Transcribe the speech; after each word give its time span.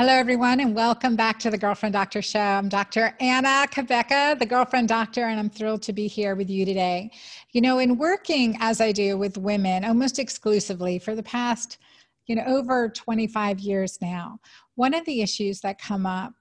Hello, 0.00 0.14
everyone, 0.14 0.60
and 0.60 0.74
welcome 0.74 1.14
back 1.14 1.38
to 1.40 1.50
the 1.50 1.58
Girlfriend 1.58 1.92
Doctor 1.92 2.22
Show. 2.22 2.40
I'm 2.40 2.70
Dr. 2.70 3.14
Anna 3.20 3.66
Cabeca, 3.70 4.38
the 4.38 4.46
Girlfriend 4.46 4.88
Doctor, 4.88 5.26
and 5.26 5.38
I'm 5.38 5.50
thrilled 5.50 5.82
to 5.82 5.92
be 5.92 6.06
here 6.06 6.34
with 6.34 6.48
you 6.48 6.64
today. 6.64 7.10
You 7.52 7.60
know, 7.60 7.78
in 7.80 7.98
working 7.98 8.56
as 8.60 8.80
I 8.80 8.92
do 8.92 9.18
with 9.18 9.36
women 9.36 9.84
almost 9.84 10.18
exclusively 10.18 10.98
for 10.98 11.14
the 11.14 11.22
past, 11.22 11.76
you 12.24 12.34
know, 12.34 12.44
over 12.46 12.88
25 12.88 13.60
years 13.60 13.98
now, 14.00 14.40
one 14.74 14.94
of 14.94 15.04
the 15.04 15.20
issues 15.20 15.60
that 15.60 15.78
come 15.78 16.06
up 16.06 16.32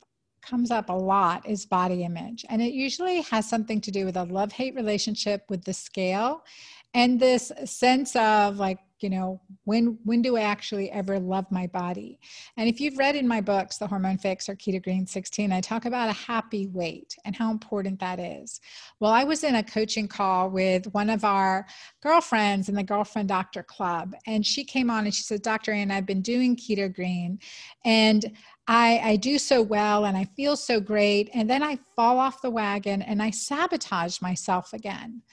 comes 0.42 0.72
up 0.72 0.88
a 0.88 0.94
lot 0.94 1.46
is 1.46 1.66
body 1.66 2.06
image. 2.06 2.46
And 2.48 2.62
it 2.62 2.72
usually 2.72 3.24
has 3.24 3.50
something 3.50 3.82
to 3.82 3.92
do 3.92 4.06
with 4.06 4.16
a 4.16 4.24
love 4.24 4.54
hate 4.54 4.74
relationship 4.74 5.44
with 5.50 5.66
the 5.66 5.74
scale 5.74 6.46
and 6.94 7.20
this 7.20 7.52
sense 7.66 8.16
of 8.16 8.58
like 8.58 8.80
you 9.02 9.10
know 9.10 9.42
when 9.66 9.98
when 10.04 10.22
do 10.22 10.38
i 10.38 10.42
actually 10.42 10.92
ever 10.92 11.20
love 11.20 11.46
my 11.52 11.68
body 11.68 12.20
and 12.58 12.68
if 12.68 12.80
you've 12.80 12.98
read 12.98 13.16
in 13.16 13.28
my 13.28 13.42
books 13.42 13.78
the 13.78 13.88
hormone 13.88 14.18
fix 14.18 14.50
or 14.50 14.56
keto 14.56 14.82
green 14.82 15.06
16 15.06 15.52
i 15.52 15.62
talk 15.62 15.86
about 15.86 16.10
a 16.10 16.14
happy 16.14 16.68
weight 16.68 17.16
and 17.26 17.36
how 17.36 17.52
important 17.52 18.00
that 18.00 18.20
is 18.20 18.60
well 19.00 19.12
i 19.12 19.24
was 19.24 19.44
in 19.44 19.56
a 19.56 19.64
coaching 19.64 20.08
call 20.08 20.50
with 20.50 20.86
one 20.94 21.10
of 21.10 21.24
our 21.24 21.66
girlfriends 22.02 22.70
in 22.70 22.76
the 22.76 22.84
girlfriend 22.84 23.30
doctor 23.30 23.64
club 23.64 24.14
and 24.28 24.46
she 24.46 24.64
came 24.64 24.90
on 24.90 25.06
and 25.06 25.14
she 25.14 25.24
said 25.24 25.42
dr 25.42 25.72
ann 25.72 25.92
i've 25.92 26.06
been 26.06 26.22
doing 26.22 26.56
keto 26.56 26.94
green 26.94 27.40
and 27.86 28.38
I, 28.72 29.02
I 29.04 29.16
do 29.16 29.40
so 29.40 29.64
well 29.64 30.06
and 30.06 30.16
I 30.16 30.26
feel 30.36 30.56
so 30.56 30.80
great. 30.80 31.32
And 31.34 31.50
then 31.50 31.64
I 31.64 31.80
fall 31.96 32.20
off 32.20 32.44
the 32.44 32.52
wagon 32.52 33.02
and 33.02 33.20
I 33.20 33.32
sabotage 33.32 34.22
myself 34.22 34.74
again. 34.74 35.24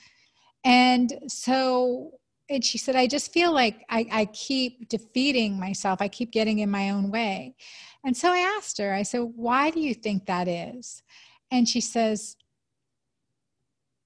And 0.64 1.12
so 1.28 2.12
and 2.48 2.64
she 2.64 2.78
said, 2.78 2.94
I 2.94 3.06
just 3.06 3.32
feel 3.32 3.52
like 3.52 3.84
I, 3.88 4.06
I 4.12 4.24
keep 4.26 4.88
defeating 4.88 5.58
myself. 5.58 6.00
I 6.00 6.08
keep 6.08 6.30
getting 6.30 6.60
in 6.60 6.70
my 6.70 6.90
own 6.90 7.10
way. 7.10 7.56
And 8.04 8.16
so 8.16 8.30
I 8.30 8.38
asked 8.56 8.78
her, 8.78 8.92
I 8.92 9.02
said, 9.02 9.32
why 9.34 9.70
do 9.70 9.80
you 9.80 9.94
think 9.94 10.26
that 10.26 10.46
is? 10.46 11.02
And 11.50 11.68
she 11.68 11.80
says, 11.80 12.36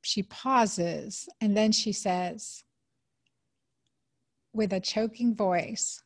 she 0.03 0.23
pauses 0.23 1.29
and 1.41 1.55
then 1.55 1.73
she 1.73 1.93
says, 1.93 2.65
with 4.55 4.73
a 4.73 4.81
choking 4.81 5.35
voice, 5.35 6.03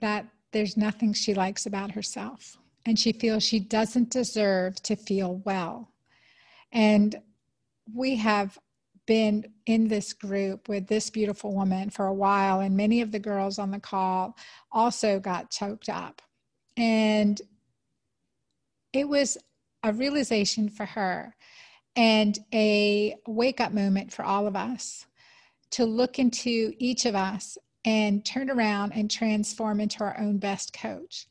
that 0.00 0.26
there's 0.52 0.76
nothing 0.76 1.12
she 1.12 1.34
likes 1.34 1.66
about 1.66 1.92
herself. 1.92 2.58
And 2.84 2.98
she 2.98 3.12
feels 3.12 3.42
she 3.42 3.60
doesn't 3.60 4.10
deserve 4.10 4.74
to 4.82 4.96
feel 4.96 5.36
well. 5.44 5.92
And 6.72 7.16
we 7.92 8.16
have 8.16 8.58
been 9.06 9.46
in 9.66 9.88
this 9.88 10.12
group 10.12 10.68
with 10.68 10.86
this 10.86 11.10
beautiful 11.10 11.54
woman 11.54 11.90
for 11.90 12.06
a 12.06 12.14
while, 12.14 12.60
and 12.60 12.76
many 12.76 13.00
of 13.00 13.12
the 13.12 13.18
girls 13.18 13.58
on 13.58 13.70
the 13.70 13.80
call 13.80 14.36
also 14.72 15.20
got 15.20 15.50
choked 15.50 15.88
up. 15.88 16.22
And 16.76 17.40
it 18.92 19.08
was 19.08 19.38
a 19.82 19.92
realization 19.92 20.68
for 20.68 20.86
her 20.86 21.36
and 21.96 22.38
a 22.52 23.16
wake 23.26 23.60
up 23.60 23.72
moment 23.72 24.12
for 24.12 24.24
all 24.24 24.46
of 24.46 24.56
us 24.56 25.06
to 25.70 25.84
look 25.84 26.18
into 26.18 26.72
each 26.78 27.04
of 27.04 27.14
us 27.14 27.58
and 27.84 28.24
turn 28.24 28.50
around 28.50 28.92
and 28.92 29.10
transform 29.10 29.80
into 29.80 30.02
our 30.02 30.18
own 30.18 30.38
best 30.38 30.72
coach. 30.72 31.26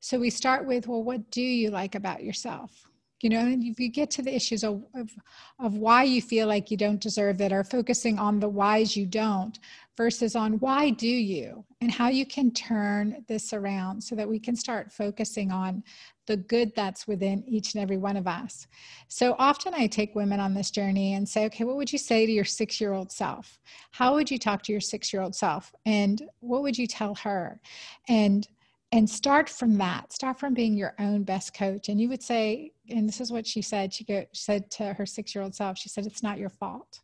So 0.00 0.18
we 0.18 0.30
start 0.30 0.66
with, 0.66 0.86
well, 0.86 1.02
what 1.02 1.30
do 1.30 1.40
you 1.40 1.70
like 1.70 1.94
about 1.94 2.22
yourself? 2.22 2.88
You 3.20 3.30
know 3.30 3.40
and 3.40 3.64
if 3.64 3.78
you 3.80 3.88
get 3.88 4.10
to 4.10 4.22
the 4.22 4.34
issues 4.34 4.64
of, 4.64 4.82
of, 4.94 5.10
of 5.58 5.74
why 5.74 6.02
you 6.02 6.20
feel 6.20 6.46
like 6.46 6.70
you 6.70 6.76
don't 6.76 7.00
deserve 7.00 7.40
it 7.40 7.52
or 7.52 7.64
focusing 7.64 8.18
on 8.18 8.40
the 8.40 8.48
whys 8.48 8.96
you 8.96 9.06
don't 9.06 9.58
versus 9.96 10.34
on 10.34 10.54
why 10.54 10.90
do 10.90 11.06
you 11.08 11.64
and 11.80 11.90
how 11.90 12.08
you 12.08 12.26
can 12.26 12.50
turn 12.50 13.24
this 13.28 13.52
around 13.52 14.02
so 14.02 14.14
that 14.14 14.28
we 14.28 14.38
can 14.38 14.56
start 14.56 14.92
focusing 14.92 15.52
on 15.52 15.82
the 16.26 16.36
good 16.36 16.72
that's 16.74 17.06
within 17.06 17.44
each 17.46 17.74
and 17.74 17.82
every 17.82 17.96
one 17.96 18.16
of 18.16 18.26
us. 18.26 18.66
So 19.08 19.36
often 19.38 19.74
I 19.74 19.86
take 19.86 20.14
women 20.14 20.40
on 20.40 20.54
this 20.54 20.70
journey 20.70 21.14
and 21.14 21.28
say, 21.28 21.44
okay, 21.46 21.64
what 21.64 21.76
would 21.76 21.92
you 21.92 21.98
say 21.98 22.24
to 22.26 22.32
your 22.32 22.44
six 22.44 22.80
year 22.80 22.92
old 22.92 23.12
self? 23.12 23.58
How 23.90 24.14
would 24.14 24.30
you 24.30 24.38
talk 24.38 24.62
to 24.64 24.72
your 24.72 24.80
six 24.80 25.12
year 25.12 25.22
old 25.22 25.34
self? 25.34 25.74
And 25.84 26.22
what 26.40 26.62
would 26.62 26.78
you 26.78 26.86
tell 26.86 27.14
her? 27.16 27.60
And 28.08 28.48
and 28.94 29.10
start 29.10 29.48
from 29.48 29.76
that 29.76 30.12
start 30.12 30.38
from 30.38 30.54
being 30.54 30.76
your 30.76 30.94
own 31.00 31.24
best 31.24 31.52
coach. 31.52 31.88
And 31.88 32.00
you 32.00 32.08
would 32.08 32.22
say 32.22 32.70
and 32.88 33.08
this 33.08 33.20
is 33.20 33.32
what 33.32 33.46
she 33.46 33.60
said 33.60 33.92
she, 33.92 34.04
go, 34.04 34.24
she 34.32 34.42
said 34.42 34.70
to 34.72 34.92
her 34.94 35.04
six 35.04 35.34
year 35.34 35.42
old 35.42 35.54
self 35.54 35.76
she 35.76 35.88
said 35.88 36.06
it's 36.06 36.22
not 36.22 36.38
your 36.38 36.48
fault. 36.48 37.00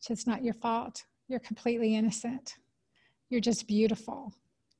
She 0.00 0.06
said 0.06 0.14
it's 0.14 0.26
not 0.26 0.42
your 0.42 0.54
fault. 0.54 1.04
You're 1.28 1.38
completely 1.38 1.94
innocent. 1.94 2.56
You're 3.30 3.40
just 3.40 3.68
beautiful 3.68 4.34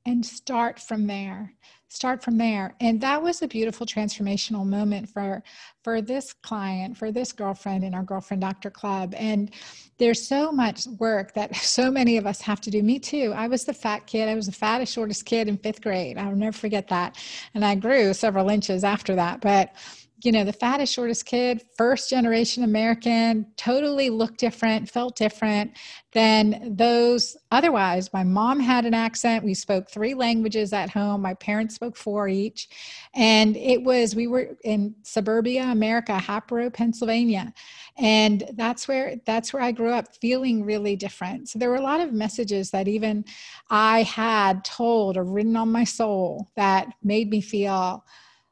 and 0.05 0.25
start 0.25 0.79
from 0.79 1.07
there 1.07 1.53
start 1.93 2.23
from 2.23 2.37
there. 2.37 2.73
And 2.79 2.99
that 3.01 3.21
was 3.21 3.41
a 3.41 3.47
beautiful 3.47 3.85
transformational 3.85 4.65
moment 4.65 5.07
for 5.09 5.43
for 5.83 6.01
this 6.01 6.33
client 6.33 6.97
for 6.97 7.11
this 7.11 7.31
girlfriend 7.31 7.83
in 7.83 7.93
our 7.93 8.03
girlfriend 8.03 8.41
doctor 8.41 8.71
club. 8.71 9.13
And 9.15 9.51
there's 9.99 10.27
so 10.27 10.51
much 10.51 10.87
work 10.99 11.33
that 11.35 11.55
so 11.75 11.91
many 11.91 12.17
of 12.17 12.25
us 12.25 12.41
have 12.41 12.61
to 12.61 12.71
do. 12.71 12.81
Me 12.81 12.97
too. 12.99 13.31
I 13.35 13.47
was 13.47 13.65
the 13.65 13.73
fat 13.73 14.07
kid. 14.07 14.27
I 14.27 14.35
was 14.35 14.47
the 14.47 14.51
fattest 14.51 14.93
shortest 14.93 15.25
kid 15.25 15.47
in 15.47 15.57
fifth 15.57 15.81
grade. 15.81 16.17
I'll 16.17 16.35
never 16.35 16.57
forget 16.57 16.87
that. 16.87 17.23
And 17.53 17.63
i 17.63 17.75
grew 17.75 18.13
several 18.13 18.49
inches 18.49 18.83
after 18.83 19.15
that. 19.15 19.41
But 19.41 19.75
you 20.23 20.31
know, 20.31 20.43
the 20.43 20.53
fattest, 20.53 20.93
shortest 20.93 21.25
kid, 21.25 21.63
first 21.75 22.09
generation 22.09 22.63
American, 22.63 23.45
totally 23.57 24.09
looked 24.09 24.39
different, 24.39 24.89
felt 24.89 25.15
different 25.15 25.77
than 26.13 26.75
those 26.75 27.35
otherwise. 27.51 28.13
My 28.13 28.23
mom 28.23 28.59
had 28.59 28.85
an 28.85 28.93
accent. 28.93 29.43
We 29.43 29.53
spoke 29.53 29.89
three 29.89 30.13
languages 30.13 30.71
at 30.71 30.89
home. 30.89 31.21
My 31.21 31.33
parents 31.33 31.75
spoke 31.75 31.97
four 31.97 32.27
each. 32.27 32.69
And 33.13 33.57
it 33.57 33.83
was, 33.83 34.15
we 34.15 34.27
were 34.27 34.55
in 34.63 34.95
suburbia 35.03 35.63
America, 35.63 36.17
Hatboro, 36.17 36.69
Pennsylvania. 36.69 37.53
And 37.97 38.43
that's 38.53 38.87
where, 38.87 39.15
that's 39.25 39.53
where 39.53 39.61
I 39.61 39.71
grew 39.71 39.91
up 39.91 40.15
feeling 40.15 40.63
really 40.63 40.95
different. 40.95 41.49
So 41.49 41.59
there 41.59 41.69
were 41.69 41.75
a 41.75 41.81
lot 41.81 41.99
of 41.99 42.13
messages 42.13 42.71
that 42.71 42.87
even 42.87 43.25
I 43.69 44.03
had 44.03 44.63
told 44.63 45.17
or 45.17 45.23
written 45.23 45.57
on 45.57 45.71
my 45.71 45.83
soul 45.83 46.49
that 46.55 46.93
made 47.03 47.29
me 47.29 47.41
feel 47.41 48.05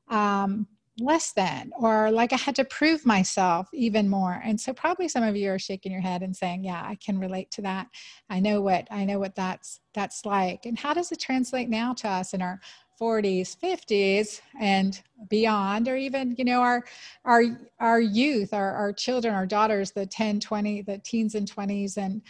um, 0.10 0.68
less 1.00 1.32
than 1.34 1.72
or 1.80 2.12
like 2.12 2.34
I 2.34 2.38
had 2.38 2.56
to 2.56 2.66
prove 2.66 3.06
myself 3.06 3.70
even 3.74 4.10
more. 4.10 4.42
And 4.44 4.60
so 4.60 4.74
probably 4.74 5.08
some 5.08 5.24
of 5.24 5.36
you 5.36 5.52
are 5.52 5.60
shaking 5.60 5.92
your 5.92 6.02
head 6.02 6.22
and 6.22 6.36
saying, 6.36 6.64
"Yeah, 6.64 6.84
I 6.86 6.96
can 6.96 7.18
relate 7.18 7.50
to 7.52 7.62
that. 7.64 7.88
I 8.30 8.40
know 8.40 8.62
what 8.62 8.88
I 8.92 9.06
know 9.06 9.20
what 9.20 9.36
that's 9.36 9.80
that's 9.94 10.26
like." 10.26 10.66
And 10.66 10.78
how 10.78 10.94
does 10.94 11.12
it 11.12 11.20
translate 11.20 11.70
now 11.70 11.94
to 11.96 12.10
us 12.10 12.34
in 12.34 12.42
our 12.42 12.60
40s, 13.00 13.56
50s 13.56 14.42
and 14.60 15.02
beyond 15.28 15.88
or 15.88 15.96
even, 15.96 16.36
you 16.38 16.46
know, 16.46 16.62
our 16.62 16.84
our 17.26 17.44
our 17.80 18.00
youth, 18.00 18.54
our 18.54 18.76
our 18.76 18.94
children, 18.94 19.34
our 19.34 19.48
daughters, 19.48 19.92
the 19.92 20.06
10, 20.06 20.40
20, 20.40 20.84
the 20.84 21.00
teens 21.00 21.36
and 21.36 21.48
20s 21.48 21.98
and 21.98 22.22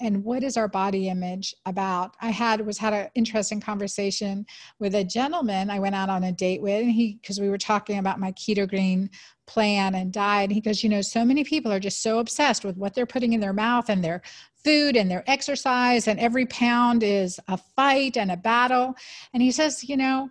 and 0.00 0.24
what 0.24 0.42
is 0.42 0.56
our 0.56 0.66
body 0.66 1.08
image 1.08 1.54
about? 1.66 2.16
I 2.20 2.30
had 2.30 2.64
was 2.66 2.78
had 2.78 2.92
an 2.92 3.08
interesting 3.14 3.60
conversation 3.60 4.44
with 4.78 4.94
a 4.94 5.04
gentleman 5.04 5.70
i 5.70 5.78
went 5.78 5.94
out 5.94 6.08
on 6.08 6.24
a 6.24 6.32
date 6.32 6.60
with 6.60 6.82
and 6.82 6.90
he 6.90 7.18
because 7.20 7.40
we 7.40 7.48
were 7.48 7.58
talking 7.58 7.98
about 7.98 8.20
my 8.20 8.32
keto 8.32 8.68
green 8.68 9.08
plan 9.46 9.94
and 9.94 10.12
diet 10.12 10.44
and 10.44 10.52
he 10.52 10.60
goes 10.60 10.82
you 10.82 10.88
know 10.88 11.02
so 11.02 11.24
many 11.24 11.44
people 11.44 11.72
are 11.72 11.80
just 11.80 12.02
so 12.02 12.18
obsessed 12.18 12.64
with 12.64 12.76
what 12.76 12.94
they're 12.94 13.06
putting 13.06 13.32
in 13.32 13.40
their 13.40 13.52
mouth 13.52 13.88
and 13.88 14.02
their 14.02 14.22
food 14.64 14.96
and 14.96 15.10
their 15.10 15.24
exercise 15.30 16.08
and 16.08 16.18
every 16.18 16.46
pound 16.46 17.02
is 17.02 17.38
a 17.48 17.56
fight 17.56 18.16
and 18.16 18.30
a 18.30 18.36
battle. 18.36 18.94
And 19.32 19.42
he 19.42 19.50
says 19.50 19.88
you 19.88 19.96
know 19.96 20.30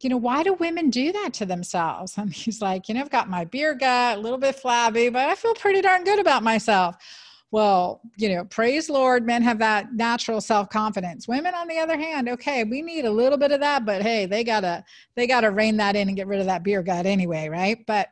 you 0.00 0.10
know, 0.10 0.16
why 0.16 0.42
do 0.42 0.54
women 0.54 0.90
do 0.90 1.12
that 1.12 1.32
to 1.34 1.46
themselves? 1.46 2.14
And 2.18 2.32
he's 2.32 2.60
like, 2.60 2.88
you 2.88 2.94
know, 2.96 3.00
I've 3.02 3.10
got 3.10 3.30
my 3.30 3.44
beer 3.44 3.72
gut, 3.72 4.18
a 4.18 4.20
little 4.20 4.36
bit 4.36 4.56
flabby, 4.56 5.10
but 5.10 5.28
I 5.28 5.36
feel 5.36 5.54
pretty 5.54 5.80
darn 5.80 6.02
good 6.02 6.18
about 6.18 6.42
myself 6.42 6.96
well, 7.52 8.00
you 8.16 8.30
know, 8.30 8.44
praise 8.46 8.88
Lord, 8.88 9.26
men 9.26 9.42
have 9.42 9.58
that 9.58 9.92
natural 9.92 10.40
self-confidence. 10.40 11.28
Women, 11.28 11.54
on 11.54 11.68
the 11.68 11.78
other 11.78 11.98
hand, 11.98 12.28
okay, 12.30 12.64
we 12.64 12.80
need 12.80 13.04
a 13.04 13.10
little 13.10 13.36
bit 13.36 13.52
of 13.52 13.60
that, 13.60 13.84
but 13.84 14.02
hey, 14.02 14.24
they 14.24 14.42
gotta 14.42 14.82
they 15.14 15.26
gotta 15.26 15.50
rein 15.50 15.76
that 15.76 15.94
in 15.94 16.08
and 16.08 16.16
get 16.16 16.26
rid 16.26 16.40
of 16.40 16.46
that 16.46 16.64
beer 16.64 16.82
gut 16.82 17.04
anyway, 17.04 17.48
right? 17.48 17.78
But 17.86 18.08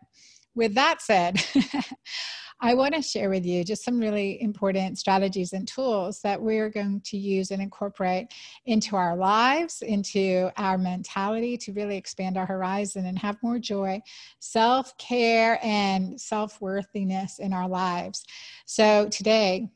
with 0.55 0.75
that 0.75 1.01
said, 1.01 1.43
I 2.63 2.75
want 2.75 2.95
to 2.95 3.01
share 3.01 3.31
with 3.31 3.47
you 3.47 3.65
just 3.65 3.85
some 3.85 3.99
really 3.99 4.41
important 4.43 4.99
strategies 4.99 5.55
and 5.55 5.67
tools 5.67 6.21
that 6.21 6.41
we're 6.41 6.69
going 6.69 7.01
to 7.07 7.17
use 7.17 7.51
and 7.51 7.63
incorporate 7.63 8.29
into 8.67 8.97
our 8.97 9.17
lives, 9.17 9.81
into 9.81 10.51
our 10.59 10.77
mentality 10.77 11.57
to 11.57 11.73
really 11.73 11.97
expand 11.97 12.37
our 12.37 12.45
horizon 12.45 13.07
and 13.07 13.19
have 13.19 13.43
more 13.43 13.59
joy, 13.59 14.01
self 14.41 14.97
care, 14.99 15.59
and 15.63 16.21
self 16.21 16.61
worthiness 16.61 17.39
in 17.39 17.55
our 17.55 17.69
lives. 17.69 18.25
So 18.67 19.09
today, 19.09 19.71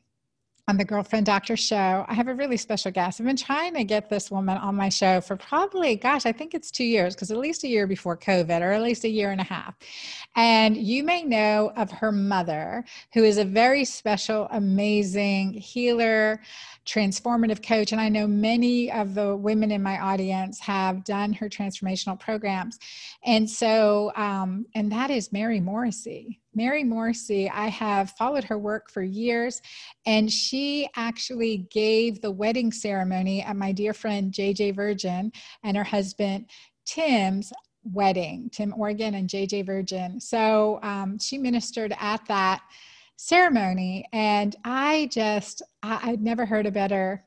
on 0.67 0.77
the 0.77 0.85
Girlfriend 0.85 1.27
Doctor 1.27 1.55
Show, 1.55 2.05
I 2.07 2.13
have 2.15 2.27
a 2.27 2.33
really 2.33 2.57
special 2.57 2.89
guest. 2.89 3.21
I've 3.21 3.27
been 3.27 3.35
trying 3.35 3.75
to 3.75 3.83
get 3.83 4.09
this 4.09 4.31
woman 4.31 4.57
on 4.57 4.73
my 4.73 4.89
show 4.89 5.21
for 5.21 5.35
probably, 5.35 5.95
gosh, 5.95 6.25
I 6.25 6.31
think 6.31 6.55
it's 6.55 6.71
two 6.71 6.83
years, 6.83 7.13
because 7.13 7.29
at 7.29 7.37
least 7.37 7.63
a 7.63 7.67
year 7.67 7.85
before 7.85 8.17
COVID, 8.17 8.61
or 8.61 8.71
at 8.71 8.81
least 8.81 9.03
a 9.03 9.09
year 9.09 9.29
and 9.29 9.39
a 9.39 9.43
half. 9.43 9.75
And 10.35 10.75
you 10.75 11.03
may 11.03 11.21
know 11.21 11.71
of 11.75 11.91
her 11.91 12.11
mother, 12.11 12.83
who 13.13 13.23
is 13.23 13.37
a 13.37 13.45
very 13.45 13.85
special, 13.85 14.47
amazing 14.49 15.53
healer, 15.53 16.41
transformative 16.85 17.65
coach. 17.65 17.91
And 17.91 17.99
I 17.99 18.09
know 18.09 18.27
many 18.27 18.91
of 18.91 19.15
the 19.15 19.35
women 19.35 19.71
in 19.71 19.81
my 19.81 19.99
audience 19.99 20.59
have 20.59 21.03
done 21.03 21.33
her 21.33 21.49
transformational 21.49 22.19
programs. 22.19 22.77
And 23.23 23.49
so, 23.49 24.11
um, 24.15 24.65
and 24.75 24.91
that 24.91 25.09
is 25.09 25.33
Mary 25.33 25.59
Morrissey. 25.59 26.39
Mary 26.53 26.83
Morrissey, 26.83 27.49
I 27.49 27.67
have 27.67 28.11
followed 28.11 28.45
her 28.45 28.57
work 28.57 28.89
for 28.89 29.03
years, 29.03 29.61
and 30.05 30.31
she 30.31 30.87
actually 30.95 31.67
gave 31.69 32.21
the 32.21 32.31
wedding 32.31 32.71
ceremony 32.71 33.41
at 33.41 33.57
my 33.57 33.73
dear 33.73 33.93
friend 33.93 34.31
JJ 34.31 34.75
Virgin 34.75 35.31
and 35.63 35.75
her 35.75 35.83
husband 35.83 36.45
Tim's 36.85 37.51
wedding, 37.83 38.49
Tim 38.51 38.73
Organ 38.77 39.15
and 39.15 39.29
JJ 39.29 39.65
Virgin. 39.65 40.19
So 40.19 40.79
um, 40.81 41.19
she 41.19 41.37
ministered 41.37 41.93
at 41.99 42.25
that 42.27 42.61
ceremony, 43.17 44.05
and 44.13 44.55
I 44.63 45.09
just, 45.11 45.61
I, 45.83 45.99
I'd 46.03 46.21
never 46.21 46.45
heard 46.45 46.65
a 46.65 46.71
better 46.71 47.23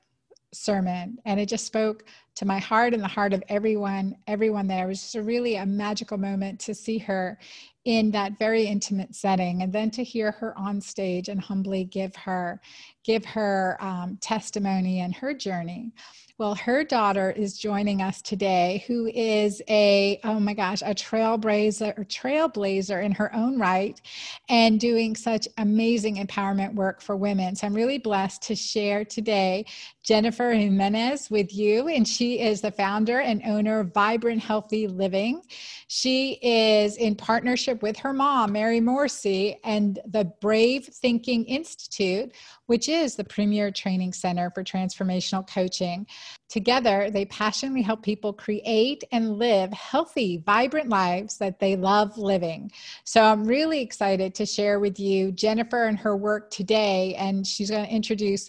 sermon. 0.52 1.18
And 1.24 1.38
it 1.38 1.46
just 1.46 1.66
spoke 1.66 2.04
to 2.36 2.44
my 2.44 2.58
heart 2.58 2.94
and 2.94 3.02
the 3.02 3.08
heart 3.08 3.32
of 3.32 3.42
everyone 3.48 4.16
everyone 4.26 4.66
there. 4.66 4.84
It 4.84 4.88
was 4.88 5.00
just 5.00 5.14
a 5.16 5.22
really 5.22 5.56
a 5.56 5.66
magical 5.66 6.16
moment 6.16 6.60
to 6.60 6.74
see 6.74 6.98
her 6.98 7.38
in 7.84 8.10
that 8.12 8.38
very 8.38 8.64
intimate 8.64 9.14
setting 9.14 9.62
and 9.62 9.72
then 9.72 9.90
to 9.90 10.04
hear 10.04 10.30
her 10.32 10.56
on 10.56 10.80
stage 10.80 11.28
and 11.28 11.40
humbly 11.40 11.84
give 11.84 12.14
her 12.16 12.60
give 13.04 13.24
her 13.24 13.76
um, 13.80 14.18
testimony 14.20 15.00
and 15.00 15.14
her 15.14 15.34
journey 15.34 15.92
well, 16.38 16.54
her 16.54 16.84
daughter 16.84 17.32
is 17.32 17.58
joining 17.58 18.00
us 18.00 18.22
today, 18.22 18.84
who 18.86 19.08
is 19.08 19.60
a, 19.68 20.20
oh 20.22 20.38
my 20.38 20.54
gosh, 20.54 20.82
a 20.82 20.94
trailblazer, 20.94 22.06
trailblazer 22.06 23.02
in 23.02 23.10
her 23.10 23.34
own 23.34 23.58
right 23.58 24.00
and 24.48 24.78
doing 24.78 25.16
such 25.16 25.48
amazing 25.58 26.24
empowerment 26.24 26.74
work 26.74 27.00
for 27.00 27.16
women. 27.16 27.56
So 27.56 27.66
I'm 27.66 27.74
really 27.74 27.98
blessed 27.98 28.42
to 28.42 28.54
share 28.54 29.04
today 29.04 29.66
Jennifer 30.08 30.52
Jimenez 30.52 31.30
with 31.30 31.54
you. 31.54 31.88
And 31.88 32.08
she 32.08 32.40
is 32.40 32.62
the 32.62 32.70
founder 32.70 33.20
and 33.20 33.42
owner 33.44 33.80
of 33.80 33.92
Vibrant 33.92 34.40
Healthy 34.40 34.86
Living. 34.86 35.42
She 35.88 36.38
is 36.40 36.96
in 36.96 37.14
partnership 37.14 37.82
with 37.82 37.98
her 37.98 38.14
mom, 38.14 38.52
Mary 38.52 38.80
Morrissey, 38.80 39.58
and 39.64 39.98
the 40.06 40.24
Brave 40.40 40.86
Thinking 40.86 41.44
Institute, 41.44 42.32
which 42.64 42.88
is 42.88 43.16
the 43.16 43.24
premier 43.24 43.70
training 43.70 44.14
center 44.14 44.50
for 44.50 44.64
transformational 44.64 45.46
coaching. 45.46 46.06
Together, 46.48 47.10
they 47.10 47.26
passionately 47.26 47.82
help 47.82 48.02
people 48.02 48.32
create 48.32 49.04
and 49.12 49.36
live 49.36 49.70
healthy, 49.74 50.42
vibrant 50.46 50.88
lives 50.88 51.36
that 51.36 51.60
they 51.60 51.76
love 51.76 52.16
living. 52.16 52.72
So 53.04 53.22
I'm 53.22 53.44
really 53.44 53.82
excited 53.82 54.34
to 54.36 54.46
share 54.46 54.80
with 54.80 54.98
you 54.98 55.32
Jennifer 55.32 55.84
and 55.84 55.98
her 55.98 56.16
work 56.16 56.50
today, 56.50 57.14
and 57.16 57.46
she's 57.46 57.68
going 57.68 57.84
to 57.84 57.94
introduce 57.94 58.48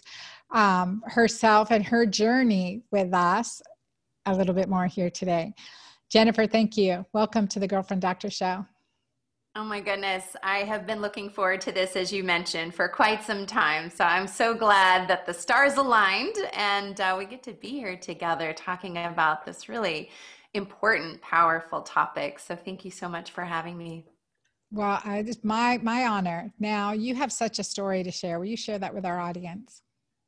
um, 0.52 1.02
herself 1.06 1.70
and 1.70 1.84
her 1.84 2.06
journey 2.06 2.82
with 2.90 3.12
us 3.14 3.62
a 4.26 4.34
little 4.34 4.54
bit 4.54 4.68
more 4.68 4.86
here 4.86 5.10
today. 5.10 5.52
Jennifer, 6.10 6.46
thank 6.46 6.76
you. 6.76 7.06
Welcome 7.12 7.46
to 7.48 7.60
the 7.60 7.68
Girlfriend 7.68 8.02
Doctor 8.02 8.30
Show. 8.30 8.66
Oh 9.56 9.64
my 9.64 9.80
goodness. 9.80 10.36
I 10.44 10.58
have 10.58 10.86
been 10.86 11.00
looking 11.00 11.28
forward 11.28 11.60
to 11.62 11.72
this, 11.72 11.96
as 11.96 12.12
you 12.12 12.22
mentioned, 12.22 12.74
for 12.74 12.88
quite 12.88 13.24
some 13.24 13.46
time. 13.46 13.90
So 13.90 14.04
I'm 14.04 14.28
so 14.28 14.54
glad 14.54 15.08
that 15.08 15.26
the 15.26 15.34
stars 15.34 15.74
aligned 15.74 16.36
and 16.52 17.00
uh, 17.00 17.16
we 17.18 17.26
get 17.26 17.42
to 17.44 17.52
be 17.52 17.70
here 17.70 17.96
together 17.96 18.52
talking 18.52 18.96
about 18.96 19.44
this 19.44 19.68
really 19.68 20.10
important, 20.54 21.20
powerful 21.20 21.82
topic. 21.82 22.38
So 22.38 22.54
thank 22.54 22.84
you 22.84 22.90
so 22.92 23.08
much 23.08 23.32
for 23.32 23.44
having 23.44 23.76
me. 23.76 24.04
Well, 24.72 25.00
I 25.04 25.22
just 25.22 25.44
my 25.44 25.78
my 25.82 26.06
honor. 26.06 26.52
Now 26.60 26.92
you 26.92 27.16
have 27.16 27.32
such 27.32 27.58
a 27.58 27.64
story 27.64 28.04
to 28.04 28.12
share. 28.12 28.38
Will 28.38 28.46
you 28.46 28.56
share 28.56 28.78
that 28.78 28.94
with 28.94 29.04
our 29.04 29.18
audience? 29.18 29.82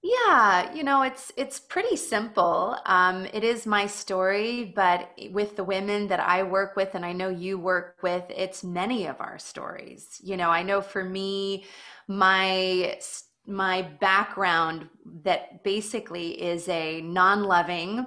Yeah, 0.05 0.75
you 0.75 0.83
know, 0.83 1.03
it's 1.03 1.31
it's 1.37 1.61
pretty 1.61 1.95
simple. 1.97 2.77
Um, 2.87 3.25
it 3.33 3.45
is 3.45 3.67
my 3.67 3.87
story, 3.87 4.73
but 4.75 5.11
with 5.31 5.55
the 5.55 5.63
women 5.63 6.09
that 6.09 6.19
I 6.19 6.43
work 6.43 6.75
with, 6.75 6.95
and 6.97 7.05
I 7.07 7.13
know 7.13 7.29
you 7.29 7.57
work 7.57 7.99
with, 8.03 8.25
it's 8.29 8.65
many 8.65 9.07
of 9.07 9.21
our 9.21 9.39
stories. 9.39 10.21
You 10.23 10.37
know, 10.37 10.51
I 10.51 10.65
know 10.65 10.81
for 10.81 11.05
me, 11.05 11.67
my 12.09 12.99
my 13.47 13.83
background 13.83 14.89
that 15.25 15.63
basically 15.63 16.31
is 16.43 16.69
a 16.69 17.01
non-loving. 17.03 18.07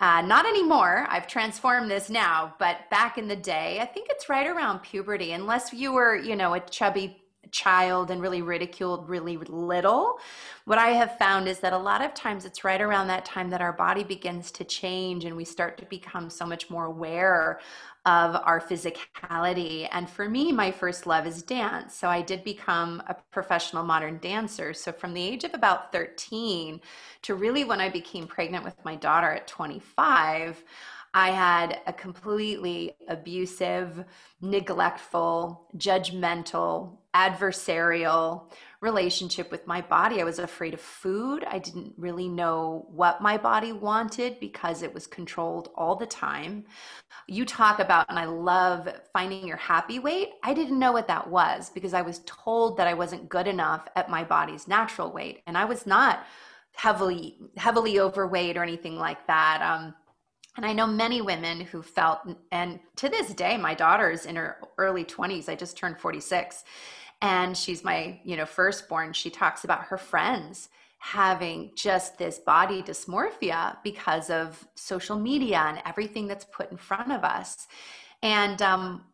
Uh, 0.00 0.22
not 0.22 0.46
anymore. 0.46 1.06
I've 1.08 1.26
transformed 1.26 1.90
this 1.90 2.10
now, 2.10 2.54
but 2.58 2.90
back 2.90 3.18
in 3.18 3.28
the 3.28 3.36
day, 3.36 3.78
I 3.80 3.86
think 3.86 4.08
it's 4.10 4.28
right 4.28 4.46
around 4.46 4.80
puberty. 4.80 5.32
Unless 5.32 5.72
you 5.72 5.92
were, 5.92 6.16
you 6.16 6.36
know, 6.36 6.54
a 6.54 6.60
chubby 6.60 7.22
child 7.50 8.10
and 8.10 8.20
really 8.20 8.42
ridiculed 8.42 9.08
really 9.08 9.36
little, 9.36 10.18
what 10.64 10.78
I 10.78 10.88
have 10.88 11.16
found 11.18 11.48
is 11.48 11.60
that 11.60 11.72
a 11.72 11.78
lot 11.78 12.02
of 12.02 12.14
times 12.14 12.44
it's 12.44 12.64
right 12.64 12.80
around 12.80 13.06
that 13.08 13.24
time 13.24 13.50
that 13.50 13.60
our 13.60 13.72
body 13.72 14.04
begins 14.04 14.50
to 14.52 14.64
change 14.64 15.24
and 15.24 15.36
we 15.36 15.44
start 15.44 15.78
to 15.78 15.84
become 15.86 16.28
so 16.28 16.44
much 16.44 16.68
more 16.70 16.86
aware 16.86 17.60
of 18.06 18.36
our 18.44 18.60
physicality. 18.60 19.88
And 19.90 20.08
for 20.08 20.28
me, 20.28 20.52
my 20.52 20.70
first 20.70 21.06
love 21.06 21.26
is 21.26 21.42
dance. 21.42 21.94
So 21.94 22.08
I 22.08 22.22
did 22.22 22.44
become 22.44 23.02
a 23.08 23.16
professional 23.32 23.82
modern 23.82 24.18
dancer. 24.18 24.72
So 24.74 24.92
from 24.92 25.12
the 25.12 25.22
age 25.22 25.42
of 25.42 25.54
about 25.54 25.92
13 25.92 26.80
to 27.22 27.34
really 27.34 27.64
when 27.64 27.80
I 27.80 27.88
became 27.88 28.28
pregnant 28.28 28.64
with 28.64 28.76
my 28.84 28.94
daughter 28.94 29.32
at 29.32 29.48
25, 29.48 30.62
I 31.16 31.30
had 31.30 31.80
a 31.86 31.94
completely 31.94 32.94
abusive, 33.08 34.04
neglectful, 34.42 35.66
judgmental, 35.78 36.98
adversarial 37.14 38.52
relationship 38.82 39.50
with 39.50 39.66
my 39.66 39.80
body. 39.80 40.20
I 40.20 40.24
was 40.24 40.38
afraid 40.38 40.74
of 40.74 40.80
food. 40.82 41.42
I 41.48 41.58
didn't 41.58 41.94
really 41.96 42.28
know 42.28 42.86
what 42.90 43.22
my 43.22 43.38
body 43.38 43.72
wanted 43.72 44.38
because 44.40 44.82
it 44.82 44.92
was 44.92 45.06
controlled 45.06 45.70
all 45.74 45.96
the 45.96 46.04
time. 46.04 46.66
You 47.26 47.46
talk 47.46 47.78
about, 47.78 48.10
and 48.10 48.18
I 48.18 48.26
love 48.26 48.86
finding 49.14 49.48
your 49.48 49.56
happy 49.56 49.98
weight. 49.98 50.32
I 50.42 50.52
didn't 50.52 50.78
know 50.78 50.92
what 50.92 51.08
that 51.08 51.30
was 51.30 51.70
because 51.70 51.94
I 51.94 52.02
was 52.02 52.20
told 52.26 52.76
that 52.76 52.88
I 52.88 52.92
wasn't 52.92 53.30
good 53.30 53.46
enough 53.46 53.88
at 53.96 54.10
my 54.10 54.22
body's 54.22 54.68
natural 54.68 55.10
weight. 55.10 55.40
And 55.46 55.56
I 55.56 55.64
was 55.64 55.86
not 55.86 56.26
heavily, 56.74 57.38
heavily 57.56 58.00
overweight 58.00 58.58
or 58.58 58.62
anything 58.62 58.98
like 58.98 59.26
that. 59.28 59.62
Um, 59.62 59.94
and 60.56 60.64
I 60.64 60.72
know 60.72 60.86
many 60.86 61.20
women 61.20 61.60
who 61.60 61.82
felt, 61.82 62.20
and 62.50 62.80
to 62.96 63.08
this 63.08 63.34
day, 63.34 63.56
my 63.56 63.74
daughter's 63.74 64.24
in 64.24 64.36
her 64.36 64.58
early 64.78 65.04
20s. 65.04 65.48
I 65.48 65.54
just 65.54 65.76
turned 65.76 65.98
46, 65.98 66.64
and 67.20 67.56
she's 67.56 67.84
my, 67.84 68.20
you 68.24 68.36
know, 68.36 68.46
firstborn. 68.46 69.12
She 69.12 69.30
talks 69.30 69.64
about 69.64 69.84
her 69.84 69.98
friends 69.98 70.68
having 70.98 71.70
just 71.76 72.18
this 72.18 72.38
body 72.38 72.82
dysmorphia 72.82 73.76
because 73.84 74.30
of 74.30 74.66
social 74.74 75.18
media 75.18 75.58
and 75.58 75.80
everything 75.84 76.26
that's 76.26 76.46
put 76.46 76.70
in 76.70 76.76
front 76.76 77.12
of 77.12 77.22
us. 77.22 77.68
And 78.22 78.60
um, 78.62 79.04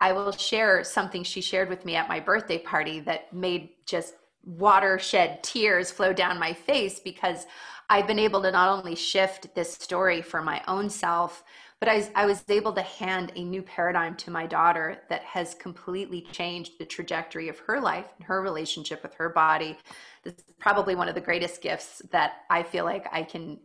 I 0.00 0.12
will 0.12 0.32
share 0.32 0.84
something 0.84 1.24
she 1.24 1.40
shared 1.40 1.68
with 1.68 1.84
me 1.84 1.96
at 1.96 2.08
my 2.08 2.20
birthday 2.20 2.58
party 2.58 3.00
that 3.00 3.32
made 3.32 3.70
just 3.86 4.14
watershed 4.44 5.42
tears 5.42 5.90
flow 5.90 6.12
down 6.12 6.38
my 6.38 6.52
face 6.52 7.00
because 7.00 7.46
I've 7.90 8.06
been 8.06 8.20
able 8.20 8.40
to 8.42 8.52
not 8.52 8.68
only 8.68 8.94
shift 8.94 9.52
this 9.56 9.74
story 9.74 10.22
for 10.22 10.40
my 10.40 10.62
own 10.68 10.88
self, 10.88 11.42
but 11.80 11.88
I, 11.88 12.08
I, 12.14 12.24
was 12.24 12.44
able 12.48 12.72
to 12.74 12.82
hand 12.82 13.32
a 13.34 13.42
new 13.42 13.62
paradigm 13.62 14.14
to 14.18 14.30
my 14.30 14.46
daughter 14.46 14.98
that 15.08 15.24
has 15.24 15.54
completely 15.54 16.20
changed 16.30 16.78
the 16.78 16.84
trajectory 16.84 17.48
of 17.48 17.58
her 17.58 17.80
life 17.80 18.06
and 18.16 18.24
her 18.26 18.42
relationship 18.42 19.02
with 19.02 19.14
her 19.14 19.30
body. 19.30 19.76
This 20.22 20.34
is 20.34 20.54
probably 20.60 20.94
one 20.94 21.08
of 21.08 21.16
the 21.16 21.20
greatest 21.20 21.62
gifts 21.62 22.00
that 22.12 22.42
I 22.48 22.62
feel 22.62 22.84
like 22.84 23.06
I 23.10 23.24
can 23.24 23.58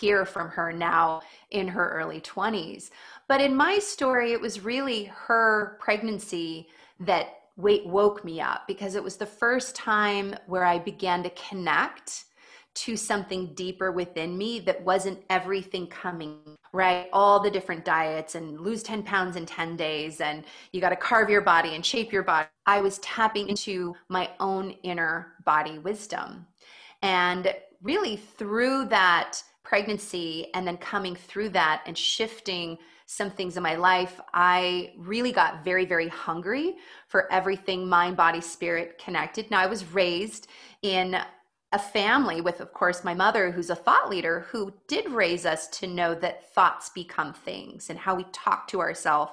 hear 0.00 0.24
from 0.24 0.48
her 0.48 0.72
now 0.72 1.20
in 1.50 1.68
her 1.68 1.90
early 1.92 2.20
20s. 2.20 2.90
But 3.28 3.40
in 3.40 3.54
my 3.54 3.78
story, 3.78 4.32
it 4.32 4.40
was 4.40 4.64
really 4.64 5.04
her 5.04 5.76
pregnancy 5.80 6.68
that 7.00 7.34
woke 7.56 8.24
me 8.24 8.40
up 8.40 8.66
because 8.66 8.96
it 8.96 9.04
was 9.04 9.16
the 9.16 9.26
first 9.26 9.76
time 9.76 10.34
where 10.46 10.64
I 10.64 10.78
began 10.80 11.22
to 11.22 11.30
connect 11.30 12.24
to 12.82 12.96
something 12.96 13.54
deeper 13.54 13.92
within 13.92 14.36
me 14.36 14.60
that 14.60 14.82
wasn't 14.82 15.22
everything 15.30 15.86
coming 15.86 16.38
right? 16.72 17.08
All 17.12 17.40
the 17.40 17.50
different 17.50 17.84
diets 17.84 18.34
and 18.34 18.60
lose 18.60 18.82
10 18.82 19.02
pounds 19.02 19.36
in 19.36 19.46
10 19.46 19.76
days 19.76 20.20
and 20.20 20.44
you 20.72 20.80
got 20.80 20.90
to 20.90 20.96
carve 20.96 21.30
your 21.30 21.40
body 21.40 21.74
and 21.74 21.84
shape 21.84 22.12
your 22.12 22.22
body. 22.22 22.46
I 22.66 22.80
was 22.80 22.98
tapping 22.98 23.48
into 23.48 23.94
my 24.08 24.30
own 24.40 24.72
inner 24.82 25.34
body 25.44 25.78
wisdom. 25.78 26.46
And 27.02 27.54
really 27.82 28.16
through 28.16 28.86
that 28.86 29.42
pregnancy 29.62 30.48
and 30.54 30.66
then 30.66 30.76
coming 30.78 31.14
through 31.14 31.50
that 31.50 31.82
and 31.86 31.96
shifting 31.96 32.78
some 33.06 33.30
things 33.30 33.56
in 33.56 33.62
my 33.62 33.74
life, 33.74 34.20
I 34.34 34.92
really 34.98 35.32
got 35.32 35.64
very, 35.64 35.86
very 35.86 36.08
hungry 36.08 36.76
for 37.06 37.30
everything 37.32 37.88
mind, 37.88 38.18
body, 38.18 38.42
spirit 38.42 38.98
connected. 39.02 39.50
Now, 39.50 39.60
I 39.60 39.66
was 39.66 39.84
raised 39.92 40.48
in 40.82 41.18
a 41.72 41.78
family 41.78 42.40
with, 42.40 42.60
of 42.60 42.72
course, 42.72 43.04
my 43.04 43.14
mother, 43.14 43.50
who's 43.50 43.70
a 43.70 43.76
thought 43.76 44.08
leader, 44.08 44.46
who 44.50 44.72
did 44.86 45.10
raise 45.10 45.44
us 45.44 45.68
to 45.68 45.86
know 45.86 46.14
that 46.14 46.52
thoughts 46.54 46.88
become 46.90 47.34
things 47.34 47.90
and 47.90 47.98
how 47.98 48.14
we 48.14 48.24
talk 48.32 48.66
to 48.68 48.80
ourselves 48.80 49.32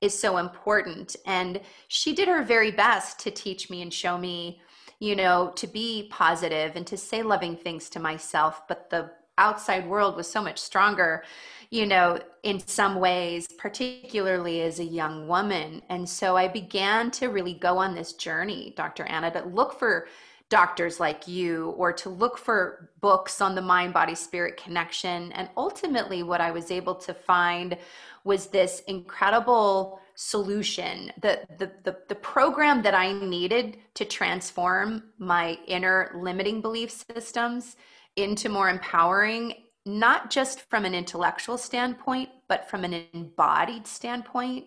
is 0.00 0.18
so 0.18 0.38
important. 0.38 1.14
And 1.26 1.60
she 1.88 2.14
did 2.14 2.28
her 2.28 2.42
very 2.42 2.70
best 2.70 3.20
to 3.20 3.30
teach 3.30 3.70
me 3.70 3.82
and 3.82 3.92
show 3.92 4.18
me, 4.18 4.60
you 4.98 5.14
know, 5.14 5.52
to 5.56 5.66
be 5.66 6.08
positive 6.10 6.74
and 6.74 6.86
to 6.88 6.96
say 6.96 7.22
loving 7.22 7.56
things 7.56 7.88
to 7.90 8.00
myself. 8.00 8.66
But 8.66 8.90
the 8.90 9.12
outside 9.38 9.86
world 9.86 10.16
was 10.16 10.28
so 10.28 10.42
much 10.42 10.58
stronger 10.58 11.22
you 11.70 11.86
know, 11.86 12.18
in 12.42 12.60
some 12.66 12.96
ways, 12.96 13.48
particularly 13.58 14.62
as 14.62 14.78
a 14.78 14.84
young 14.84 15.26
woman. 15.26 15.82
And 15.88 16.08
so 16.08 16.36
I 16.36 16.48
began 16.48 17.10
to 17.12 17.28
really 17.28 17.54
go 17.54 17.78
on 17.78 17.94
this 17.94 18.12
journey, 18.12 18.72
Dr. 18.76 19.04
Anna, 19.04 19.30
to 19.32 19.44
look 19.44 19.78
for 19.78 20.06
doctors 20.48 21.00
like 21.00 21.26
you 21.26 21.70
or 21.76 21.92
to 21.92 22.08
look 22.08 22.38
for 22.38 22.90
books 23.00 23.40
on 23.40 23.54
the 23.54 23.62
mind 23.62 23.92
body 23.92 24.14
spirit 24.14 24.56
connection 24.56 25.32
and 25.32 25.48
ultimately 25.56 26.22
what 26.22 26.40
i 26.40 26.50
was 26.50 26.70
able 26.70 26.94
to 26.94 27.12
find 27.12 27.76
was 28.24 28.46
this 28.46 28.80
incredible 28.86 30.00
solution 30.14 31.10
the, 31.20 31.40
the 31.58 31.70
the 31.82 31.96
the, 32.08 32.14
program 32.14 32.80
that 32.80 32.94
i 32.94 33.12
needed 33.12 33.76
to 33.94 34.04
transform 34.04 35.02
my 35.18 35.58
inner 35.66 36.12
limiting 36.16 36.60
belief 36.60 36.90
systems 36.90 37.76
into 38.14 38.48
more 38.48 38.70
empowering 38.70 39.52
not 39.86 40.30
just 40.30 40.68
from 40.68 40.84
an 40.84 40.94
intellectual 40.94 41.56
standpoint, 41.56 42.28
but 42.48 42.68
from 42.68 42.84
an 42.84 43.04
embodied 43.14 43.86
standpoint. 43.86 44.66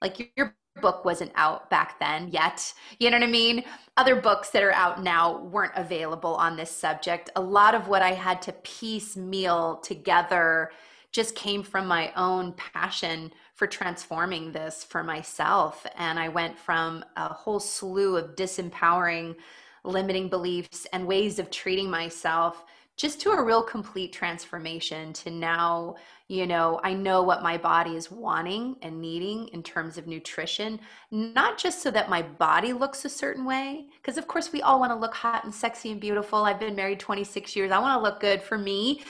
Like 0.00 0.32
your 0.36 0.56
book 0.80 1.04
wasn't 1.04 1.32
out 1.34 1.70
back 1.70 1.98
then 1.98 2.28
yet. 2.28 2.72
You 2.98 3.10
know 3.10 3.18
what 3.18 3.28
I 3.28 3.30
mean? 3.30 3.64
Other 3.96 4.16
books 4.16 4.50
that 4.50 4.62
are 4.62 4.72
out 4.72 5.02
now 5.02 5.38
weren't 5.38 5.72
available 5.76 6.34
on 6.34 6.56
this 6.56 6.70
subject. 6.70 7.30
A 7.36 7.40
lot 7.40 7.74
of 7.74 7.88
what 7.88 8.02
I 8.02 8.12
had 8.12 8.42
to 8.42 8.52
piecemeal 8.52 9.76
together 9.76 10.72
just 11.12 11.36
came 11.36 11.62
from 11.62 11.86
my 11.86 12.12
own 12.16 12.52
passion 12.54 13.32
for 13.54 13.68
transforming 13.68 14.50
this 14.50 14.82
for 14.82 15.04
myself. 15.04 15.86
And 15.96 16.18
I 16.18 16.28
went 16.28 16.58
from 16.58 17.04
a 17.16 17.32
whole 17.32 17.60
slew 17.60 18.16
of 18.16 18.34
disempowering, 18.34 19.36
limiting 19.84 20.28
beliefs 20.28 20.86
and 20.92 21.06
ways 21.06 21.38
of 21.38 21.50
treating 21.50 21.88
myself 21.88 22.64
just 22.96 23.20
to 23.20 23.30
a 23.30 23.42
real 23.42 23.62
complete 23.62 24.12
transformation 24.12 25.12
to 25.12 25.30
now, 25.30 25.96
you 26.28 26.46
know, 26.46 26.80
I 26.82 26.94
know 26.94 27.22
what 27.22 27.42
my 27.42 27.58
body 27.58 27.96
is 27.96 28.10
wanting 28.10 28.76
and 28.80 29.00
needing 29.00 29.48
in 29.48 29.62
terms 29.62 29.98
of 29.98 30.06
nutrition, 30.06 30.80
not 31.10 31.58
just 31.58 31.82
so 31.82 31.90
that 31.90 32.08
my 32.08 32.22
body 32.22 32.72
looks 32.72 33.04
a 33.04 33.10
certain 33.10 33.44
way, 33.44 33.88
because 34.00 34.16
of 34.16 34.26
course 34.26 34.50
we 34.50 34.62
all 34.62 34.80
want 34.80 34.90
to 34.90 34.96
look 34.96 35.14
hot 35.14 35.44
and 35.44 35.54
sexy 35.54 35.92
and 35.92 36.00
beautiful. 36.00 36.44
I've 36.44 36.58
been 36.58 36.74
married 36.74 36.98
26 36.98 37.54
years. 37.54 37.70
I 37.70 37.78
want 37.78 37.98
to 37.98 38.02
look 38.02 38.20
good 38.20 38.40
for 38.40 38.56
me 38.56 39.02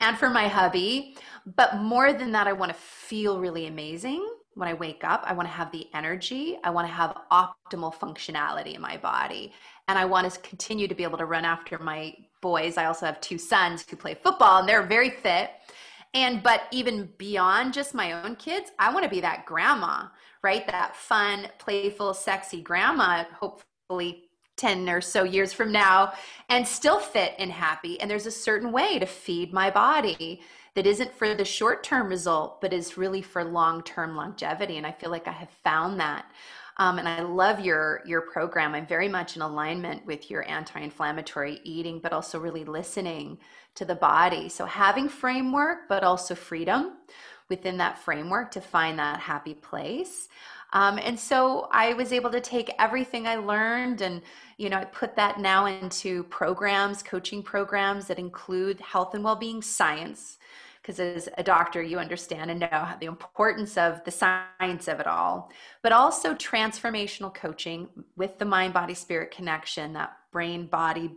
and 0.00 0.16
for 0.16 0.30
my 0.30 0.46
hubby. 0.46 1.16
But 1.56 1.78
more 1.78 2.12
than 2.12 2.30
that, 2.32 2.46
I 2.46 2.52
want 2.52 2.72
to 2.72 2.78
feel 2.78 3.40
really 3.40 3.66
amazing 3.66 4.24
when 4.54 4.68
I 4.68 4.74
wake 4.74 5.02
up. 5.02 5.24
I 5.26 5.32
want 5.32 5.48
to 5.48 5.52
have 5.52 5.72
the 5.72 5.88
energy. 5.92 6.56
I 6.62 6.70
want 6.70 6.86
to 6.86 6.92
have 6.92 7.16
optimal 7.32 7.92
functionality 7.92 8.74
in 8.74 8.80
my 8.80 8.96
body. 8.96 9.52
And 9.88 9.98
I 9.98 10.04
want 10.04 10.30
to 10.30 10.40
continue 10.40 10.86
to 10.86 10.94
be 10.94 11.02
able 11.02 11.18
to 11.18 11.26
run 11.26 11.44
after 11.44 11.78
my 11.80 12.14
boys. 12.40 12.76
I 12.76 12.84
also 12.84 13.06
have 13.06 13.20
two 13.20 13.38
sons 13.38 13.84
who 13.88 13.96
play 13.96 14.14
football 14.14 14.60
and 14.60 14.68
they're 14.68 14.82
very 14.82 15.10
fit. 15.10 15.50
And 16.12 16.42
but 16.42 16.62
even 16.72 17.08
beyond 17.18 17.72
just 17.72 17.94
my 17.94 18.12
own 18.12 18.36
kids, 18.36 18.72
I 18.78 18.92
want 18.92 19.04
to 19.04 19.10
be 19.10 19.20
that 19.20 19.46
grandma, 19.46 20.08
right? 20.42 20.66
That 20.66 20.96
fun, 20.96 21.48
playful, 21.58 22.14
sexy 22.14 22.60
grandma, 22.60 23.24
hopefully 23.32 24.24
10 24.56 24.88
or 24.90 25.00
so 25.00 25.22
years 25.22 25.52
from 25.52 25.72
now, 25.72 26.12
and 26.48 26.66
still 26.66 26.98
fit 26.98 27.34
and 27.38 27.50
happy. 27.50 28.00
And 28.00 28.10
there's 28.10 28.26
a 28.26 28.30
certain 28.30 28.72
way 28.72 28.98
to 28.98 29.06
feed 29.06 29.52
my 29.52 29.70
body 29.70 30.42
that 30.74 30.86
isn't 30.86 31.14
for 31.14 31.34
the 31.34 31.44
short 31.44 31.82
term 31.82 32.08
result, 32.08 32.60
but 32.60 32.72
is 32.72 32.98
really 32.98 33.22
for 33.22 33.44
long 33.44 33.82
term 33.82 34.16
longevity. 34.16 34.76
And 34.76 34.86
I 34.86 34.92
feel 34.92 35.10
like 35.10 35.28
I 35.28 35.32
have 35.32 35.50
found 35.64 36.00
that. 36.00 36.26
Um, 36.80 36.98
and 36.98 37.06
I 37.06 37.20
love 37.20 37.60
your 37.60 38.00
your 38.06 38.22
program. 38.22 38.74
I'm 38.74 38.86
very 38.86 39.08
much 39.08 39.36
in 39.36 39.42
alignment 39.42 40.06
with 40.06 40.30
your 40.30 40.48
anti-inflammatory 40.48 41.60
eating, 41.62 42.00
but 42.00 42.12
also 42.14 42.40
really 42.40 42.64
listening 42.64 43.38
to 43.74 43.84
the 43.84 43.94
body. 43.94 44.48
So 44.48 44.64
having 44.64 45.08
framework, 45.08 45.88
but 45.90 46.02
also 46.02 46.34
freedom 46.34 46.96
within 47.50 47.76
that 47.76 47.98
framework 47.98 48.50
to 48.52 48.62
find 48.62 48.98
that 48.98 49.20
happy 49.20 49.54
place. 49.54 50.28
Um, 50.72 50.98
and 50.98 51.18
so 51.18 51.68
I 51.70 51.92
was 51.94 52.12
able 52.12 52.30
to 52.30 52.40
take 52.40 52.70
everything 52.78 53.26
I 53.26 53.36
learned 53.36 54.00
and, 54.00 54.22
you 54.56 54.70
know, 54.70 54.78
I 54.78 54.84
put 54.84 55.16
that 55.16 55.38
now 55.38 55.66
into 55.66 56.22
programs, 56.24 57.02
coaching 57.02 57.42
programs 57.42 58.06
that 58.06 58.18
include 58.18 58.80
health 58.80 59.14
and 59.14 59.24
well-being 59.24 59.62
science, 59.62 60.38
because 60.80 60.98
as 60.98 61.28
a 61.36 61.42
doctor, 61.42 61.82
you 61.82 61.98
understand 61.98 62.50
and 62.50 62.60
know 62.60 62.88
the 63.00 63.06
importance 63.06 63.76
of 63.76 64.02
the 64.04 64.10
science 64.10 64.88
of 64.88 64.98
it 65.00 65.06
all, 65.06 65.50
but 65.82 65.92
also 65.92 66.34
transformational 66.34 67.34
coaching 67.34 67.88
with 68.16 68.38
the 68.38 68.44
mind 68.44 68.72
body 68.72 68.94
spirit 68.94 69.30
connection, 69.30 69.92
that 69.92 70.16
brain 70.32 70.66
body 70.66 71.10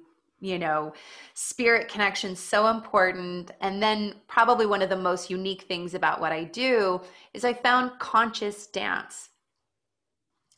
you 0.43 0.59
know 0.59 0.91
spirit 1.33 1.87
connection 1.87 2.35
so 2.35 2.67
important. 2.67 3.51
And 3.61 3.81
then 3.81 4.15
probably 4.27 4.65
one 4.65 4.81
of 4.81 4.89
the 4.89 4.97
most 4.97 5.29
unique 5.29 5.63
things 5.63 5.93
about 5.93 6.19
what 6.19 6.33
i 6.33 6.43
do 6.43 7.01
is 7.33 7.45
i 7.45 7.53
found 7.53 7.97
conscious 7.99 8.67
dance. 8.67 9.29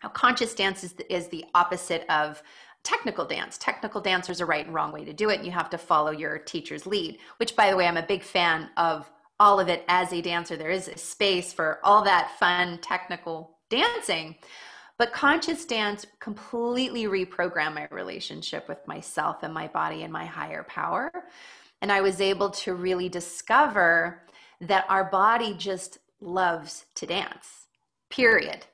Now 0.01 0.09
conscious 0.09 0.55
dance 0.55 0.83
is 0.83 0.93
the, 0.93 1.13
is 1.13 1.27
the 1.27 1.45
opposite 1.53 2.09
of 2.09 2.41
technical 2.85 3.25
dance. 3.25 3.57
Technical 3.57 3.99
dance, 3.99 4.27
there's 4.27 4.39
a 4.39 4.45
right 4.45 4.65
and 4.65 4.73
wrong 4.73 4.93
way 4.93 5.03
to 5.03 5.11
do 5.11 5.29
it, 5.29 5.43
you 5.43 5.51
have 5.51 5.69
to 5.71 5.77
follow 5.77 6.11
your 6.11 6.37
teacher's 6.37 6.85
lead, 6.85 7.17
which, 7.37 7.55
by 7.55 7.69
the 7.69 7.75
way, 7.75 7.87
I'm 7.87 7.97
a 7.97 8.03
big 8.03 8.23
fan 8.23 8.69
of 8.77 9.11
all 9.39 9.59
of 9.59 9.67
it 9.67 9.83
as 9.89 10.13
a 10.13 10.21
dancer. 10.21 10.55
There 10.55 10.69
is 10.69 10.87
a 10.87 10.97
space 10.97 11.51
for 11.51 11.79
all 11.83 12.03
that 12.05 12.31
fun 12.39 12.77
technical 12.77 13.57
dancing. 13.69 14.35
But 14.97 15.11
conscious 15.11 15.65
dance 15.65 16.05
completely 16.21 17.03
reprogrammed 17.05 17.75
my 17.75 17.87
relationship 17.91 18.69
with 18.69 18.87
myself 18.87 19.43
and 19.43 19.53
my 19.53 19.67
body 19.67 20.03
and 20.03 20.13
my 20.13 20.25
higher 20.25 20.63
power. 20.63 21.11
And 21.81 21.91
I 21.91 21.99
was 21.99 22.21
able 22.21 22.49
to 22.51 22.73
really 22.73 23.09
discover 23.09 24.21
that 24.61 24.85
our 24.87 25.03
body 25.03 25.53
just 25.57 25.97
loves 26.21 26.85
to 26.95 27.05
dance, 27.05 27.67
period. 28.09 28.65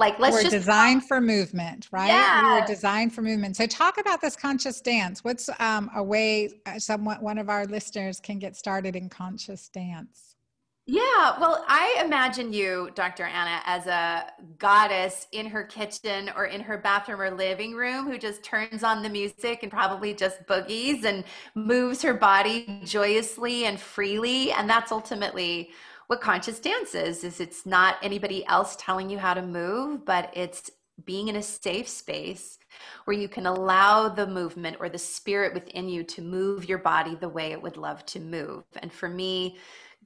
Like 0.00 0.18
let's 0.18 0.34
we're 0.34 0.42
just 0.44 0.52
designed 0.54 1.04
for 1.04 1.20
movement, 1.20 1.88
right? 1.92 2.08
Yeah. 2.08 2.42
We 2.42 2.60
are 2.60 2.66
designed 2.66 3.14
for 3.14 3.20
movement. 3.20 3.54
So 3.56 3.66
talk 3.66 3.98
about 4.00 4.22
this 4.22 4.34
conscious 4.34 4.80
dance. 4.80 5.22
What's 5.22 5.50
um, 5.60 5.90
a 5.94 6.02
way 6.02 6.48
uh, 6.64 6.78
someone 6.78 7.18
one 7.20 7.36
of 7.36 7.50
our 7.50 7.66
listeners 7.66 8.18
can 8.18 8.38
get 8.38 8.56
started 8.56 8.96
in 8.96 9.10
conscious 9.10 9.68
dance? 9.68 10.36
Yeah, 10.86 11.38
well, 11.38 11.64
I 11.68 12.02
imagine 12.04 12.52
you, 12.52 12.90
Dr. 12.94 13.24
Anna, 13.24 13.60
as 13.66 13.86
a 13.86 14.26
goddess 14.58 15.28
in 15.32 15.46
her 15.46 15.62
kitchen 15.62 16.30
or 16.34 16.46
in 16.46 16.62
her 16.62 16.78
bathroom 16.78 17.20
or 17.20 17.30
living 17.30 17.74
room 17.74 18.06
who 18.06 18.16
just 18.16 18.42
turns 18.42 18.82
on 18.82 19.02
the 19.02 19.08
music 19.08 19.62
and 19.62 19.70
probably 19.70 20.14
just 20.14 20.44
boogies 20.46 21.04
and 21.04 21.24
moves 21.54 22.00
her 22.02 22.14
body 22.14 22.80
joyously 22.84 23.66
and 23.66 23.78
freely. 23.78 24.50
And 24.50 24.68
that's 24.68 24.90
ultimately 24.90 25.70
what 26.10 26.20
conscious 26.20 26.58
dance 26.58 26.96
is 26.96 27.22
is 27.22 27.38
it's 27.38 27.64
not 27.64 27.94
anybody 28.02 28.44
else 28.46 28.74
telling 28.80 29.08
you 29.08 29.16
how 29.16 29.32
to 29.32 29.42
move 29.42 30.04
but 30.04 30.28
it's 30.34 30.68
being 31.04 31.28
in 31.28 31.36
a 31.36 31.42
safe 31.42 31.88
space 31.88 32.58
where 33.04 33.16
you 33.16 33.28
can 33.28 33.46
allow 33.46 34.08
the 34.08 34.26
movement 34.26 34.76
or 34.80 34.88
the 34.88 34.98
spirit 34.98 35.54
within 35.54 35.88
you 35.88 36.02
to 36.02 36.20
move 36.20 36.68
your 36.68 36.78
body 36.78 37.14
the 37.14 37.28
way 37.28 37.52
it 37.52 37.62
would 37.62 37.76
love 37.76 38.04
to 38.04 38.18
move. 38.18 38.64
And 38.82 38.92
for 38.92 39.08
me 39.08 39.56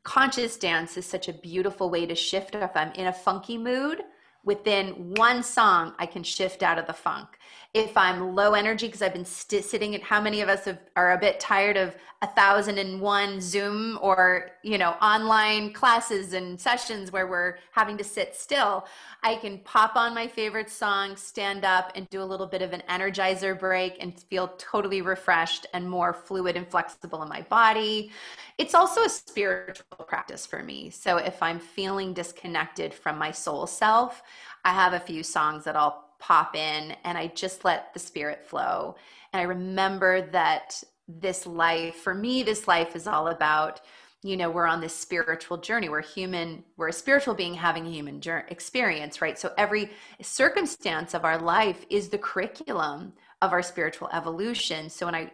conscious 0.02 0.58
dance 0.58 0.98
is 0.98 1.06
such 1.06 1.28
a 1.28 1.32
beautiful 1.32 1.88
way 1.88 2.04
to 2.04 2.14
shift 2.14 2.54
if 2.54 2.76
i'm 2.76 2.92
in 2.92 3.06
a 3.06 3.12
funky 3.12 3.56
mood 3.56 4.02
within 4.44 5.14
one 5.14 5.42
song, 5.42 5.94
I 5.98 6.06
can 6.06 6.22
shift 6.22 6.62
out 6.62 6.78
of 6.78 6.86
the 6.86 6.92
funk. 6.92 7.38
If 7.72 7.96
I'm 7.96 8.34
low 8.34 8.54
energy, 8.54 8.86
because 8.86 9.02
I've 9.02 9.12
been 9.12 9.24
st- 9.24 9.64
sitting 9.64 9.94
at 9.94 10.02
how 10.02 10.20
many 10.20 10.42
of 10.42 10.48
us 10.48 10.64
have, 10.66 10.78
are 10.94 11.12
a 11.12 11.18
bit 11.18 11.40
tired 11.40 11.76
of 11.76 11.96
a 12.22 12.26
thousand 12.28 12.78
and 12.78 13.00
one 13.00 13.40
Zoom 13.40 13.98
or, 14.00 14.50
you 14.62 14.78
know, 14.78 14.92
online 15.02 15.72
classes 15.72 16.32
and 16.32 16.58
sessions 16.58 17.12
where 17.12 17.26
we're 17.26 17.58
having 17.72 17.98
to 17.98 18.04
sit 18.04 18.34
still, 18.34 18.86
I 19.22 19.34
can 19.34 19.58
pop 19.58 19.96
on 19.96 20.14
my 20.14 20.26
favorite 20.26 20.70
song, 20.70 21.16
stand 21.16 21.64
up, 21.64 21.92
and 21.94 22.08
do 22.08 22.22
a 22.22 22.24
little 22.24 22.46
bit 22.46 22.62
of 22.62 22.72
an 22.72 22.82
energizer 22.88 23.58
break 23.58 23.98
and 24.00 24.18
feel 24.18 24.54
totally 24.56 25.02
refreshed 25.02 25.66
and 25.74 25.88
more 25.88 26.14
fluid 26.14 26.56
and 26.56 26.66
flexible 26.66 27.22
in 27.22 27.28
my 27.28 27.42
body. 27.42 28.10
It's 28.56 28.74
also 28.74 29.02
a 29.02 29.08
spiritual 29.08 30.04
practice 30.06 30.46
for 30.46 30.62
me. 30.62 30.90
So 30.90 31.16
if 31.16 31.42
I'm 31.42 31.58
feeling 31.58 32.12
disconnected 32.12 32.94
from 32.94 33.18
my 33.18 33.32
soul 33.32 33.66
self, 33.66 34.22
I 34.64 34.72
have 34.72 34.92
a 34.92 35.00
few 35.00 35.22
songs 35.22 35.64
that 35.64 35.76
I'll 35.76 36.10
pop 36.20 36.54
in 36.54 36.96
and 37.04 37.18
I 37.18 37.26
just 37.28 37.64
let 37.64 37.92
the 37.92 37.98
spirit 37.98 38.46
flow. 38.46 38.94
And 39.32 39.40
I 39.40 39.44
remember 39.44 40.22
that 40.30 40.82
this 41.08 41.46
life, 41.46 41.96
for 41.96 42.14
me, 42.14 42.42
this 42.42 42.68
life 42.68 42.94
is 42.94 43.06
all 43.06 43.28
about, 43.28 43.80
you 44.22 44.36
know, 44.36 44.48
we're 44.48 44.66
on 44.66 44.80
this 44.80 44.96
spiritual 44.96 45.58
journey. 45.58 45.88
We're 45.88 46.00
human, 46.00 46.64
we're 46.76 46.88
a 46.88 46.92
spiritual 46.92 47.34
being 47.34 47.54
having 47.54 47.86
a 47.86 47.90
human 47.90 48.22
experience, 48.48 49.20
right? 49.20 49.38
So 49.38 49.52
every 49.58 49.90
circumstance 50.22 51.12
of 51.12 51.24
our 51.24 51.38
life 51.38 51.84
is 51.90 52.08
the 52.08 52.18
curriculum 52.18 53.12
of 53.42 53.52
our 53.52 53.62
spiritual 53.62 54.08
evolution. 54.12 54.88
So 54.88 55.06
when 55.06 55.14
I 55.14 55.30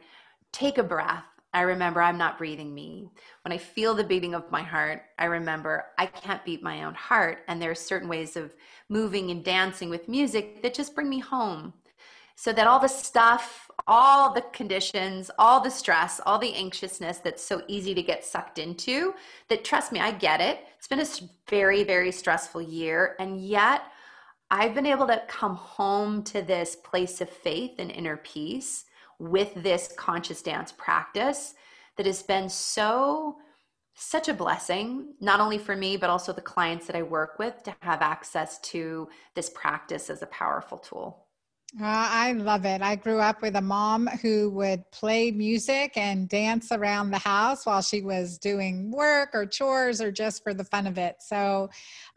take 0.53 0.79
a 0.79 0.83
breath, 0.83 1.25
I 1.53 1.63
remember 1.63 2.01
I'm 2.01 2.19
not 2.19 2.39
breathing 2.39 2.73
me. 2.75 3.09
When 3.45 3.53
I 3.53 3.59
feel 3.59 3.95
the 3.95 4.05
beating 4.05 4.35
of 4.35 4.51
my 4.51 4.63
heart, 4.63 5.03
I 5.19 5.25
remember 5.25 5.87
I 5.99 6.07
can't 6.07 6.45
beat 6.45 6.63
my 6.63 6.85
own 6.85 6.95
heart. 6.95 7.41
And 7.49 7.61
there 7.61 7.71
are 7.71 7.75
certain 7.77 8.09
ways 8.09 8.37
of 8.37 8.55
moving 8.89 9.31
and 9.31 9.45
dancing 9.45 9.91
with 9.91 10.09
music 10.09 10.63
that 10.63 10.75
just 10.75 10.95
bring 10.95 11.09
me 11.09 11.19
home. 11.19 11.73
So 12.37 12.53
that 12.53 12.67
all 12.67 12.79
the 12.79 12.89
stuff, 12.89 13.71
all 13.87 14.33
the 14.33 14.43
conditions, 14.53 15.31
all 15.39 15.61
the 15.61 15.71
stress, 15.71 16.21
all 16.25 16.39
the 16.39 16.55
anxiousness 16.55 17.19
that's 17.19 17.45
so 17.45 17.63
easy 17.69 17.95
to 17.95 18.03
get 18.03 18.25
sucked 18.25 18.59
into, 18.59 19.13
that 19.49 19.65
trust 19.65 19.93
me, 19.93 20.01
I 20.01 20.13
get 20.13 20.41
it. 20.41 20.61
It's 20.79 20.89
been 20.89 21.01
a 21.01 21.07
very, 21.49 21.85
very 21.85 22.13
stressful 22.13 22.63
year. 22.63 23.17
And 23.19 23.45
yet, 23.45 23.83
I've 24.51 24.75
been 24.75 24.87
able 24.87 25.07
to 25.09 25.23
come 25.29 25.55
home 25.55 26.23
to 26.25 26.43
this 26.43 26.77
place 26.77 27.21
of 27.21 27.29
faith 27.29 27.73
and 27.79 27.91
inner 27.91 28.17
peace 28.17 28.87
with 29.21 29.53
this 29.55 29.93
conscious 29.97 30.43
dance 30.43 30.73
practice 30.73 31.55
that 31.97 32.07
has 32.07 32.23
been 32.23 32.49
so 32.49 33.37
such 33.95 34.29
a 34.29 34.35
blessing 34.35 35.13
not 35.21 35.41
only 35.41 35.59
for 35.59 35.77
me 35.77 35.97
but 35.97 36.09
also 36.09 36.33
the 36.33 36.41
clients 36.41 36.87
that 36.87 36.97
I 36.97 37.03
work 37.03 37.39
with 37.39 37.63
to 37.65 37.77
have 37.83 38.01
access 38.01 38.59
to 38.61 39.09
this 39.35 39.51
practice 39.51 40.09
as 40.09 40.23
a 40.23 40.27
powerful 40.27 40.79
tool. 40.79 41.27
Uh, 41.79 41.85
I 41.85 42.33
love 42.33 42.65
it. 42.65 42.83
I 42.83 42.97
grew 42.97 43.21
up 43.21 43.43
with 43.43 43.55
a 43.55 43.61
mom 43.61 44.09
who 44.09 44.51
would 44.51 44.91
play 44.91 45.31
music 45.31 45.93
and 45.97 46.29
dance 46.29 46.73
around 46.73 47.13
the 47.13 47.19
house 47.19 47.65
while 47.65 47.81
she 47.81 48.03
was 48.03 48.39
doing 48.39 48.91
work 48.91 49.31
or 49.35 49.47
chores 49.47 50.01
or 50.01 50.11
just 50.11 50.43
for 50.43 50.53
the 50.53 50.65
fun 50.65 50.89
of 50.89 50.99
it. 50.99 51.17
So 51.21 51.71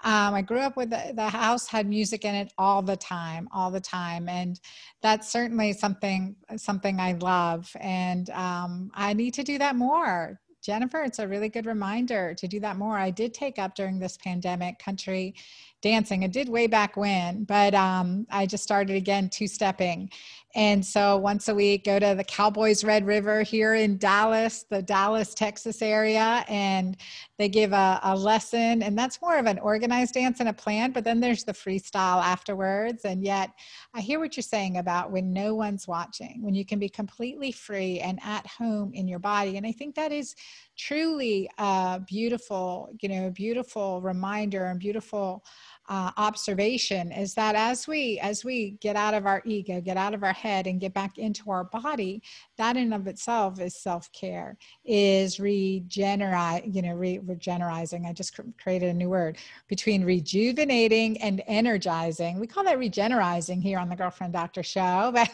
um, 0.03 0.33
I 0.33 0.41
grew 0.41 0.57
up 0.57 0.75
with 0.75 0.89
the, 0.89 1.13
the, 1.15 1.29
house 1.29 1.67
had 1.67 1.87
music 1.87 2.25
in 2.25 2.33
it 2.33 2.51
all 2.57 2.81
the 2.81 2.97
time, 2.97 3.47
all 3.53 3.69
the 3.69 3.79
time, 3.79 4.27
and 4.27 4.59
that's 5.03 5.31
certainly 5.31 5.71
something 5.73 6.35
something 6.55 6.99
I 6.99 7.13
love. 7.13 7.71
And 7.79 8.31
um, 8.31 8.89
I 8.95 9.13
need 9.13 9.35
to 9.35 9.43
do 9.43 9.59
that 9.59 9.75
more. 9.75 10.39
Jennifer, 10.63 11.03
it's 11.03 11.19
a 11.19 11.27
really 11.27 11.49
good 11.49 11.65
reminder 11.65 12.33
to 12.35 12.47
do 12.47 12.59
that 12.61 12.77
more. 12.77 12.97
I 12.97 13.11
did 13.11 13.33
take 13.33 13.59
up 13.59 13.75
during 13.75 13.99
this 13.99 14.17
pandemic 14.17 14.79
country 14.79 15.35
dancing. 15.83 16.23
I 16.23 16.27
did 16.27 16.49
way 16.49 16.65
back 16.65 16.97
when, 16.97 17.43
but 17.43 17.75
um, 17.75 18.25
I 18.31 18.47
just 18.47 18.63
started 18.63 18.95
again 18.95 19.29
two 19.29 19.47
stepping. 19.47 20.09
And 20.55 20.85
so 20.85 21.17
once 21.17 21.47
a 21.47 21.55
week, 21.55 21.83
go 21.83 21.97
to 21.97 22.13
the 22.15 22.23
Cowboys 22.23 22.83
Red 22.83 23.07
River 23.07 23.41
here 23.41 23.73
in 23.73 23.97
Dallas, 23.97 24.65
the 24.69 24.83
Dallas, 24.83 25.33
Texas 25.33 25.81
area, 25.81 26.45
and 26.47 26.95
they 27.39 27.49
give 27.49 27.73
a, 27.73 27.99
a 28.03 28.15
lesson. 28.15 28.83
And 28.83 28.95
that's 28.95 29.19
more 29.19 29.37
of 29.37 29.47
an 29.47 29.57
organized 29.59 30.13
dance 30.13 30.39
and 30.39 30.49
a 30.49 30.53
plan, 30.53 30.91
but 30.91 31.03
then 31.03 31.19
there's 31.19 31.43
the 31.43 31.53
freestyle 31.53 32.23
afterwards. 32.23 33.03
And 33.03 33.23
yet, 33.23 33.49
I 33.95 34.01
hear 34.01 34.19
what 34.19 34.37
you're 34.37 34.43
saying 34.43 34.77
about 34.77 35.11
when 35.11 35.33
no 35.33 35.55
one's 35.55 35.87
watching, 35.87 36.37
when 36.41 36.53
you 36.53 36.65
can 36.65 36.77
be 36.77 36.89
completely 36.89 37.51
free 37.51 37.99
and 37.99 38.19
at 38.23 38.45
home 38.45 38.91
in 38.93 39.07
your 39.07 39.19
body. 39.19 39.57
And 39.57 39.65
I 39.65 39.71
think 39.71 39.95
that 39.95 40.11
is 40.11 40.35
truly 40.77 41.49
a 41.57 41.99
beautiful, 42.07 42.95
you 43.01 43.09
know, 43.09 43.27
a 43.27 43.31
beautiful 43.31 44.01
reminder 44.01 44.65
and 44.65 44.79
beautiful 44.79 45.43
uh, 45.89 46.11
observation 46.17 47.11
is 47.11 47.33
that 47.33 47.55
as 47.55 47.87
we 47.87 48.17
as 48.19 48.45
we 48.45 48.71
get 48.79 48.95
out 48.95 49.13
of 49.13 49.25
our 49.25 49.41
ego 49.45 49.81
get 49.81 49.97
out 49.97 50.13
of 50.13 50.23
our 50.23 50.33
head 50.33 50.65
and 50.65 50.79
get 50.79 50.93
back 50.93 51.17
into 51.17 51.51
our 51.51 51.65
body 51.65 52.21
that 52.57 52.77
in 52.77 52.93
of 52.93 53.07
itself 53.07 53.59
is 53.59 53.75
self-care 53.75 54.57
is 54.85 55.39
regenerate 55.39 56.65
you 56.65 56.81
know 56.81 56.93
re- 56.93 57.19
regenerizing. 57.19 58.05
I 58.05 58.13
just 58.13 58.35
cr- 58.35 58.43
created 58.61 58.89
a 58.89 58.93
new 58.93 59.09
word 59.09 59.37
between 59.67 60.03
rejuvenating 60.03 61.21
and 61.21 61.41
energizing. 61.47 62.39
We 62.39 62.47
call 62.47 62.63
that 62.63 62.77
regenerizing 62.77 63.61
here 63.61 63.79
on 63.79 63.89
the 63.89 63.95
girlfriend 63.95 64.33
doctor 64.33 64.63
show 64.63 65.11
but 65.13 65.29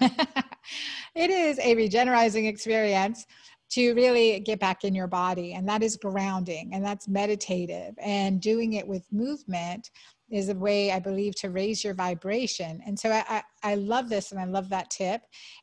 it 1.15 1.29
is 1.29 1.59
a 1.59 1.75
regenerizing 1.75 2.47
experience 2.47 3.27
to 3.69 3.93
really 3.93 4.39
get 4.39 4.59
back 4.59 4.83
in 4.83 4.95
your 4.95 5.07
body 5.07 5.53
and 5.53 5.67
that 5.67 5.83
is 5.83 5.95
grounding 5.95 6.71
and 6.73 6.83
that's 6.83 7.07
meditative 7.07 7.93
and 8.01 8.41
doing 8.41 8.73
it 8.73 8.87
with 8.87 9.03
movement 9.11 9.91
is 10.31 10.49
a 10.49 10.55
way 10.55 10.91
I 10.91 10.99
believe 10.99 11.35
to 11.35 11.49
raise 11.49 11.83
your 11.83 11.93
vibration. 11.93 12.81
And 12.85 12.97
so 12.97 13.09
I, 13.09 13.23
I, 13.29 13.43
I, 13.63 13.75
love 13.75 14.09
this 14.09 14.31
and 14.31 14.39
I 14.39 14.45
love 14.45 14.69
that 14.69 14.89
tip. 14.89 15.21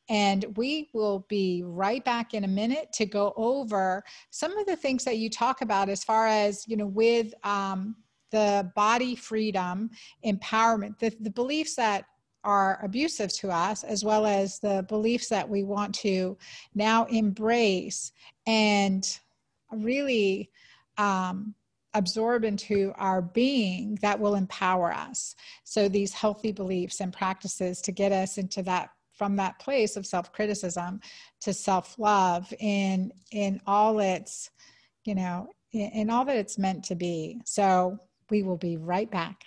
And 0.08 0.44
we 0.56 0.88
will 0.92 1.26
be 1.28 1.62
right 1.64 2.04
back 2.04 2.34
in 2.34 2.44
a 2.44 2.48
minute 2.48 2.92
to 2.94 3.06
go 3.06 3.32
over 3.36 4.02
some 4.30 4.56
of 4.56 4.66
the 4.66 4.76
things 4.76 5.04
that 5.04 5.18
you 5.18 5.30
talk 5.30 5.62
about 5.62 5.88
as 5.88 6.04
far 6.04 6.26
as, 6.26 6.66
you 6.66 6.76
know, 6.76 6.86
with 6.86 7.32
um, 7.44 7.96
the 8.30 8.70
body 8.74 9.14
freedom, 9.14 9.90
empowerment, 10.24 10.98
the, 10.98 11.14
the 11.20 11.30
beliefs 11.30 11.74
that 11.76 12.04
are 12.44 12.78
abusive 12.82 13.32
to 13.32 13.50
us, 13.50 13.82
as 13.82 14.04
well 14.04 14.24
as 14.24 14.60
the 14.60 14.84
beliefs 14.88 15.28
that 15.28 15.48
we 15.48 15.64
want 15.64 15.94
to 15.94 16.36
now 16.74 17.04
embrace 17.06 18.12
and 18.46 19.18
really 19.72 20.50
um, 20.96 21.54
absorb 21.96 22.44
into 22.44 22.92
our 22.96 23.22
being 23.22 23.98
that 24.02 24.20
will 24.20 24.34
empower 24.34 24.92
us. 24.92 25.34
So 25.64 25.88
these 25.88 26.12
healthy 26.12 26.52
beliefs 26.52 27.00
and 27.00 27.12
practices 27.12 27.80
to 27.82 27.92
get 27.92 28.12
us 28.12 28.38
into 28.38 28.62
that 28.64 28.90
from 29.14 29.36
that 29.36 29.58
place 29.58 29.96
of 29.96 30.04
self-criticism 30.04 31.00
to 31.40 31.54
self-love 31.54 32.52
in 32.60 33.10
in 33.32 33.58
all 33.66 33.98
its 33.98 34.50
you 35.06 35.14
know 35.14 35.48
in, 35.72 35.90
in 35.92 36.10
all 36.10 36.24
that 36.26 36.36
it's 36.36 36.58
meant 36.58 36.84
to 36.84 36.94
be. 36.94 37.40
So 37.44 37.98
we 38.30 38.42
will 38.42 38.58
be 38.58 38.76
right 38.76 39.10
back. 39.10 39.44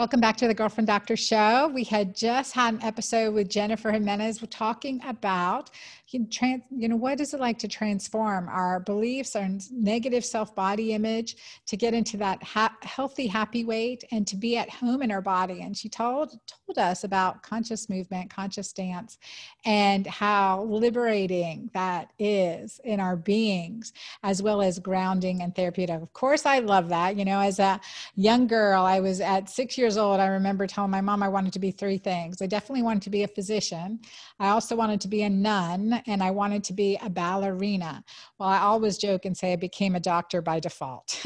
Welcome 0.00 0.20
back 0.20 0.38
to 0.38 0.48
the 0.48 0.54
Girlfriend 0.54 0.86
Doctor 0.86 1.14
Show. 1.14 1.68
We 1.74 1.84
had 1.84 2.16
just 2.16 2.54
had 2.54 2.72
an 2.72 2.82
episode 2.82 3.34
with 3.34 3.50
Jennifer 3.50 3.92
Jimenez. 3.92 4.40
We're 4.40 4.46
talking 4.46 4.98
about, 5.06 5.68
you 6.12 6.88
know, 6.88 6.96
what 6.96 7.20
is 7.20 7.34
it 7.34 7.40
like 7.40 7.58
to 7.58 7.68
transform 7.68 8.48
our 8.48 8.80
beliefs, 8.80 9.36
our 9.36 9.48
negative 9.70 10.24
self 10.24 10.54
body 10.54 10.92
image, 10.92 11.36
to 11.66 11.76
get 11.76 11.94
into 11.94 12.16
that 12.16 12.42
ha- 12.42 12.76
healthy, 12.82 13.26
happy 13.26 13.64
weight, 13.64 14.04
and 14.10 14.26
to 14.26 14.36
be 14.36 14.56
at 14.56 14.68
home 14.68 15.02
in 15.02 15.10
our 15.10 15.22
body. 15.22 15.62
And 15.62 15.76
she 15.76 15.88
told 15.88 16.38
told 16.66 16.78
us 16.78 17.04
about 17.04 17.42
conscious 17.42 17.88
movement, 17.88 18.30
conscious 18.30 18.72
dance, 18.72 19.18
and 19.64 20.06
how 20.06 20.62
liberating 20.64 21.70
that 21.74 22.10
is 22.18 22.80
in 22.84 23.00
our 23.00 23.16
beings, 23.16 23.92
as 24.22 24.42
well 24.42 24.62
as 24.62 24.78
grounding 24.78 25.42
and 25.42 25.54
therapeutic. 25.54 26.02
Of 26.02 26.12
course, 26.12 26.46
I 26.46 26.58
love 26.58 26.88
that. 26.88 27.16
You 27.16 27.24
know, 27.24 27.40
as 27.40 27.58
a 27.58 27.80
young 28.16 28.46
girl, 28.46 28.84
I 28.84 29.00
was 29.00 29.20
at 29.20 29.48
six 29.48 29.78
years 29.78 29.96
old, 29.96 30.20
I 30.20 30.26
remember 30.26 30.66
telling 30.66 30.90
my 30.90 31.00
mom 31.00 31.22
I 31.22 31.28
wanted 31.28 31.52
to 31.52 31.58
be 31.58 31.70
three 31.70 31.98
things. 31.98 32.42
I 32.42 32.46
definitely 32.46 32.82
wanted 32.82 33.02
to 33.02 33.10
be 33.10 33.22
a 33.22 33.28
physician. 33.28 34.00
I 34.38 34.48
also 34.48 34.74
wanted 34.74 35.00
to 35.02 35.08
be 35.08 35.22
a 35.22 35.30
nun 35.30 35.99
and 36.06 36.22
I 36.22 36.30
wanted 36.30 36.64
to 36.64 36.72
be 36.72 36.98
a 37.02 37.10
ballerina. 37.10 38.04
Well, 38.38 38.48
I 38.48 38.58
always 38.58 38.98
joke 38.98 39.24
and 39.24 39.36
say 39.36 39.52
I 39.52 39.56
became 39.56 39.94
a 39.94 40.00
doctor 40.00 40.42
by 40.42 40.60
default. 40.60 41.24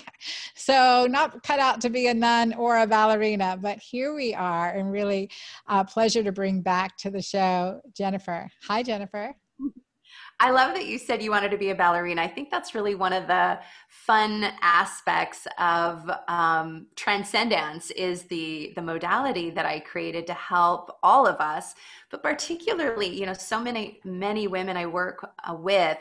so 0.54 1.06
not 1.10 1.42
cut 1.42 1.58
out 1.58 1.80
to 1.82 1.90
be 1.90 2.06
a 2.06 2.14
nun 2.14 2.54
or 2.54 2.78
a 2.78 2.86
ballerina, 2.86 3.58
but 3.60 3.78
here 3.78 4.14
we 4.14 4.34
are 4.34 4.70
and 4.70 4.92
really 4.92 5.30
a 5.68 5.84
pleasure 5.84 6.22
to 6.22 6.32
bring 6.32 6.60
back 6.60 6.96
to 6.98 7.10
the 7.10 7.22
show, 7.22 7.80
Jennifer. 7.94 8.48
Hi, 8.68 8.82
Jennifer. 8.82 9.34
I 10.42 10.50
love 10.50 10.74
that 10.74 10.86
you 10.86 10.98
said 10.98 11.22
you 11.22 11.30
wanted 11.30 11.52
to 11.52 11.56
be 11.56 11.70
a 11.70 11.74
ballerina. 11.74 12.20
I 12.20 12.26
think 12.26 12.50
that's 12.50 12.74
really 12.74 12.96
one 12.96 13.12
of 13.12 13.28
the 13.28 13.60
fun 13.86 14.52
aspects 14.60 15.46
of 15.56 16.10
um, 16.26 16.88
transcendence 16.96 17.92
is 17.92 18.24
the 18.24 18.72
the 18.74 18.82
modality 18.82 19.50
that 19.50 19.66
I 19.66 19.78
created 19.78 20.26
to 20.26 20.34
help 20.34 20.98
all 21.00 21.28
of 21.28 21.36
us, 21.36 21.76
but 22.10 22.24
particularly, 22.24 23.06
you 23.06 23.24
know, 23.24 23.34
so 23.34 23.60
many 23.60 24.00
many 24.02 24.48
women 24.48 24.76
I 24.76 24.86
work 24.86 25.30
uh, 25.48 25.54
with 25.54 25.98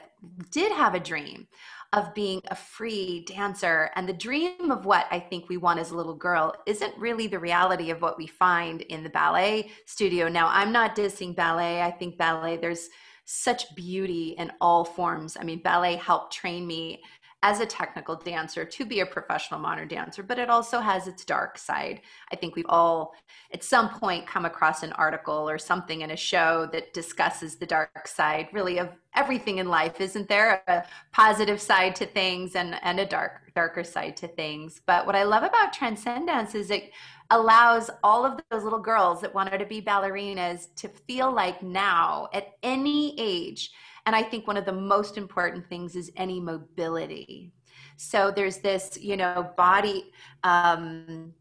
did 0.50 0.72
have 0.72 0.96
a 0.96 1.00
dream 1.00 1.48
of 1.94 2.12
being 2.16 2.42
a 2.50 2.56
free 2.56 3.24
dancer. 3.28 3.92
And 3.96 4.10
the 4.10 4.14
dream 4.14 4.72
of 4.72 4.86
what 4.86 5.06
I 5.12 5.20
think 5.20 5.50
we 5.50 5.58
want 5.58 5.80
as 5.80 5.92
a 5.92 5.96
little 5.96 6.16
girl 6.16 6.56
isn't 6.66 6.98
really 6.98 7.28
the 7.28 7.38
reality 7.38 7.92
of 7.92 8.02
what 8.02 8.18
we 8.18 8.26
find 8.26 8.82
in 8.82 9.04
the 9.04 9.10
ballet 9.10 9.70
studio. 9.86 10.28
Now, 10.30 10.48
I'm 10.48 10.72
not 10.72 10.96
dissing 10.96 11.36
ballet. 11.36 11.84
I 11.84 11.92
think 11.92 12.18
ballet, 12.18 12.58
there's 12.58 12.90
such 13.32 13.74
beauty 13.76 14.36
in 14.38 14.52
all 14.60 14.84
forms. 14.84 15.38
I 15.40 15.44
mean, 15.44 15.60
ballet 15.60 15.96
helped 15.96 16.34
train 16.34 16.68
me 16.68 17.02
as 17.44 17.60
a 17.60 17.66
technical 17.66 18.16
dancer 18.16 18.64
to 18.64 18.86
be 18.86 19.00
a 19.00 19.06
professional 19.06 19.60
modern 19.60 19.88
dancer, 19.88 20.22
but 20.22 20.38
it 20.38 20.50
also 20.50 20.80
has 20.80 21.08
its 21.08 21.26
dark 21.26 21.58
side. 21.58 22.02
I 22.32 22.36
think 22.36 22.56
we've 22.56 22.66
all 22.70 23.16
at 23.52 23.64
some 23.64 23.90
point 23.90 24.28
come 24.28 24.46
across 24.46 24.84
an 24.84 24.94
article 24.94 25.50
or 25.50 25.58
something 25.58 26.02
in 26.02 26.12
a 26.12 26.16
show 26.16 26.70
that 26.72 26.94
discusses 26.94 27.56
the 27.56 27.66
dark 27.66 28.08
side 28.08 28.50
really 28.54 28.78
of 28.80 28.90
everything 29.16 29.58
in 29.58 29.70
life. 29.70 30.00
Isn't 30.00 30.30
there 30.30 30.62
a 30.68 30.84
positive 31.12 31.60
side 31.60 31.96
to 31.96 32.06
things 32.06 32.56
and, 32.56 32.78
and 32.84 33.00
a 33.00 33.06
dark 33.06 33.52
darker 33.56 33.84
side 33.84 34.16
to 34.18 34.28
things? 34.28 34.80
But 34.86 35.08
what 35.08 35.16
I 35.16 35.24
love 35.24 35.44
about 35.44 35.74
transcendence 35.74 36.54
is 36.54 36.70
it 36.70 36.92
allows 37.32 37.90
all 38.04 38.24
of 38.24 38.40
those 38.52 38.64
little 38.64 38.80
girls 38.80 39.22
that 39.22 39.34
wanted 39.34 39.58
to 39.58 39.66
be 39.66 39.82
ballerinas 39.82 40.68
to 40.76 40.90
feel 40.90 41.32
like 41.34 41.64
now 41.64 42.28
at 42.34 42.54
any 42.62 43.20
age 43.20 43.72
and 44.06 44.16
I 44.16 44.24
think 44.24 44.48
one 44.48 44.58
of 44.58 44.66
the 44.66 44.74
most 44.74 45.18
important 45.18 45.68
things 45.68 45.96
is 45.96 46.12
any 46.16 46.40
mobility. 46.40 47.52
So 47.98 48.32
there's 48.32 48.58
this, 48.58 48.98
you 49.00 49.18
know, 49.18 49.52
body 49.58 50.12
um, 50.44 51.34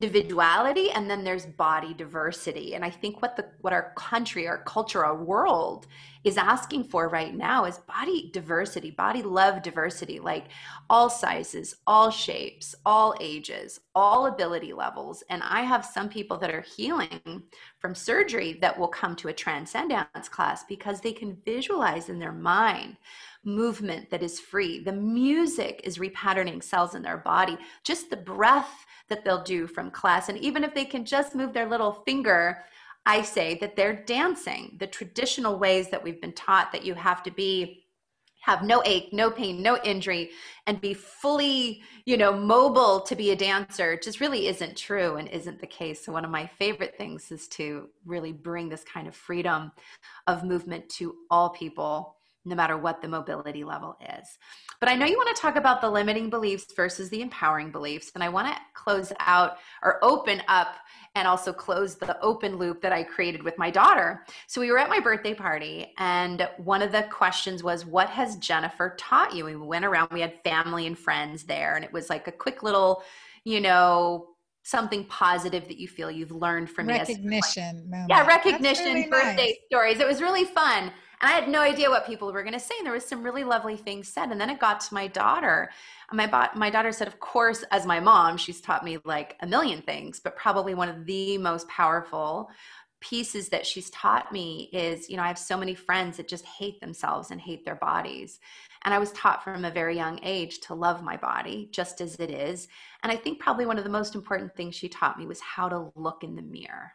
individuality, 0.00 0.90
and 0.90 1.10
then 1.10 1.24
there's 1.24 1.44
body 1.44 1.92
diversity. 1.92 2.74
And 2.74 2.84
I 2.84 2.90
think 2.90 3.20
what 3.20 3.36
the 3.36 3.44
what 3.60 3.72
our 3.72 3.92
country, 3.96 4.48
our 4.48 4.62
culture, 4.64 5.04
our 5.04 5.22
world 5.22 5.86
is 6.24 6.36
asking 6.36 6.84
for 6.84 7.08
right 7.08 7.34
now 7.34 7.64
is 7.64 7.78
body 7.78 8.30
diversity, 8.32 8.90
body 8.90 9.22
love 9.22 9.62
diversity, 9.62 10.18
like 10.18 10.46
all 10.88 11.10
sizes, 11.10 11.76
all 11.86 12.10
shapes, 12.10 12.74
all 12.84 13.14
ages, 13.20 13.80
all 13.94 14.26
ability 14.26 14.72
levels. 14.72 15.22
And 15.28 15.42
I 15.42 15.62
have 15.62 15.84
some 15.84 16.08
people 16.08 16.38
that 16.38 16.54
are 16.54 16.64
healing 16.76 17.42
from 17.78 17.94
surgery 17.94 18.54
that 18.60 18.78
will 18.78 18.88
come 18.88 19.16
to 19.16 19.28
a 19.28 19.32
transcendence 19.32 20.28
class 20.30 20.64
because 20.64 21.00
they 21.00 21.12
can 21.12 21.36
visualize 21.44 22.08
in 22.08 22.18
their 22.18 22.32
mind 22.32 22.96
movement 23.44 24.10
that 24.10 24.22
is 24.22 24.40
free. 24.40 24.80
The 24.80 24.92
music 24.92 25.80
is 25.84 25.98
repatterning 25.98 26.62
cells 26.62 26.94
in 26.94 27.02
their 27.02 27.18
body, 27.18 27.56
just 27.84 28.10
the 28.10 28.16
breath 28.16 28.86
that 29.10 29.24
they'll 29.24 29.44
do 29.44 29.66
from 29.66 29.90
class. 29.90 30.30
And 30.30 30.38
even 30.38 30.64
if 30.64 30.74
they 30.74 30.86
can 30.86 31.04
just 31.04 31.34
move 31.34 31.52
their 31.52 31.68
little 31.68 31.92
finger 32.06 32.64
I 33.06 33.22
say 33.22 33.56
that 33.56 33.76
they're 33.76 34.04
dancing 34.04 34.76
the 34.78 34.86
traditional 34.86 35.58
ways 35.58 35.88
that 35.90 36.02
we've 36.02 36.20
been 36.20 36.32
taught 36.32 36.72
that 36.72 36.84
you 36.84 36.94
have 36.94 37.22
to 37.24 37.30
be 37.30 37.84
have 38.42 38.62
no 38.62 38.82
ache, 38.86 39.12
no 39.12 39.30
pain, 39.30 39.60
no 39.60 39.76
injury, 39.84 40.30
and 40.66 40.80
be 40.80 40.94
fully, 40.94 41.82
you 42.06 42.16
know, 42.16 42.32
mobile 42.32 43.02
to 43.02 43.14
be 43.14 43.32
a 43.32 43.36
dancer 43.36 43.98
just 44.02 44.18
really 44.18 44.46
isn't 44.46 44.78
true 44.78 45.16
and 45.16 45.28
isn't 45.28 45.60
the 45.60 45.66
case. 45.66 46.02
So, 46.02 46.12
one 46.12 46.24
of 46.24 46.30
my 46.30 46.46
favorite 46.46 46.96
things 46.96 47.30
is 47.30 47.48
to 47.48 47.90
really 48.06 48.32
bring 48.32 48.70
this 48.70 48.82
kind 48.82 49.06
of 49.06 49.14
freedom 49.14 49.72
of 50.26 50.42
movement 50.42 50.88
to 50.90 51.16
all 51.30 51.50
people 51.50 52.16
no 52.44 52.54
matter 52.54 52.76
what 52.76 53.02
the 53.02 53.08
mobility 53.08 53.64
level 53.64 53.96
is. 54.18 54.38
But 54.80 54.88
I 54.88 54.94
know 54.94 55.06
you 55.06 55.16
want 55.16 55.34
to 55.34 55.40
talk 55.40 55.56
about 55.56 55.80
the 55.80 55.90
limiting 55.90 56.30
beliefs 56.30 56.72
versus 56.74 57.10
the 57.10 57.20
empowering 57.20 57.70
beliefs. 57.70 58.10
And 58.14 58.24
I 58.24 58.30
want 58.30 58.48
to 58.48 58.60
close 58.72 59.12
out 59.20 59.58
or 59.82 60.02
open 60.02 60.42
up 60.48 60.76
and 61.14 61.28
also 61.28 61.52
close 61.52 61.96
the 61.96 62.18
open 62.20 62.56
loop 62.56 62.80
that 62.80 62.92
I 62.92 63.02
created 63.02 63.42
with 63.42 63.58
my 63.58 63.70
daughter. 63.70 64.24
So 64.46 64.60
we 64.60 64.70
were 64.70 64.78
at 64.78 64.88
my 64.88 65.00
birthday 65.00 65.34
party, 65.34 65.92
and 65.98 66.48
one 66.56 66.82
of 66.82 66.92
the 66.92 67.02
questions 67.10 67.62
was, 67.62 67.84
What 67.84 68.08
has 68.10 68.36
Jennifer 68.36 68.94
taught 68.98 69.34
you? 69.34 69.44
We 69.44 69.56
went 69.56 69.84
around, 69.84 70.08
we 70.12 70.20
had 70.20 70.42
family 70.44 70.86
and 70.86 70.98
friends 70.98 71.44
there, 71.44 71.74
and 71.74 71.84
it 71.84 71.92
was 71.92 72.08
like 72.08 72.28
a 72.28 72.32
quick 72.32 72.62
little, 72.62 73.02
you 73.44 73.60
know, 73.60 74.28
something 74.62 75.04
positive 75.06 75.66
that 75.68 75.78
you 75.78 75.88
feel 75.88 76.10
you've 76.10 76.30
learned 76.30 76.70
from 76.70 76.86
recognition. 76.86 77.92
Yeah, 78.08 78.26
recognition, 78.26 78.94
really 78.94 79.08
birthday 79.08 79.46
nice. 79.46 79.56
stories. 79.66 80.00
It 80.00 80.06
was 80.06 80.20
really 80.20 80.44
fun. 80.44 80.92
And 81.20 81.30
I 81.30 81.34
had 81.34 81.48
no 81.48 81.60
idea 81.60 81.90
what 81.90 82.06
people 82.06 82.32
were 82.32 82.42
going 82.42 82.54
to 82.54 82.60
say. 82.60 82.74
And 82.78 82.86
there 82.86 82.94
was 82.94 83.04
some 83.04 83.22
really 83.22 83.44
lovely 83.44 83.76
things 83.76 84.08
said. 84.08 84.30
And 84.30 84.40
then 84.40 84.48
it 84.48 84.58
got 84.58 84.80
to 84.80 84.94
my 84.94 85.06
daughter. 85.06 85.70
And 86.10 86.16
my, 86.16 86.50
my 86.54 86.70
daughter 86.70 86.92
said, 86.92 87.08
of 87.08 87.20
course, 87.20 87.62
as 87.70 87.84
my 87.84 88.00
mom, 88.00 88.36
she's 88.36 88.60
taught 88.60 88.84
me 88.84 88.98
like 89.04 89.36
a 89.40 89.46
million 89.46 89.82
things, 89.82 90.18
but 90.18 90.36
probably 90.36 90.74
one 90.74 90.88
of 90.88 91.04
the 91.04 91.36
most 91.38 91.68
powerful 91.68 92.50
pieces 93.00 93.48
that 93.48 93.66
she's 93.66 93.90
taught 93.90 94.30
me 94.30 94.68
is 94.72 95.08
you 95.08 95.16
know 95.16 95.22
i 95.22 95.26
have 95.28 95.38
so 95.38 95.56
many 95.56 95.74
friends 95.74 96.18
that 96.18 96.28
just 96.28 96.44
hate 96.44 96.78
themselves 96.80 97.30
and 97.30 97.40
hate 97.40 97.64
their 97.64 97.76
bodies 97.76 98.38
and 98.84 98.92
i 98.92 98.98
was 98.98 99.10
taught 99.12 99.42
from 99.42 99.64
a 99.64 99.70
very 99.70 99.96
young 99.96 100.20
age 100.22 100.60
to 100.60 100.74
love 100.74 101.02
my 101.02 101.16
body 101.16 101.68
just 101.72 102.00
as 102.02 102.16
it 102.16 102.30
is 102.30 102.68
and 103.02 103.10
i 103.10 103.16
think 103.16 103.40
probably 103.40 103.64
one 103.64 103.78
of 103.78 103.84
the 103.84 103.90
most 103.90 104.14
important 104.14 104.54
things 104.54 104.74
she 104.74 104.88
taught 104.88 105.18
me 105.18 105.26
was 105.26 105.40
how 105.40 105.68
to 105.68 105.90
look 105.94 106.22
in 106.22 106.36
the 106.36 106.42
mirror 106.42 106.92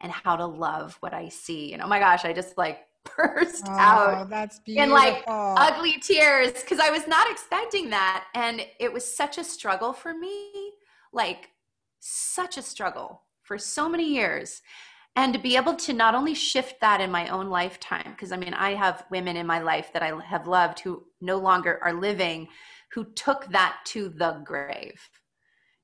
and 0.00 0.10
how 0.10 0.34
to 0.34 0.46
love 0.46 0.96
what 0.98 1.14
i 1.14 1.28
see 1.28 1.72
and 1.72 1.80
oh 1.80 1.86
my 1.86 2.00
gosh 2.00 2.24
i 2.24 2.32
just 2.32 2.58
like 2.58 2.80
burst 3.16 3.64
oh, 3.66 3.72
out 3.72 4.30
that's 4.30 4.58
beautiful. 4.60 4.84
in 4.84 4.90
like 4.90 5.24
ugly 5.26 5.98
tears 6.00 6.52
because 6.52 6.78
I 6.78 6.90
was 6.90 7.06
not 7.06 7.30
expecting 7.30 7.90
that. 7.90 8.24
And 8.34 8.62
it 8.80 8.92
was 8.92 9.04
such 9.16 9.38
a 9.38 9.44
struggle 9.44 9.92
for 9.92 10.14
me, 10.14 10.72
like 11.12 11.50
such 12.00 12.56
a 12.56 12.62
struggle 12.62 13.22
for 13.42 13.58
so 13.58 13.88
many 13.88 14.12
years. 14.12 14.62
And 15.14 15.32
to 15.32 15.38
be 15.38 15.56
able 15.56 15.74
to 15.76 15.94
not 15.94 16.14
only 16.14 16.34
shift 16.34 16.80
that 16.82 17.00
in 17.00 17.10
my 17.10 17.28
own 17.28 17.48
lifetime, 17.48 18.10
because 18.10 18.32
I 18.32 18.36
mean, 18.36 18.52
I 18.52 18.74
have 18.74 19.06
women 19.10 19.36
in 19.36 19.46
my 19.46 19.60
life 19.60 19.90
that 19.94 20.02
I 20.02 20.18
have 20.24 20.46
loved 20.46 20.80
who 20.80 21.04
no 21.22 21.38
longer 21.38 21.78
are 21.82 21.94
living, 21.94 22.48
who 22.92 23.04
took 23.14 23.46
that 23.46 23.78
to 23.86 24.10
the 24.10 24.42
grave 24.44 25.00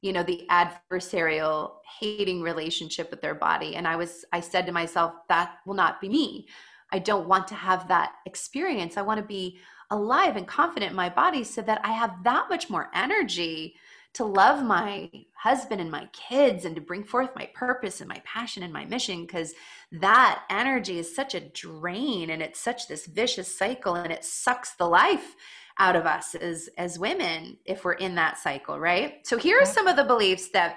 you 0.02 0.12
know 0.12 0.22
the 0.22 0.46
adversarial 0.50 1.76
hating 2.00 2.42
relationship 2.42 3.10
with 3.10 3.22
their 3.22 3.34
body 3.34 3.76
and 3.76 3.88
i 3.88 3.96
was 3.96 4.24
i 4.32 4.40
said 4.40 4.66
to 4.66 4.72
myself 4.72 5.14
that 5.28 5.56
will 5.64 5.74
not 5.74 6.00
be 6.00 6.08
me 6.08 6.46
I 6.92 6.98
don't 6.98 7.26
want 7.26 7.48
to 7.48 7.54
have 7.54 7.88
that 7.88 8.12
experience. 8.26 8.96
I 8.96 9.02
want 9.02 9.18
to 9.18 9.26
be 9.26 9.58
alive 9.90 10.36
and 10.36 10.46
confident 10.46 10.90
in 10.90 10.96
my 10.96 11.08
body 11.08 11.42
so 11.42 11.62
that 11.62 11.80
I 11.84 11.92
have 11.92 12.22
that 12.24 12.48
much 12.48 12.70
more 12.70 12.90
energy 12.94 13.76
to 14.14 14.24
love 14.24 14.62
my 14.62 15.10
husband 15.34 15.80
and 15.80 15.90
my 15.90 16.06
kids 16.12 16.64
and 16.64 16.74
to 16.74 16.82
bring 16.82 17.02
forth 17.02 17.30
my 17.34 17.48
purpose 17.54 18.00
and 18.00 18.08
my 18.08 18.20
passion 18.24 18.62
and 18.62 18.72
my 18.72 18.84
mission 18.84 19.22
because 19.22 19.54
that 19.90 20.42
energy 20.50 20.98
is 20.98 21.14
such 21.14 21.34
a 21.34 21.40
drain 21.40 22.30
and 22.30 22.42
it's 22.42 22.60
such 22.60 22.88
this 22.88 23.06
vicious 23.06 23.56
cycle 23.56 23.94
and 23.94 24.12
it 24.12 24.24
sucks 24.24 24.74
the 24.74 24.86
life 24.86 25.34
out 25.78 25.96
of 25.96 26.04
us 26.04 26.34
as 26.34 26.68
as 26.76 26.98
women 26.98 27.56
if 27.64 27.84
we're 27.84 27.94
in 27.94 28.14
that 28.14 28.38
cycle 28.38 28.78
right? 28.78 29.26
So 29.26 29.38
here 29.38 29.58
are 29.60 29.66
some 29.66 29.86
of 29.86 29.96
the 29.96 30.04
beliefs 30.04 30.48
that 30.50 30.76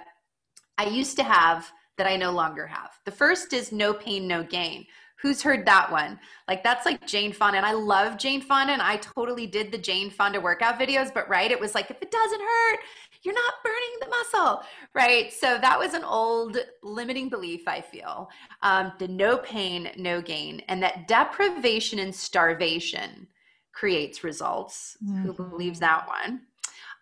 i 0.78 0.86
used 0.86 1.18
to 1.18 1.24
have 1.24 1.70
that 1.98 2.08
i 2.08 2.16
no 2.16 2.32
longer 2.32 2.66
have. 2.68 2.92
The 3.04 3.12
first 3.12 3.52
is 3.52 3.74
no 3.74 3.94
pain 3.94 4.28
no 4.28 4.44
gain 4.44 4.86
Who's 5.22 5.42
heard 5.42 5.66
that 5.66 5.92
one? 5.92 6.20
Like 6.48 6.64
that's 6.64 6.86
like 6.86 7.06
Jane 7.08 7.34
Fonda. 7.34 7.58
And 7.58 7.66
I 7.66 7.72
love 7.72 8.18
Jane 8.18 8.42
Fonda 8.42 8.74
and 8.74 8.82
I 8.82 8.98
totally 8.98 9.48
did 9.48 9.72
the 9.72 9.78
Jane 9.78 10.10
Fonda 10.10 10.40
workout 10.40 10.80
videos, 10.80 11.14
but 11.14 11.28
right, 11.30 11.52
it 11.52 11.60
was 11.60 11.74
like 11.74 11.90
if 11.90 12.02
it 12.02 12.12
doesn't 12.12 12.42
hurt, 12.42 12.80
you're 13.24 13.34
not 13.34 13.54
burning 13.64 14.00
the 14.00 14.08
muscle, 14.08 14.64
right? 14.94 15.34
So 15.34 15.58
that 15.58 15.80
was 15.80 15.94
an 15.94 16.04
old 16.04 16.58
limiting 16.84 17.30
belief, 17.30 17.68
I 17.68 17.82
feel. 17.82 18.30
Um, 18.62 18.94
the 19.00 19.08
no 19.08 19.38
pain, 19.38 19.90
no 19.98 20.22
gain, 20.22 20.62
and 20.68 20.82
that 20.84 21.08
deprivation 21.08 22.00
and 22.00 22.14
starvation 22.14 23.28
creates 23.72 24.24
results. 24.24 24.98
Mm-hmm. 25.04 25.24
Who 25.24 25.34
believes 25.34 25.80
that 25.80 26.08
one? 26.08 26.42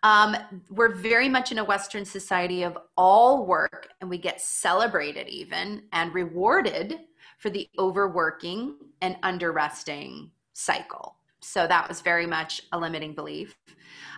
Um, 0.02 0.36
we're 0.70 0.94
very 0.94 1.30
much 1.30 1.50
in 1.50 1.58
a 1.58 1.64
Western 1.64 2.04
society 2.04 2.62
of 2.62 2.76
all 2.96 3.46
work, 3.46 3.88
and 4.00 4.10
we 4.10 4.18
get 4.18 4.40
celebrated 4.40 5.28
even 5.28 5.84
and 5.92 6.12
rewarded 6.12 7.00
for 7.44 7.50
the 7.50 7.68
overworking 7.78 8.74
and 9.02 9.16
underresting 9.22 10.30
cycle. 10.54 11.18
So 11.42 11.66
that 11.66 11.86
was 11.86 12.00
very 12.00 12.26
much 12.26 12.62
a 12.72 12.78
limiting 12.78 13.14
belief. 13.14 13.54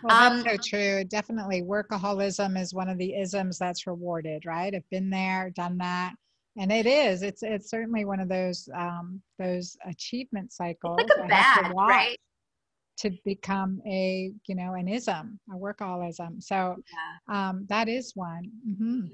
Well, 0.01 0.17
that's 0.17 0.47
um, 0.47 0.49
so 0.49 0.57
true. 0.63 1.03
Definitely, 1.03 1.61
workaholism 1.61 2.57
is 2.57 2.73
one 2.73 2.87
of 2.87 2.97
the 2.97 3.15
isms 3.15 3.57
that's 3.57 3.85
rewarded, 3.85 4.45
right? 4.45 4.73
I've 4.73 4.89
been 4.91 5.09
there, 5.09 5.49
done 5.57 5.77
that, 5.79 6.13
and 6.55 6.71
it 6.71 6.85
is. 6.85 7.21
It's 7.21 7.43
it's 7.43 7.69
certainly 7.69 8.05
one 8.05 8.21
of 8.21 8.29
those 8.29 8.69
um, 8.73 9.21
those 9.37 9.75
achievement 9.85 10.53
cycles. 10.53 11.01
It's 11.01 11.17
like 11.17 11.25
a 11.25 11.27
bad, 11.27 11.73
right? 11.75 12.17
To 12.99 13.11
become 13.25 13.81
a 13.85 14.31
you 14.47 14.55
know 14.55 14.75
an 14.75 14.87
ism, 14.87 15.37
a 15.53 15.57
workaholism. 15.57 16.41
So 16.41 16.77
yeah. 17.27 17.49
um, 17.49 17.65
that 17.67 17.89
is 17.89 18.13
one. 18.15 18.49
Mm-hmm. 18.65 19.07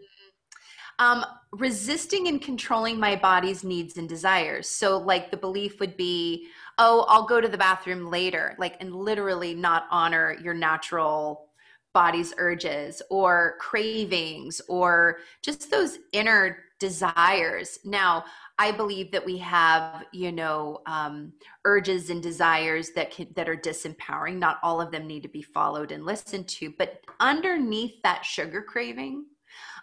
Um, 0.99 1.25
resisting 1.51 2.27
and 2.27 2.41
controlling 2.41 2.99
my 2.99 3.15
body's 3.15 3.63
needs 3.63 3.97
and 3.97 4.08
desires. 4.08 4.67
So, 4.69 4.97
like, 4.97 5.32
the 5.32 5.38
belief 5.38 5.79
would 5.79 5.97
be, 5.97 6.47
oh, 6.77 7.06
I'll 7.08 7.25
go 7.25 7.41
to 7.41 7.47
the 7.47 7.58
bathroom 7.58 8.10
later, 8.10 8.56
like, 8.58 8.77
and 8.79 8.95
literally 8.95 9.53
not 9.53 9.86
honor 9.91 10.36
your 10.41 10.53
natural 10.53 11.49
body's 11.93 12.34
urges 12.38 13.01
or 13.12 13.56
cravings 13.60 14.62
or 14.67 15.19
just 15.43 15.69
those 15.69 15.99
inner 16.12 16.58
desires. 16.79 17.79
Now, 17.86 18.25
I 18.58 18.71
believe 18.71 19.12
that 19.12 19.25
we 19.25 19.38
have, 19.38 20.03
you 20.12 20.32
know, 20.32 20.82
um, 20.86 21.34
urges 21.65 22.10
and 22.10 22.21
desires 22.21 22.91
that 22.95 23.12
can, 23.12 23.27
that 23.36 23.47
are 23.47 23.56
disempowering. 23.56 24.38
Not 24.38 24.58
all 24.63 24.82
of 24.82 24.91
them 24.91 25.08
need 25.08 25.23
to 25.23 25.29
be 25.29 25.41
followed 25.41 25.91
and 25.91 26.06
listened 26.06 26.47
to, 26.49 26.73
but 26.77 27.01
underneath 27.19 28.01
that 28.03 28.25
sugar 28.25 28.62
craving, 28.62 29.25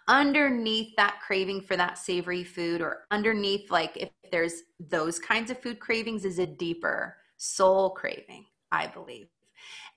underneath 0.08 0.94
that 0.96 1.20
craving 1.24 1.62
for 1.62 1.76
that 1.76 1.98
savory 1.98 2.44
food, 2.44 2.80
or 2.80 3.04
underneath, 3.10 3.70
like 3.70 3.96
if 3.96 4.10
there's 4.30 4.62
those 4.78 5.18
kinds 5.18 5.50
of 5.50 5.60
food 5.60 5.80
cravings, 5.80 6.24
is 6.24 6.38
a 6.38 6.46
deeper 6.46 7.16
soul 7.36 7.90
craving. 7.90 8.46
I 8.72 8.86
believe. 8.86 9.28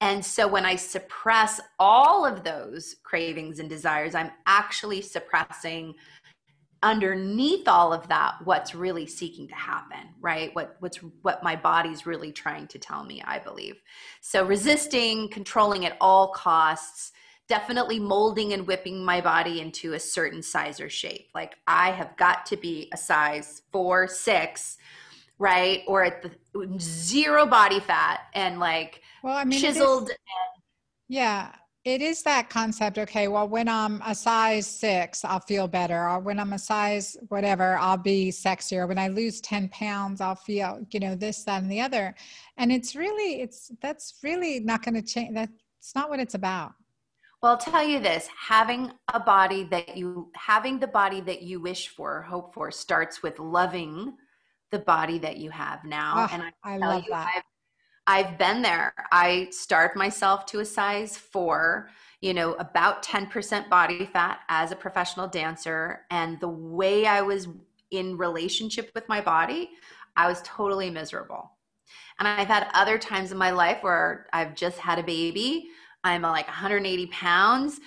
And 0.02 0.24
so 0.24 0.48
when 0.48 0.66
I 0.66 0.76
suppress 0.76 1.62
all 1.80 2.26
of 2.26 2.44
those 2.44 2.96
cravings 3.04 3.60
and 3.60 3.70
desires, 3.70 4.16
I'm 4.16 4.32
actually 4.46 5.02
suppressing 5.02 5.96
underneath 6.82 7.68
all 7.68 7.94
of 7.94 8.08
that 8.10 8.36
what's 8.44 8.76
really 8.76 9.06
seeking 9.06 9.48
to 9.48 9.56
happen 9.56 10.10
right 10.20 10.54
what 10.54 10.76
what's 10.82 10.98
what 11.22 11.42
my 11.42 11.56
body's 11.56 12.06
really 12.06 12.30
trying 12.30 12.68
to 12.68 12.78
tell 12.78 13.06
me 13.06 13.24
i 13.26 13.40
believe 13.40 13.82
so 14.20 14.46
resisting 14.46 15.30
controlling 15.30 15.86
at 15.86 15.96
all 16.02 16.34
costs 16.34 17.14
definitely 17.54 18.00
molding 18.00 18.54
and 18.54 18.66
whipping 18.66 19.06
my 19.06 19.22
body 19.22 19.62
into 19.62 19.94
a 19.94 20.00
certain 20.00 20.42
size 20.42 20.80
or 20.80 20.90
shape. 20.90 21.30
Like 21.36 21.54
i 21.68 21.92
have 21.92 22.18
got 22.18 22.48
to 22.48 22.58
be 22.58 22.90
a 22.94 22.98
size 22.98 23.62
4 23.72 24.08
6 24.08 24.78
right? 25.40 25.82
Or 25.88 26.04
at 26.04 26.24
the 26.24 26.32
zero 26.80 27.46
body 27.46 27.80
fat 27.80 28.22
and 28.34 28.60
like 28.60 29.02
well 29.24 29.38
i 29.38 29.44
mean 29.44 29.60
chiseled 29.60 30.10
and, 30.10 30.20
yeah 31.10 31.52
it 31.84 32.02
is 32.02 32.24
that 32.24 32.50
concept 32.50 32.98
okay 32.98 33.28
well 33.28 33.48
when 33.48 33.68
i'm 33.68 34.02
a 34.06 34.16
size 34.16 34.66
six 34.66 35.24
i'll 35.24 35.48
feel 35.52 35.68
better. 35.68 36.10
Or 36.10 36.20
when 36.20 36.40
i'm 36.40 36.54
a 36.54 36.60
size 36.60 37.18
whatever 37.28 37.78
i'll 37.78 37.98
be 38.16 38.32
sexier. 38.32 38.88
When 38.88 38.98
i 38.98 39.10
lose 39.10 39.42
10 39.42 39.70
pounds 39.70 40.22
i'll 40.22 40.42
feel 40.50 40.80
you 40.90 41.00
know 41.00 41.14
this 41.14 41.44
that 41.44 41.62
and 41.62 41.72
the 41.72 41.82
other. 41.82 42.16
And 42.58 42.72
it's 42.72 42.96
really 42.96 43.42
it's 43.42 43.72
that's 43.80 44.16
really 44.24 44.60
not 44.60 44.82
going 44.84 44.96
to 44.96 45.04
change 45.04 45.36
that's 45.36 45.94
not 45.94 46.10
what 46.10 46.20
it's 46.20 46.34
about 46.34 46.74
well 47.44 47.52
i'll 47.52 47.58
tell 47.58 47.84
you 47.84 48.00
this 48.00 48.28
having 48.36 48.92
a 49.14 49.20
body 49.20 49.64
that 49.66 49.96
you 49.96 50.32
having 50.34 50.80
the 50.80 50.88
body 50.88 51.22
that 51.22 51.44
you 51.44 51.60
wish 51.60 51.90
for 51.90 52.24
hope 52.24 52.56
for 52.56 52.72
starts 52.72 53.22
with 53.22 53.38
loving 53.38 54.14
the 54.72 54.80
body 54.80 55.20
that 55.20 55.38
you 55.38 55.52
have 55.52 55.84
now 55.84 56.14
oh, 56.18 56.34
and 56.34 56.42
i, 56.42 56.52
I 56.64 56.78
love 56.78 57.04
you, 57.04 57.12
that 57.12 57.28
I've, 57.36 57.44
I've 58.06 58.38
been 58.38 58.62
there. 58.62 58.94
I 59.12 59.48
starved 59.52 59.96
myself 59.96 60.46
to 60.48 60.60
a 60.60 60.66
size 60.66 61.18
four, 61.18 61.90
you 62.22 62.34
know, 62.34 62.54
about 62.56 63.04
10% 63.04 63.70
body 63.70 64.06
fat 64.06 64.40
as 64.50 64.72
a 64.72 64.76
professional 64.76 65.28
dancer. 65.28 66.02
And 66.10 66.40
the 66.40 66.50
way 66.50 67.06
I 67.06 67.22
was 67.22 67.48
in 67.92 68.18
relationship 68.18 68.92
with 68.94 69.08
my 69.08 69.22
body, 69.22 69.70
I 70.16 70.28
was 70.28 70.42
totally 70.44 70.90
miserable. 70.90 71.52
And 72.20 72.28
I've 72.28 72.48
had 72.48 72.68
other 72.74 72.98
times 72.98 73.32
in 73.32 73.38
my 73.38 73.52
life 73.52 73.82
where 73.82 74.28
I've 74.34 74.56
just 74.56 74.78
had 74.78 75.00
a 75.00 75.04
baby. 75.04 75.70
I'm 76.04 76.26
uh, 76.26 76.32
like 76.32 76.48
180 76.48 77.08
pounds 77.08 77.80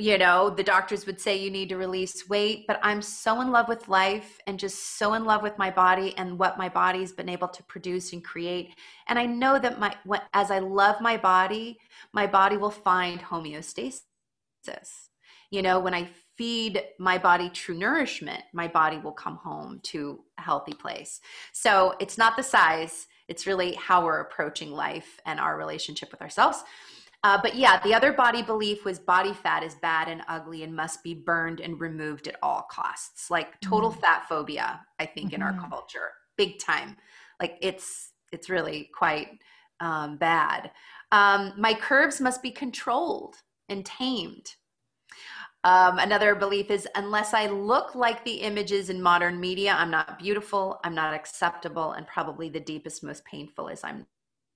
you 0.00 0.16
know, 0.16 0.48
the 0.48 0.62
doctors 0.62 1.04
would 1.04 1.20
say 1.20 1.36
you 1.36 1.50
need 1.50 1.68
to 1.68 1.76
release 1.76 2.26
weight, 2.28 2.66
but 2.66 2.80
I'm 2.82 3.02
so 3.02 3.42
in 3.42 3.50
love 3.50 3.68
with 3.68 3.88
life 3.88 4.40
and 4.46 4.58
just 4.58 4.96
so 4.96 5.12
in 5.12 5.24
love 5.24 5.42
with 5.42 5.58
my 5.58 5.70
body 5.70 6.14
and 6.16 6.38
what 6.38 6.56
my 6.56 6.70
body's 6.70 7.12
been 7.12 7.28
able 7.28 7.48
to 7.48 7.62
produce 7.64 8.14
and 8.14 8.24
create. 8.24 8.74
And 9.08 9.18
I 9.18 9.26
know 9.26 9.58
that 9.58 9.78
my 9.78 9.94
as 10.32 10.50
I 10.50 10.58
love 10.58 11.02
my 11.02 11.18
body, 11.18 11.78
my 12.14 12.26
body 12.26 12.56
will 12.56 12.70
find 12.70 13.20
homeostasis. 13.20 14.00
You 15.50 15.62
know, 15.62 15.80
when 15.80 15.94
I 15.94 16.08
feed 16.34 16.82
my 16.98 17.18
body 17.18 17.50
true 17.50 17.76
nourishment, 17.76 18.42
my 18.54 18.68
body 18.68 18.96
will 18.96 19.12
come 19.12 19.36
home 19.36 19.80
to 19.82 20.20
a 20.38 20.42
healthy 20.42 20.72
place. 20.72 21.20
So, 21.52 21.94
it's 22.00 22.16
not 22.16 22.36
the 22.38 22.42
size, 22.42 23.06
it's 23.28 23.46
really 23.46 23.74
how 23.74 24.04
we're 24.04 24.20
approaching 24.20 24.72
life 24.72 25.20
and 25.26 25.38
our 25.38 25.58
relationship 25.58 26.10
with 26.10 26.22
ourselves. 26.22 26.64
Uh, 27.22 27.38
but 27.42 27.54
yeah, 27.54 27.80
the 27.82 27.92
other 27.92 28.12
body 28.12 28.42
belief 28.42 28.84
was 28.84 28.98
body 28.98 29.34
fat 29.34 29.62
is 29.62 29.74
bad 29.76 30.08
and 30.08 30.22
ugly 30.28 30.62
and 30.62 30.74
must 30.74 31.02
be 31.02 31.12
burned 31.12 31.60
and 31.60 31.78
removed 31.78 32.28
at 32.28 32.36
all 32.42 32.66
costs. 32.70 33.30
Like 33.30 33.60
total 33.60 33.90
mm-hmm. 33.90 34.00
fat 34.00 34.26
phobia, 34.28 34.80
I 34.98 35.04
think, 35.04 35.28
mm-hmm. 35.28 35.36
in 35.36 35.42
our 35.42 35.52
mm-hmm. 35.52 35.70
culture, 35.70 36.12
big 36.38 36.58
time. 36.58 36.96
Like 37.38 37.58
it's 37.60 38.12
it's 38.32 38.48
really 38.48 38.90
quite 38.94 39.38
um, 39.80 40.16
bad. 40.16 40.70
Um, 41.12 41.52
my 41.58 41.74
curves 41.74 42.20
must 42.20 42.42
be 42.42 42.50
controlled 42.50 43.36
and 43.68 43.84
tamed. 43.84 44.54
Um, 45.62 45.98
another 45.98 46.34
belief 46.34 46.70
is 46.70 46.88
unless 46.94 47.34
I 47.34 47.48
look 47.48 47.94
like 47.94 48.24
the 48.24 48.36
images 48.36 48.88
in 48.88 49.02
modern 49.02 49.38
media, 49.38 49.74
I'm 49.74 49.90
not 49.90 50.18
beautiful, 50.18 50.80
I'm 50.84 50.94
not 50.94 51.12
acceptable, 51.12 51.92
and 51.92 52.06
probably 52.06 52.48
the 52.48 52.60
deepest, 52.60 53.04
most 53.04 53.26
painful 53.26 53.68
is 53.68 53.84
I'm 53.84 54.06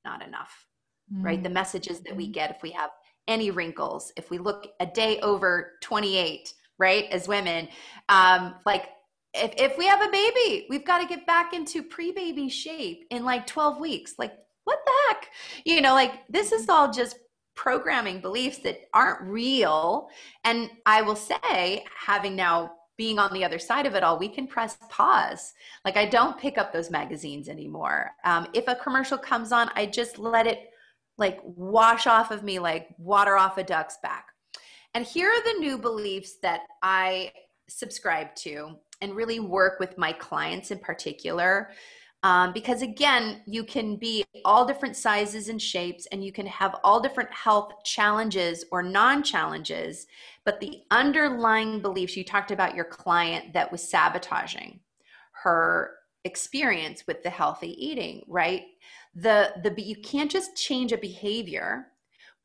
not 0.07 0.27
enough 0.27 0.66
mm-hmm. 1.12 1.24
right? 1.24 1.42
The 1.42 1.48
mm. 1.48 1.54
messages 1.54 2.00
that 2.00 2.16
we 2.16 2.26
get 2.26 2.50
if 2.50 2.62
we 2.62 2.70
have 2.72 2.90
any 3.26 3.50
wrinkles, 3.50 4.12
if 4.16 4.30
we 4.30 4.38
look 4.38 4.68
a 4.80 4.86
day 4.86 5.20
over 5.20 5.72
28, 5.80 6.52
right, 6.78 7.06
as 7.10 7.28
women, 7.28 7.68
um, 8.08 8.54
like 8.66 8.88
if, 9.34 9.52
if 9.56 9.78
we 9.78 9.86
have 9.86 10.02
a 10.02 10.10
baby, 10.10 10.66
we've 10.70 10.84
got 10.84 11.00
to 11.00 11.06
get 11.06 11.26
back 11.26 11.52
into 11.52 11.82
pre 11.82 12.12
baby 12.12 12.48
shape 12.48 13.04
in 13.10 13.24
like 13.24 13.46
12 13.46 13.80
weeks. 13.80 14.14
Like, 14.18 14.34
what 14.64 14.78
the 14.84 14.92
heck? 15.08 15.28
You 15.64 15.80
know, 15.80 15.94
like 15.94 16.26
this 16.28 16.52
is 16.52 16.68
all 16.68 16.92
just 16.92 17.18
programming 17.54 18.20
beliefs 18.20 18.58
that 18.58 18.80
aren't 18.92 19.22
real. 19.22 20.08
And 20.44 20.70
I 20.86 21.02
will 21.02 21.16
say, 21.16 21.84
having 21.98 22.36
now 22.36 22.72
being 22.96 23.18
on 23.18 23.32
the 23.32 23.44
other 23.44 23.58
side 23.58 23.86
of 23.86 23.94
it 23.94 24.04
all, 24.04 24.18
we 24.18 24.28
can 24.28 24.46
press 24.46 24.76
pause. 24.88 25.52
Like 25.84 25.96
I 25.96 26.06
don't 26.06 26.38
pick 26.38 26.58
up 26.58 26.72
those 26.72 26.90
magazines 26.90 27.48
anymore. 27.48 28.12
Um, 28.24 28.46
if 28.54 28.68
a 28.68 28.76
commercial 28.76 29.18
comes 29.18 29.52
on, 29.52 29.70
I 29.74 29.86
just 29.86 30.18
let 30.18 30.46
it 30.46 30.70
like 31.18 31.38
wash 31.44 32.07
off 32.07 32.31
of 32.31 32.42
me 32.42 32.59
like 32.59 32.88
water 32.98 33.37
off 33.37 33.59
a 33.59 33.64
duck's 33.64 33.98
back. 34.03 34.27
And 34.94 35.05
here 35.05 35.29
are 35.29 35.42
the 35.44 35.61
new 35.61 35.79
beliefs 35.79 36.37
that 36.42 36.62
I 36.83 37.33
subscribe 37.68 38.35
to 38.37 38.77
and 39.00 39.14
really 39.14 39.40
work 39.40 39.81
with 39.81 39.98
my 39.98 40.12
clients 40.12 40.70
in 40.70 40.79
particular. 40.79 41.70
Um, 42.22 42.55
because 42.55 42.81
again, 42.81 43.42
you 43.46 43.64
can 43.64 43.96
be 43.96 44.24
all 44.46 44.64
different 44.64 44.96
sizes 44.96 45.50
and 45.50 45.61
shapes, 45.61 46.07
and 46.11 46.24
you 46.24 46.33
can 46.33 46.46
have 46.46 46.77
all 46.83 46.98
different 46.98 47.31
health 47.31 47.72
challenges 47.85 48.64
or 48.72 48.83
non 48.83 49.22
challenges. 49.22 50.07
But 50.46 50.59
the 50.59 50.79
underlying 50.90 51.83
beliefs 51.83 52.16
you 52.16 52.24
talked 52.24 52.50
about 52.50 52.74
your 52.74 52.87
client 52.87 53.53
that 53.53 53.70
was 53.70 53.87
sabotaging 53.87 54.81
her 55.42 55.96
experience 56.24 57.07
with 57.07 57.22
the 57.22 57.29
healthy 57.29 57.72
eating, 57.87 58.24
right? 58.27 58.62
The 59.14 59.53
the 59.62 59.83
you 59.83 59.96
can't 59.96 60.31
just 60.31 60.57
change 60.57 60.92
a 60.92 60.98
behavior 60.98 61.87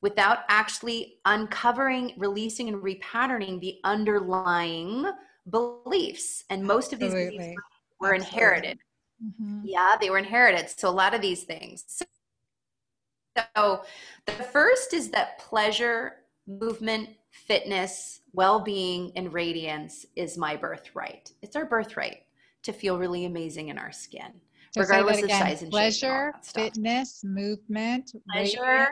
without 0.01 0.39
actually 0.47 1.15
uncovering 1.25 2.13
releasing 2.17 2.69
and 2.69 2.81
repatterning 2.81 3.59
the 3.59 3.79
underlying 3.83 5.05
beliefs 5.49 6.43
and 6.49 6.63
most 6.63 6.93
of 6.93 6.99
these 6.99 7.13
Absolutely. 7.13 7.57
were 7.99 8.13
Absolutely. 8.13 8.17
inherited 8.17 8.79
mm-hmm. 9.23 9.61
yeah 9.63 9.95
they 9.99 10.09
were 10.09 10.19
inherited 10.19 10.69
so 10.69 10.87
a 10.87 10.91
lot 10.91 11.15
of 11.15 11.21
these 11.21 11.43
things 11.43 12.03
so 13.55 13.81
the 14.25 14.31
first 14.31 14.93
is 14.93 15.09
that 15.09 15.39
pleasure 15.39 16.17
movement 16.45 17.09
fitness 17.31 18.21
well-being 18.33 19.11
and 19.15 19.33
radiance 19.33 20.05
is 20.15 20.37
my 20.37 20.55
birthright 20.55 21.31
it's 21.41 21.55
our 21.55 21.65
birthright 21.65 22.23
to 22.61 22.71
feel 22.71 22.99
really 22.99 23.25
amazing 23.25 23.69
in 23.69 23.77
our 23.79 23.91
skin 23.91 24.33
so 24.71 24.81
regardless 24.81 25.23
of 25.23 25.31
size 25.31 25.61
and 25.61 25.67
shape. 25.67 25.71
pleasure, 25.71 26.33
fitness, 26.43 27.23
movement, 27.23 28.11
pleasure, 28.31 28.89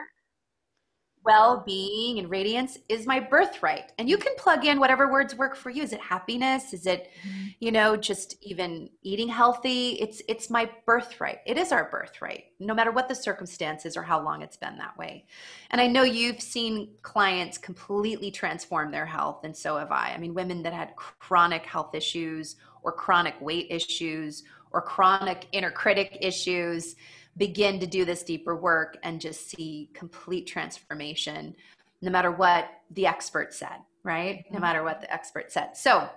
well-being, 1.24 2.18
and 2.18 2.30
radiance 2.30 2.78
is 2.88 3.06
my 3.06 3.20
birthright. 3.20 3.92
And 3.98 4.08
you 4.08 4.16
can 4.16 4.34
plug 4.36 4.64
in 4.64 4.80
whatever 4.80 5.12
words 5.12 5.34
work 5.34 5.56
for 5.56 5.68
you. 5.68 5.82
Is 5.82 5.92
it 5.92 6.00
happiness? 6.00 6.72
Is 6.72 6.86
it, 6.86 7.10
mm-hmm. 7.22 7.48
you 7.60 7.70
know, 7.70 7.96
just 7.96 8.36
even 8.40 8.88
eating 9.02 9.28
healthy? 9.28 9.90
It's 10.00 10.22
it's 10.26 10.48
my 10.48 10.70
birthright. 10.86 11.40
It 11.44 11.58
is 11.58 11.70
our 11.70 11.90
birthright, 11.90 12.44
no 12.60 12.72
matter 12.72 12.92
what 12.92 13.08
the 13.08 13.14
circumstances 13.14 13.94
or 13.96 14.02
how 14.02 14.22
long 14.22 14.40
it's 14.40 14.56
been 14.56 14.78
that 14.78 14.96
way. 14.96 15.26
And 15.70 15.80
I 15.80 15.86
know 15.86 16.02
you've 16.02 16.40
seen 16.40 16.92
clients 17.02 17.58
completely 17.58 18.30
transform 18.30 18.90
their 18.90 19.06
health, 19.06 19.44
and 19.44 19.54
so 19.54 19.76
have 19.76 19.92
I. 19.92 20.12
I 20.14 20.18
mean, 20.18 20.32
women 20.32 20.62
that 20.62 20.72
had 20.72 20.96
chronic 20.96 21.66
health 21.66 21.94
issues 21.94 22.56
or 22.82 22.92
chronic 22.92 23.34
weight 23.40 23.66
issues 23.70 24.44
or 24.72 24.80
chronic 24.82 25.46
inner 25.52 25.70
critic 25.70 26.18
issues 26.20 26.96
begin 27.36 27.78
to 27.80 27.86
do 27.86 28.04
this 28.04 28.22
deeper 28.22 28.56
work 28.56 28.98
and 29.02 29.20
just 29.20 29.50
see 29.50 29.90
complete 29.94 30.46
transformation 30.46 31.54
no 32.02 32.10
matter 32.10 32.30
what 32.30 32.68
the 32.92 33.06
expert 33.06 33.54
said 33.54 33.78
right 34.02 34.38
mm-hmm. 34.38 34.54
no 34.54 34.60
matter 34.60 34.82
what 34.82 35.00
the 35.00 35.12
expert 35.12 35.52
said 35.52 35.76
so 35.76 36.08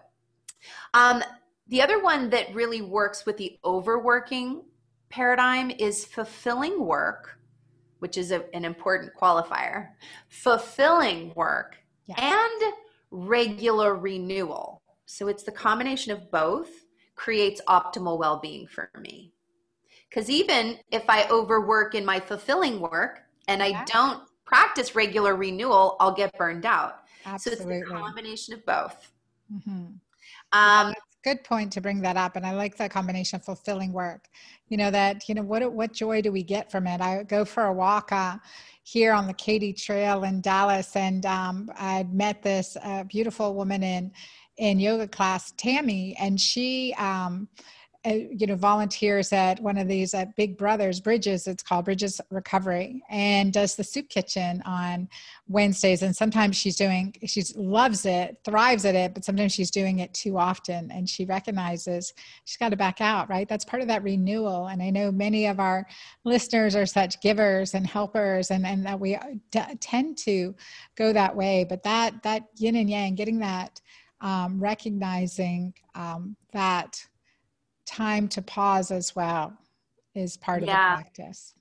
Um, 0.93 1.23
the 1.67 1.81
other 1.81 2.01
one 2.03 2.29
that 2.29 2.53
really 2.53 2.81
works 2.81 3.25
with 3.25 3.37
the 3.37 3.57
overworking 3.63 4.63
paradigm 5.09 5.71
is 5.71 6.05
fulfilling 6.05 6.85
work, 6.85 7.39
which 7.99 8.17
is 8.17 8.31
a, 8.31 8.43
an 8.55 8.65
important 8.65 9.11
qualifier, 9.19 9.89
fulfilling 10.29 11.33
work, 11.35 11.77
yes. 12.05 12.19
and 12.21 12.73
regular 13.09 13.95
renewal. 13.95 14.81
So 15.05 15.27
it's 15.27 15.43
the 15.43 15.51
combination 15.51 16.11
of 16.11 16.29
both 16.31 16.69
creates 17.21 17.61
optimal 17.67 18.17
well 18.17 18.39
being 18.39 18.65
for 18.65 18.89
me. 18.99 19.31
Because 20.09 20.27
even 20.27 20.79
if 20.89 21.03
I 21.07 21.27
overwork 21.29 21.93
in 21.93 22.03
my 22.03 22.19
fulfilling 22.19 22.79
work 22.79 23.21
and 23.47 23.61
I 23.61 23.83
don't 23.85 24.23
practice 24.43 24.95
regular 24.95 25.35
renewal, 25.35 25.97
I'll 25.99 26.15
get 26.15 26.35
burned 26.35 26.65
out. 26.65 27.01
Absolutely. 27.23 27.65
So 27.65 27.71
it's 27.81 27.91
a 27.91 27.93
combination 27.93 28.53
of 28.55 28.65
both. 28.65 29.11
Mm-hmm. 29.53 29.85
Um, 30.51 30.93
good 31.23 31.43
point 31.43 31.71
to 31.71 31.79
bring 31.79 32.01
that 32.01 32.17
up 32.17 32.35
and 32.35 32.47
i 32.47 32.51
like 32.51 32.75
that 32.75 32.89
combination 32.89 33.35
of 33.35 33.45
fulfilling 33.45 33.93
work 33.93 34.27
you 34.69 34.75
know 34.75 34.89
that 34.89 35.29
you 35.29 35.35
know 35.35 35.43
what 35.43 35.71
what 35.71 35.93
joy 35.93 36.19
do 36.19 36.31
we 36.31 36.41
get 36.41 36.71
from 36.71 36.87
it 36.87 36.99
i 36.99 37.21
go 37.21 37.45
for 37.45 37.65
a 37.65 37.73
walk 37.73 38.11
uh, 38.11 38.37
here 38.81 39.13
on 39.13 39.27
the 39.27 39.33
katy 39.35 39.71
trail 39.71 40.23
in 40.23 40.41
dallas 40.41 40.95
and 40.95 41.27
um, 41.27 41.69
i 41.75 42.03
met 42.11 42.41
this 42.41 42.75
uh, 42.83 43.03
beautiful 43.03 43.53
woman 43.53 43.83
in 43.83 44.11
in 44.57 44.79
yoga 44.79 45.07
class 45.07 45.51
tammy 45.57 46.15
and 46.19 46.39
she 46.39 46.93
um, 46.97 47.47
uh, 48.03 48.13
you 48.13 48.47
know 48.47 48.55
volunteers 48.55 49.31
at 49.31 49.59
one 49.59 49.77
of 49.77 49.87
these 49.87 50.15
at 50.15 50.35
big 50.35 50.57
brothers 50.57 50.99
bridges 50.99 51.45
it's 51.45 51.61
called 51.61 51.85
bridges 51.85 52.19
recovery 52.31 52.99
and 53.11 53.53
does 53.53 53.75
the 53.75 53.83
soup 53.83 54.09
kitchen 54.09 54.59
on 54.65 55.07
wednesdays 55.47 56.01
and 56.01 56.15
sometimes 56.15 56.55
she's 56.55 56.75
doing 56.75 57.13
she 57.27 57.43
loves 57.55 58.07
it 58.07 58.37
thrives 58.43 58.85
at 58.85 58.95
it 58.95 59.13
but 59.13 59.23
sometimes 59.23 59.51
she's 59.51 59.69
doing 59.69 59.99
it 59.99 60.11
too 60.15 60.35
often 60.35 60.89
and 60.89 61.07
she 61.07 61.25
recognizes 61.25 62.11
she's 62.45 62.57
got 62.57 62.69
to 62.69 62.75
back 62.75 63.01
out 63.01 63.29
right? 63.29 63.47
That's 63.47 63.65
part 63.65 63.83
of 63.83 63.87
that 63.89 64.01
renewal 64.01 64.65
and 64.65 64.81
i 64.81 64.89
know 64.89 65.11
many 65.11 65.45
of 65.45 65.59
our 65.59 65.85
listeners 66.23 66.75
are 66.75 66.87
such 66.87 67.21
givers 67.21 67.75
and 67.75 67.85
helpers 67.85 68.49
and 68.49 68.65
and 68.65 68.83
that 68.83 68.99
we 68.99 69.15
d- 69.51 69.61
tend 69.79 70.17
to 70.17 70.55
go 70.95 71.13
that 71.13 71.35
way 71.35 71.67
but 71.69 71.83
that 71.83 72.23
that 72.23 72.47
yin 72.57 72.77
and 72.77 72.89
yang 72.89 73.13
getting 73.13 73.37
that 73.39 73.79
um, 74.21 74.59
recognizing 74.59 75.73
um, 75.95 76.35
that 76.53 77.05
time 77.85 78.27
to 78.29 78.41
pause 78.41 78.91
as 78.91 79.15
well 79.15 79.53
is 80.15 80.37
part 80.37 80.63
yeah. 80.63 80.93
of 80.93 80.99
the 80.99 81.03
practice. 81.03 81.55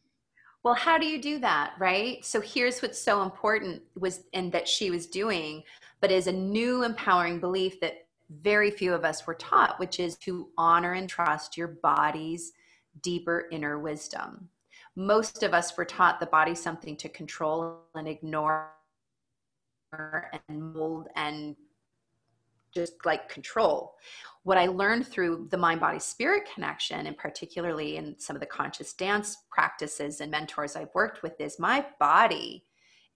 Well, 0.63 0.75
how 0.75 0.99
do 0.99 1.07
you 1.07 1.21
do 1.21 1.39
that, 1.39 1.73
right? 1.79 2.23
So 2.25 2.41
here's 2.41 2.83
what's 2.83 3.01
so 3.01 3.23
important 3.23 3.83
was 3.99 4.25
and 4.35 4.53
that 4.53 4.69
she 4.69 4.91
was 4.91 5.07
doing, 5.07 5.63
but 6.01 6.11
is 6.11 6.27
a 6.27 6.33
new 6.33 6.85
empowering 6.85 7.41
belief 7.41 7.81
that 7.81 8.07
very 8.43 8.71
few 8.71 8.93
of 8.93 9.05
us 9.05 9.27
were 9.27 9.35
taught, 9.35 9.81
which 9.81 9.99
is 9.99 10.17
to 10.19 10.49
honor 10.59 10.93
and 10.93 11.09
trust 11.09 11.57
your 11.57 11.69
body's 11.69 12.53
deeper 13.03 13.47
inner 13.51 13.79
wisdom. 13.79 14.49
Most 14.97 15.43
of 15.43 15.55
us 15.55 15.77
were 15.77 15.85
taught 15.85 16.21
the 16.21 16.27
body 16.27 16.55
something 16.55 16.97
to 16.99 17.09
control 17.09 17.79
and 17.95 18.07
ignore 18.07 18.71
and 19.93 20.75
mold 20.75 21.09
and 21.17 21.57
just 22.73 22.95
like 23.05 23.29
control 23.29 23.97
what 24.43 24.59
I 24.59 24.67
learned 24.67 25.07
through 25.07 25.49
the 25.51 25.59
mind 25.59 25.81
body 25.81 25.99
spirit 25.99 26.49
connection, 26.53 27.07
and 27.07 27.17
particularly 27.17 27.97
in 27.97 28.19
some 28.19 28.37
of 28.37 28.41
the 28.41 28.47
conscious 28.47 28.95
dance 28.95 29.37
practices 29.51 30.21
and 30.21 30.31
mentors 30.31 30.77
I've 30.77 30.95
worked 30.95 31.23
with, 31.23 31.41
is 31.41 31.59
my 31.59 31.85
body 31.99 32.65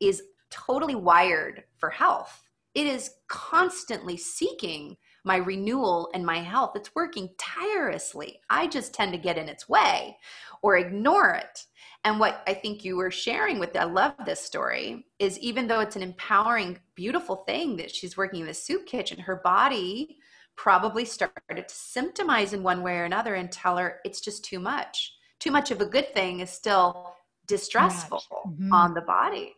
is 0.00 0.22
totally 0.50 0.94
wired 0.94 1.64
for 1.78 1.88
health. 1.90 2.42
It 2.74 2.86
is 2.86 3.10
constantly 3.28 4.16
seeking 4.16 4.96
my 5.24 5.36
renewal 5.36 6.10
and 6.12 6.26
my 6.26 6.38
health. 6.38 6.72
It's 6.74 6.94
working 6.94 7.30
tirelessly. 7.38 8.40
I 8.50 8.66
just 8.66 8.92
tend 8.92 9.12
to 9.12 9.18
get 9.18 9.38
in 9.38 9.48
its 9.48 9.68
way 9.68 10.18
or 10.60 10.76
ignore 10.76 11.30
it. 11.30 11.64
And 12.04 12.20
what 12.20 12.42
I 12.46 12.52
think 12.52 12.84
you 12.84 12.96
were 12.96 13.10
sharing 13.10 13.58
with, 13.58 13.74
I 13.76 13.84
love 13.84 14.12
this 14.26 14.40
story, 14.40 15.06
is 15.18 15.38
even 15.38 15.66
though 15.66 15.80
it's 15.80 15.96
an 15.96 16.02
empowering, 16.02 16.78
beautiful 16.94 17.36
thing 17.36 17.76
that 17.78 17.94
she's 17.94 18.16
working 18.16 18.42
in 18.42 18.46
the 18.46 18.54
soup 18.54 18.84
kitchen, 18.84 19.18
her 19.18 19.36
body 19.36 20.18
probably 20.56 21.06
started 21.06 21.38
to 21.48 21.74
symptomize 21.74 22.52
in 22.52 22.62
one 22.62 22.82
way 22.82 22.98
or 22.98 23.04
another 23.04 23.34
and 23.34 23.50
tell 23.50 23.78
her 23.78 24.00
it's 24.04 24.20
just 24.20 24.44
too 24.44 24.60
much. 24.60 25.14
Too 25.40 25.50
much 25.50 25.70
of 25.70 25.80
a 25.80 25.86
good 25.86 26.12
thing 26.14 26.40
is 26.40 26.50
still 26.50 27.14
distressful 27.46 28.22
mm-hmm. 28.46 28.72
on 28.72 28.94
the 28.94 29.00
body. 29.00 29.54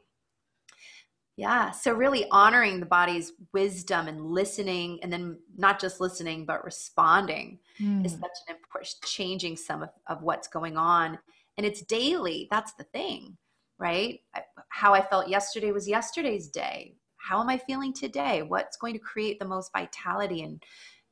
Yeah, 1.36 1.70
so 1.70 1.92
really 1.92 2.26
honoring 2.30 2.80
the 2.80 2.86
body's 2.86 3.32
wisdom 3.52 4.08
and 4.08 4.24
listening, 4.24 5.00
and 5.02 5.12
then 5.12 5.38
not 5.54 5.78
just 5.78 6.00
listening, 6.00 6.46
but 6.46 6.64
responding 6.64 7.58
mm. 7.78 8.06
is 8.06 8.12
such 8.12 8.22
an 8.48 8.56
important 8.56 8.94
changing 9.04 9.56
some 9.56 9.82
of, 9.82 9.90
of 10.06 10.22
what's 10.22 10.48
going 10.48 10.78
on. 10.78 11.18
And 11.56 11.66
it's 11.66 11.82
daily. 11.82 12.48
That's 12.50 12.72
the 12.74 12.84
thing, 12.84 13.36
right? 13.78 14.20
How 14.68 14.94
I 14.94 15.02
felt 15.02 15.28
yesterday 15.28 15.72
was 15.72 15.88
yesterday's 15.88 16.48
day 16.48 16.96
how 17.26 17.40
am 17.40 17.48
I 17.48 17.58
feeling 17.58 17.92
today? 17.92 18.42
What's 18.42 18.76
going 18.76 18.92
to 18.92 19.00
create 19.00 19.40
the 19.40 19.46
most 19.46 19.72
vitality 19.72 20.42
and 20.42 20.62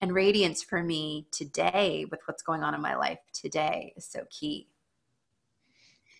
and 0.00 0.14
radiance 0.14 0.62
for 0.62 0.82
me 0.82 1.26
today 1.30 2.04
with 2.10 2.20
what's 2.26 2.42
going 2.42 2.62
on 2.62 2.74
in 2.74 2.80
my 2.80 2.94
life 2.94 3.18
today 3.32 3.94
is 3.96 4.06
so 4.06 4.24
key. 4.28 4.68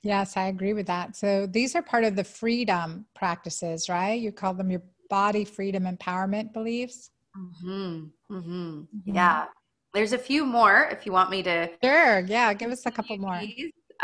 Yes, 0.03 0.37
I 0.37 0.47
agree 0.47 0.73
with 0.73 0.87
that. 0.87 1.17
So 1.17 1.47
these 1.47 1.75
are 1.75 1.83
part 1.83 2.05
of 2.05 2.17
the 2.17 2.25
freedom 2.25 3.05
practices, 3.15 3.89
right? 3.89 4.19
You 4.19 4.33
call 4.33 4.55
them 4.55 4.71
your 4.71 4.83
body 5.11 5.45
freedom 5.45 5.85
empowerment 5.85 6.53
beliefs. 6.53 7.11
Mm-hmm. 7.37 8.05
Mm-hmm. 8.31 8.41
Mm-hmm. 8.81 9.15
Yeah. 9.15 9.47
There's 9.93 10.13
a 10.13 10.19
few 10.19 10.47
more 10.47 10.89
if 10.91 11.05
you 11.05 11.13
want 11.13 11.31
me 11.31 11.43
to. 11.43 11.69
Sure. 11.83 12.21
Yeah. 12.21 12.55
Give 12.55 12.71
us 12.71 12.87
a 12.87 12.91
couple 12.91 13.19
more. 13.19 13.43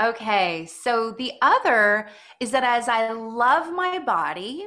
Okay. 0.00 0.66
So 0.66 1.12
the 1.12 1.33
other 1.42 2.09
is 2.38 2.50
that 2.50 2.64
as 2.64 2.88
I 2.88 3.12
love 3.12 3.72
my 3.72 3.98
body, 3.98 4.66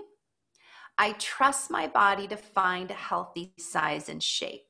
I 0.98 1.14
trust 1.14 1.72
my 1.72 1.88
body 1.88 2.28
to 2.28 2.38
find 2.38 2.92
a 2.92 2.96
healthy 2.96 3.54
size 3.58 4.10
and 4.10 4.22
shape. 4.22 4.62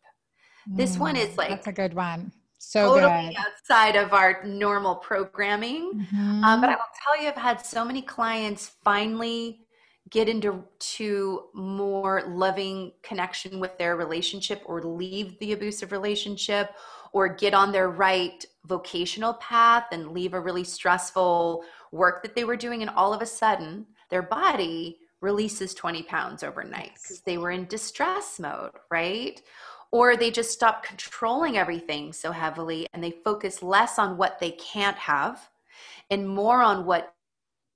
This 0.66 0.98
one 0.98 1.18
is 1.18 1.32
mm, 1.32 1.38
like 1.38 1.50
that's 1.50 1.68
a 1.68 1.74
good 1.74 1.94
one. 1.94 2.32
So 2.58 2.96
totally 2.96 3.36
good. 3.36 3.38
outside 3.38 3.98
of 3.98 4.14
our 4.14 4.42
normal 4.46 4.96
programming. 4.96 5.92
Mm-hmm. 5.94 6.44
Um, 6.44 6.62
but 6.62 6.70
I 6.70 6.76
will 6.76 6.94
tell 7.04 7.22
you, 7.22 7.28
I've 7.28 7.36
had 7.36 7.66
so 7.66 7.84
many 7.84 8.02
clients 8.02 8.72
finally 8.84 9.68
get 10.10 10.30
into 10.30 10.64
to 10.80 11.44
more 11.54 12.24
loving 12.28 12.94
connection 13.04 13.60
with 13.60 13.78
their 13.78 13.98
relationship 13.98 14.62
or 14.66 14.82
leave 14.82 15.38
the 15.40 15.52
abusive 15.52 15.92
relationship 15.92 16.72
or 17.14 17.30
get 17.30 17.54
on 17.54 17.72
their 17.72 17.90
right 17.90 18.46
vocational 18.66 19.36
path 19.36 19.86
and 19.92 20.12
leave 20.12 20.34
a 20.34 20.40
really 20.40 20.64
stressful 20.64 21.64
work 21.92 22.24
that 22.24 22.36
they 22.36 22.44
were 22.44 22.58
doing 22.58 22.82
and 22.82 22.92
all 22.92 23.14
of 23.14 23.22
a 23.22 23.26
sudden 23.26 23.86
their 24.10 24.24
body 24.24 24.98
releases 25.22 25.74
20 25.74 26.04
pounds 26.04 26.44
overnight 26.44 26.92
because 26.96 27.22
they 27.22 27.38
were 27.38 27.52
in 27.52 27.66
distress 27.68 28.40
mode, 28.40 28.72
right? 28.92 29.42
Or 29.92 30.18
they 30.18 30.32
just 30.32 30.52
stop 30.52 30.84
controlling 30.84 31.58
everything 31.58 32.12
so 32.12 32.32
heavily 32.32 32.88
and 32.94 33.04
they 33.04 33.12
focus 33.12 33.64
less 33.64 33.98
on 33.98 34.18
what 34.18 34.40
they 34.40 34.52
can't 34.52 34.98
have 34.98 35.50
and 36.10 36.28
more 36.28 36.62
on 36.62 36.86
what 36.86 37.16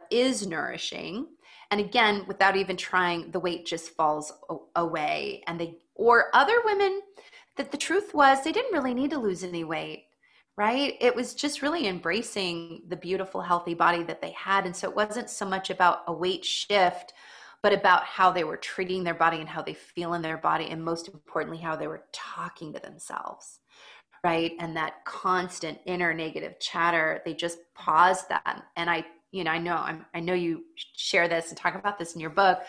is 0.10 0.46
nourishing. 0.46 1.28
And 1.72 1.80
again, 1.80 2.26
without 2.28 2.56
even 2.56 2.76
trying, 2.76 3.32
the 3.32 3.40
weight 3.40 3.66
just 3.66 3.92
falls 3.92 4.32
away. 4.76 5.44
And 5.48 5.60
they, 5.60 5.78
or 5.96 6.26
other 6.34 6.62
women 6.66 7.02
that 7.58 7.72
the 7.72 7.78
truth 7.78 8.14
was 8.14 8.44
they 8.44 8.52
didn't 8.52 8.74
really 8.74 8.94
need 8.94 9.12
to 9.12 9.20
lose 9.20 9.44
any 9.44 9.64
weight 9.64 10.06
right? 10.60 10.96
It 11.00 11.16
was 11.16 11.36
just 11.36 11.62
really 11.62 11.88
embracing 11.88 12.82
the 12.88 12.96
beautiful, 12.96 13.42
healthy 13.42 13.76
body 13.76 14.02
that 14.02 14.24
they 14.24 14.32
had. 14.32 14.66
And 14.66 14.76
so 14.76 14.90
it 14.90 14.96
wasn't 14.96 15.30
so 15.30 15.46
much 15.46 15.70
about 15.70 16.00
a 16.08 16.12
weight 16.12 16.44
shift 16.44 17.14
but 17.64 17.74
about 17.74 18.04
how 18.04 18.32
they 18.32 18.44
were 18.44 18.58
treating 18.58 19.04
their 19.04 19.14
body 19.14 19.40
and 19.40 19.50
how 19.50 19.62
they 19.62 19.74
feel 19.74 20.14
in 20.14 20.22
their 20.22 20.38
body, 20.38 20.70
and 20.70 20.84
most 20.84 21.08
importantly, 21.08 21.58
how 21.58 21.76
they 21.76 21.88
were 21.88 22.04
talking 22.14 22.72
to 22.74 22.80
themselves, 22.80 23.60
right? 24.24 24.54
And 24.60 24.76
that 24.78 25.04
constant 25.06 25.80
inner 25.86 26.14
negative 26.14 26.60
chatter, 26.60 27.22
they 27.26 27.34
just 27.34 27.60
paused 27.74 28.30
that. 28.30 28.64
And 28.76 28.90
I, 28.90 29.06
you 29.32 29.44
know, 29.44 29.52
I 29.52 29.58
know 29.58 29.76
I'm, 29.76 30.06
I 30.14 30.20
know 30.20 30.34
you 30.34 30.64
share 30.76 31.28
this 31.28 31.50
and 31.50 31.58
talk 31.58 31.76
about 31.76 31.98
this 31.98 32.14
in 32.14 32.22
your 32.22 32.30
book, 32.30 32.60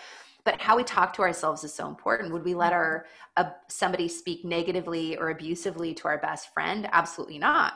but 0.49 0.59
how 0.63 0.79
we 0.79 0.83
talk 0.83 1.13
to 1.13 1.21
ourselves 1.21 1.63
is 1.63 1.75
so 1.75 1.87
important. 1.89 2.33
Would 2.33 2.43
we 2.43 2.55
let 2.55 2.73
our 2.73 3.05
uh, 3.37 3.51
somebody 3.69 4.09
speak 4.09 4.47
negatively 4.47 5.15
or 5.19 5.29
abusively 5.29 5.93
to 5.93 6.09
our 6.09 6.17
best 6.17 6.55
friend? 6.55 6.89
Absolutely 6.91 7.39
not 7.39 7.75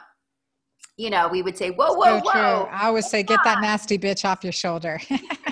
you 0.99 1.09
know, 1.09 1.27
we 1.27 1.41
would 1.41 1.57
say, 1.57 1.71
whoa, 1.71 1.95
whoa, 1.95 2.19
so 2.19 2.25
whoa. 2.25 2.33
True. 2.33 2.71
I 2.71 2.85
always 2.85 3.09
say, 3.09 3.23
get 3.23 3.41
that 3.45 3.63
nasty 3.63 3.97
bitch 3.99 4.27
off 4.27 4.45
your 4.45 4.53
shoulder. 4.53 5.01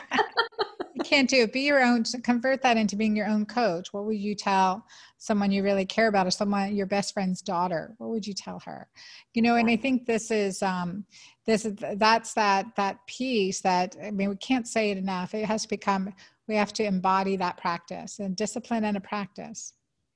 You 1.00 1.04
can't 1.04 1.30
do 1.30 1.38
it. 1.38 1.52
Be 1.52 1.62
your 1.62 1.82
own, 1.82 2.04
convert 2.22 2.60
that 2.60 2.76
into 2.76 2.94
being 2.94 3.16
your 3.16 3.26
own 3.26 3.46
coach. 3.46 3.90
What 3.90 4.04
would 4.04 4.18
you 4.18 4.34
tell 4.34 4.84
someone 5.16 5.50
you 5.50 5.62
really 5.62 5.86
care 5.86 6.08
about 6.08 6.26
or 6.26 6.30
someone, 6.30 6.76
your 6.76 6.84
best 6.84 7.14
friend's 7.14 7.40
daughter? 7.40 7.94
What 7.96 8.10
would 8.10 8.26
you 8.26 8.34
tell 8.34 8.60
her? 8.66 8.86
You 9.32 9.40
know, 9.40 9.56
and 9.56 9.70
I 9.70 9.76
think 9.76 10.04
this 10.04 10.30
is, 10.30 10.62
um, 10.62 11.06
this 11.46 11.64
is, 11.64 11.76
that's 11.96 12.34
that, 12.34 12.66
that 12.76 12.98
piece 13.06 13.62
that, 13.62 13.96
I 14.04 14.10
mean, 14.10 14.28
we 14.28 14.36
can't 14.36 14.68
say 14.68 14.90
it 14.90 14.98
enough. 14.98 15.32
It 15.32 15.46
has 15.46 15.62
to 15.62 15.68
become, 15.70 16.12
we 16.50 16.56
have 16.56 16.72
to 16.74 16.84
embody 16.84 17.36
that 17.36 17.56
practice 17.56 18.18
and 18.18 18.34
discipline 18.34 18.84
and 18.84 18.96
a 18.96 19.00
practice. 19.00 19.72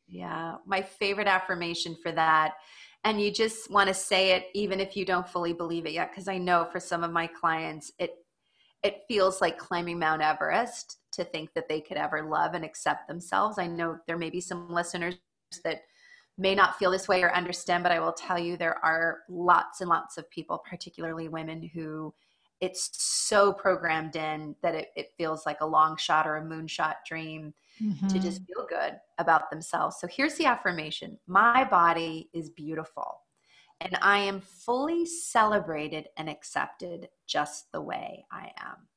Yeah. 0.08 0.56
My 0.66 0.82
favorite 0.82 1.28
affirmation 1.28 1.96
for 2.02 2.10
that. 2.10 2.54
And 3.04 3.20
you 3.20 3.30
just 3.30 3.70
want 3.70 3.86
to 3.86 3.94
say 3.94 4.32
it 4.32 4.46
even 4.52 4.80
if 4.80 4.96
you 4.96 5.04
don't 5.04 5.28
fully 5.28 5.52
believe 5.52 5.86
it 5.86 5.92
yet. 5.92 6.10
Because 6.10 6.26
I 6.26 6.38
know 6.38 6.66
for 6.72 6.80
some 6.80 7.04
of 7.04 7.12
my 7.12 7.28
clients, 7.28 7.92
it 7.98 8.10
it 8.82 9.02
feels 9.08 9.40
like 9.40 9.56
climbing 9.56 9.98
Mount 9.98 10.20
Everest 10.20 10.98
to 11.12 11.24
think 11.24 11.54
that 11.54 11.68
they 11.68 11.80
could 11.80 11.96
ever 11.96 12.28
love 12.28 12.52
and 12.52 12.64
accept 12.64 13.08
themselves. 13.08 13.58
I 13.58 13.66
know 13.66 13.96
there 14.06 14.18
may 14.18 14.28
be 14.28 14.42
some 14.42 14.68
listeners 14.68 15.14
that 15.64 15.82
may 16.36 16.54
not 16.54 16.78
feel 16.78 16.90
this 16.90 17.08
way 17.08 17.22
or 17.22 17.32
understand, 17.32 17.82
but 17.82 17.92
I 17.92 18.00
will 18.00 18.12
tell 18.12 18.38
you 18.38 18.56
there 18.56 18.84
are 18.84 19.20
lots 19.30 19.80
and 19.80 19.88
lots 19.88 20.18
of 20.18 20.28
people, 20.28 20.62
particularly 20.68 21.28
women, 21.28 21.70
who 21.72 22.12
it's 22.60 22.90
so 23.02 23.52
programmed 23.52 24.16
in 24.16 24.54
that 24.62 24.74
it, 24.74 24.88
it 24.96 25.12
feels 25.16 25.44
like 25.46 25.60
a 25.60 25.66
long 25.66 25.96
shot 25.96 26.26
or 26.26 26.36
a 26.36 26.44
moonshot 26.44 26.96
dream 27.06 27.52
mm-hmm. 27.82 28.06
to 28.06 28.18
just 28.18 28.42
feel 28.46 28.66
good 28.68 28.94
about 29.18 29.50
themselves. 29.50 29.96
So 30.00 30.06
here's 30.06 30.36
the 30.36 30.46
affirmation 30.46 31.18
My 31.26 31.64
body 31.64 32.30
is 32.32 32.50
beautiful, 32.50 33.20
and 33.80 33.96
I 34.00 34.18
am 34.18 34.40
fully 34.40 35.06
celebrated 35.06 36.08
and 36.16 36.28
accepted 36.28 37.08
just 37.26 37.70
the 37.72 37.80
way 37.80 38.24
I 38.30 38.52
am. 38.58 38.88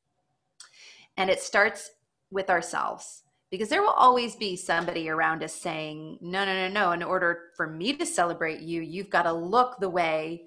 And 1.17 1.29
it 1.29 1.41
starts 1.41 1.91
with 2.29 2.49
ourselves 2.49 3.23
because 3.49 3.69
there 3.69 3.81
will 3.81 3.89
always 3.89 4.35
be 4.35 4.55
somebody 4.55 5.09
around 5.09 5.43
us 5.43 5.53
saying, 5.53 6.19
no, 6.21 6.45
no, 6.45 6.53
no, 6.53 6.67
no. 6.67 6.91
In 6.91 7.01
order 7.01 7.51
for 7.55 7.67
me 7.67 7.93
to 7.93 8.05
celebrate 8.05 8.59
you, 8.59 8.81
you've 8.81 9.09
got 9.09 9.23
to 9.23 9.31
look 9.31 9.79
the 9.79 9.89
way 9.89 10.43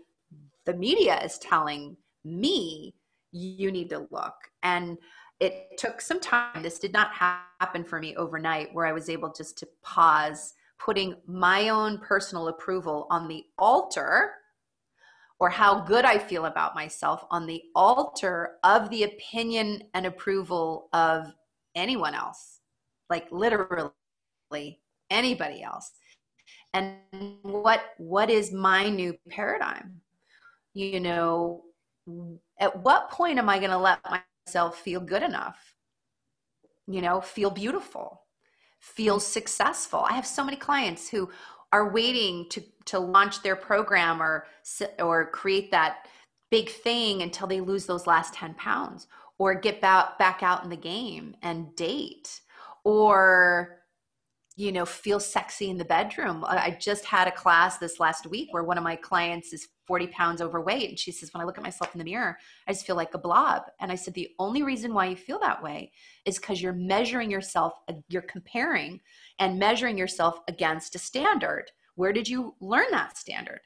the 0.66 0.74
media 0.74 1.18
is 1.24 1.38
telling 1.38 1.96
me 2.24 2.94
you 3.32 3.70
need 3.70 3.90
to 3.90 4.06
look. 4.10 4.34
And 4.62 4.98
it 5.40 5.78
took 5.78 6.00
some 6.00 6.20
time. 6.20 6.62
This 6.62 6.78
did 6.78 6.92
not 6.92 7.12
happen 7.12 7.84
for 7.84 7.98
me 7.98 8.14
overnight, 8.16 8.74
where 8.74 8.86
I 8.86 8.92
was 8.92 9.08
able 9.08 9.32
just 9.32 9.58
to 9.58 9.68
pause, 9.82 10.54
putting 10.78 11.16
my 11.26 11.70
own 11.70 11.98
personal 11.98 12.48
approval 12.48 13.06
on 13.10 13.26
the 13.26 13.44
altar 13.58 14.32
or 15.38 15.48
how 15.48 15.80
good 15.80 16.04
I 16.04 16.18
feel 16.18 16.44
about 16.44 16.74
myself 16.74 17.24
on 17.30 17.46
the 17.46 17.62
altar 17.74 18.56
of 18.62 18.90
the 18.90 19.04
opinion 19.04 19.82
and 19.94 20.04
approval 20.04 20.88
of 20.92 21.32
anyone 21.74 22.14
else, 22.14 22.60
like 23.08 23.26
literally 23.32 23.92
anybody 25.10 25.62
else. 25.62 25.92
And 26.74 26.96
what 27.42 27.82
what 27.96 28.28
is 28.30 28.52
my 28.52 28.88
new 28.88 29.16
paradigm? 29.30 30.00
You 30.74 31.00
know, 31.00 31.62
at 32.58 32.82
what 32.82 33.10
point 33.10 33.38
am 33.38 33.48
I 33.48 33.58
going 33.58 33.70
to 33.70 33.78
let 33.78 34.00
myself 34.46 34.78
feel 34.80 35.00
good 35.00 35.22
enough? 35.22 35.74
You 36.86 37.02
know, 37.02 37.20
feel 37.20 37.50
beautiful, 37.50 38.22
feel 38.80 39.16
mm-hmm. 39.16 39.22
successful. 39.22 40.00
I 40.00 40.14
have 40.14 40.26
so 40.26 40.44
many 40.44 40.56
clients 40.56 41.08
who 41.08 41.30
are 41.72 41.92
waiting 41.92 42.48
to 42.50 42.62
to 42.86 42.98
launch 42.98 43.42
their 43.42 43.56
program 43.56 44.20
or 44.20 44.46
or 44.98 45.30
create 45.30 45.70
that 45.70 46.08
big 46.50 46.68
thing 46.68 47.22
until 47.22 47.46
they 47.46 47.60
lose 47.60 47.86
those 47.86 48.06
last 48.06 48.34
10 48.34 48.54
pounds 48.54 49.06
or 49.38 49.54
get 49.54 49.80
back 49.80 50.18
back 50.18 50.42
out 50.42 50.64
in 50.64 50.70
the 50.70 50.76
game 50.76 51.36
and 51.42 51.74
date 51.76 52.40
or 52.84 53.79
you 54.56 54.72
know 54.72 54.84
feel 54.84 55.20
sexy 55.20 55.70
in 55.70 55.78
the 55.78 55.84
bedroom. 55.84 56.44
I 56.46 56.76
just 56.78 57.04
had 57.04 57.28
a 57.28 57.32
class 57.32 57.78
this 57.78 58.00
last 58.00 58.26
week 58.26 58.48
where 58.50 58.64
one 58.64 58.76
of 58.78 58.84
my 58.84 58.96
clients 58.96 59.52
is 59.52 59.68
40 59.86 60.08
pounds 60.08 60.40
overweight 60.40 60.88
and 60.88 60.98
she 60.98 61.10
says 61.10 61.34
when 61.34 61.40
i 61.40 61.44
look 61.44 61.58
at 61.58 61.64
myself 61.64 61.92
in 61.92 61.98
the 61.98 62.04
mirror 62.04 62.38
i 62.68 62.72
just 62.72 62.86
feel 62.86 62.94
like 62.94 63.14
a 63.14 63.18
blob. 63.18 63.62
And 63.80 63.90
i 63.90 63.94
said 63.94 64.14
the 64.14 64.30
only 64.38 64.62
reason 64.62 64.94
why 64.94 65.06
you 65.06 65.16
feel 65.16 65.38
that 65.40 65.62
way 65.62 65.92
is 66.24 66.38
because 66.38 66.62
you're 66.62 66.72
measuring 66.72 67.30
yourself 67.30 67.72
you're 68.08 68.22
comparing 68.22 69.00
and 69.38 69.58
measuring 69.58 69.96
yourself 69.96 70.40
against 70.48 70.94
a 70.94 70.98
standard. 70.98 71.70
Where 71.94 72.12
did 72.12 72.28
you 72.28 72.54
learn 72.60 72.86
that 72.90 73.16
standard? 73.18 73.60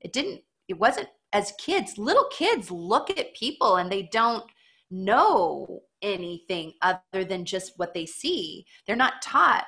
It 0.00 0.12
didn't 0.12 0.42
it 0.68 0.78
wasn't 0.78 1.08
as 1.32 1.52
kids 1.58 1.98
little 1.98 2.26
kids 2.30 2.70
look 2.70 3.10
at 3.10 3.34
people 3.34 3.76
and 3.76 3.90
they 3.90 4.08
don't 4.10 4.44
know 4.90 5.82
anything 6.00 6.72
other 6.80 7.24
than 7.24 7.44
just 7.44 7.72
what 7.76 7.92
they 7.92 8.06
see. 8.06 8.64
They're 8.86 8.96
not 8.96 9.20
taught 9.20 9.64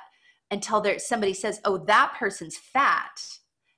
until 0.51 0.81
there 0.81 0.99
somebody 0.99 1.33
says, 1.33 1.59
"Oh, 1.65 1.77
that 1.77 2.13
person's 2.17 2.57
fat. 2.57 3.21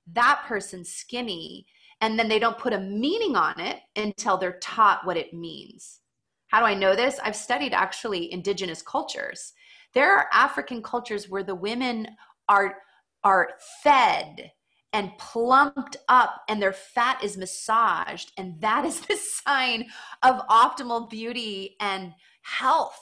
That 0.08 0.44
person's 0.46 0.92
skinny." 0.94 1.66
And 2.02 2.20
then 2.20 2.28
they 2.28 2.40
don't 2.40 2.58
put 2.58 2.74
a 2.74 2.80
meaning 2.80 3.36
on 3.36 3.60
it 3.60 3.80
until 3.96 4.38
they're 4.38 4.60
taught 4.60 5.06
what 5.06 5.16
it 5.16 5.34
means. 5.34 6.02
How 6.48 6.60
do 6.60 6.66
I 6.66 6.74
know 6.74 6.96
this? 6.96 7.20
I've 7.24 7.36
studied 7.36 7.74
actually 7.74 8.32
indigenous 8.32 8.82
cultures. 8.82 9.54
There 9.94 10.16
are 10.16 10.28
African 10.34 10.84
cultures 10.84 11.30
where 11.30 11.44
the 11.44 11.56
women 11.56 12.08
are 12.50 12.78
are 13.24 13.52
fed 13.82 14.52
and 14.92 15.18
plumped 15.18 15.98
up 16.08 16.42
and 16.48 16.62
their 16.62 16.74
fat 16.74 17.24
is 17.24 17.38
massaged 17.38 18.32
and 18.38 18.60
that 18.62 18.86
is 18.86 19.00
the 19.08 19.16
sign 19.16 19.86
of 20.22 20.46
optimal 20.48 21.10
beauty 21.10 21.76
and 21.80 22.14
health 22.42 23.00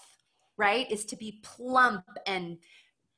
right 0.57 0.89
is 0.91 1.05
to 1.05 1.15
be 1.15 1.41
plump 1.43 2.05
and 2.27 2.57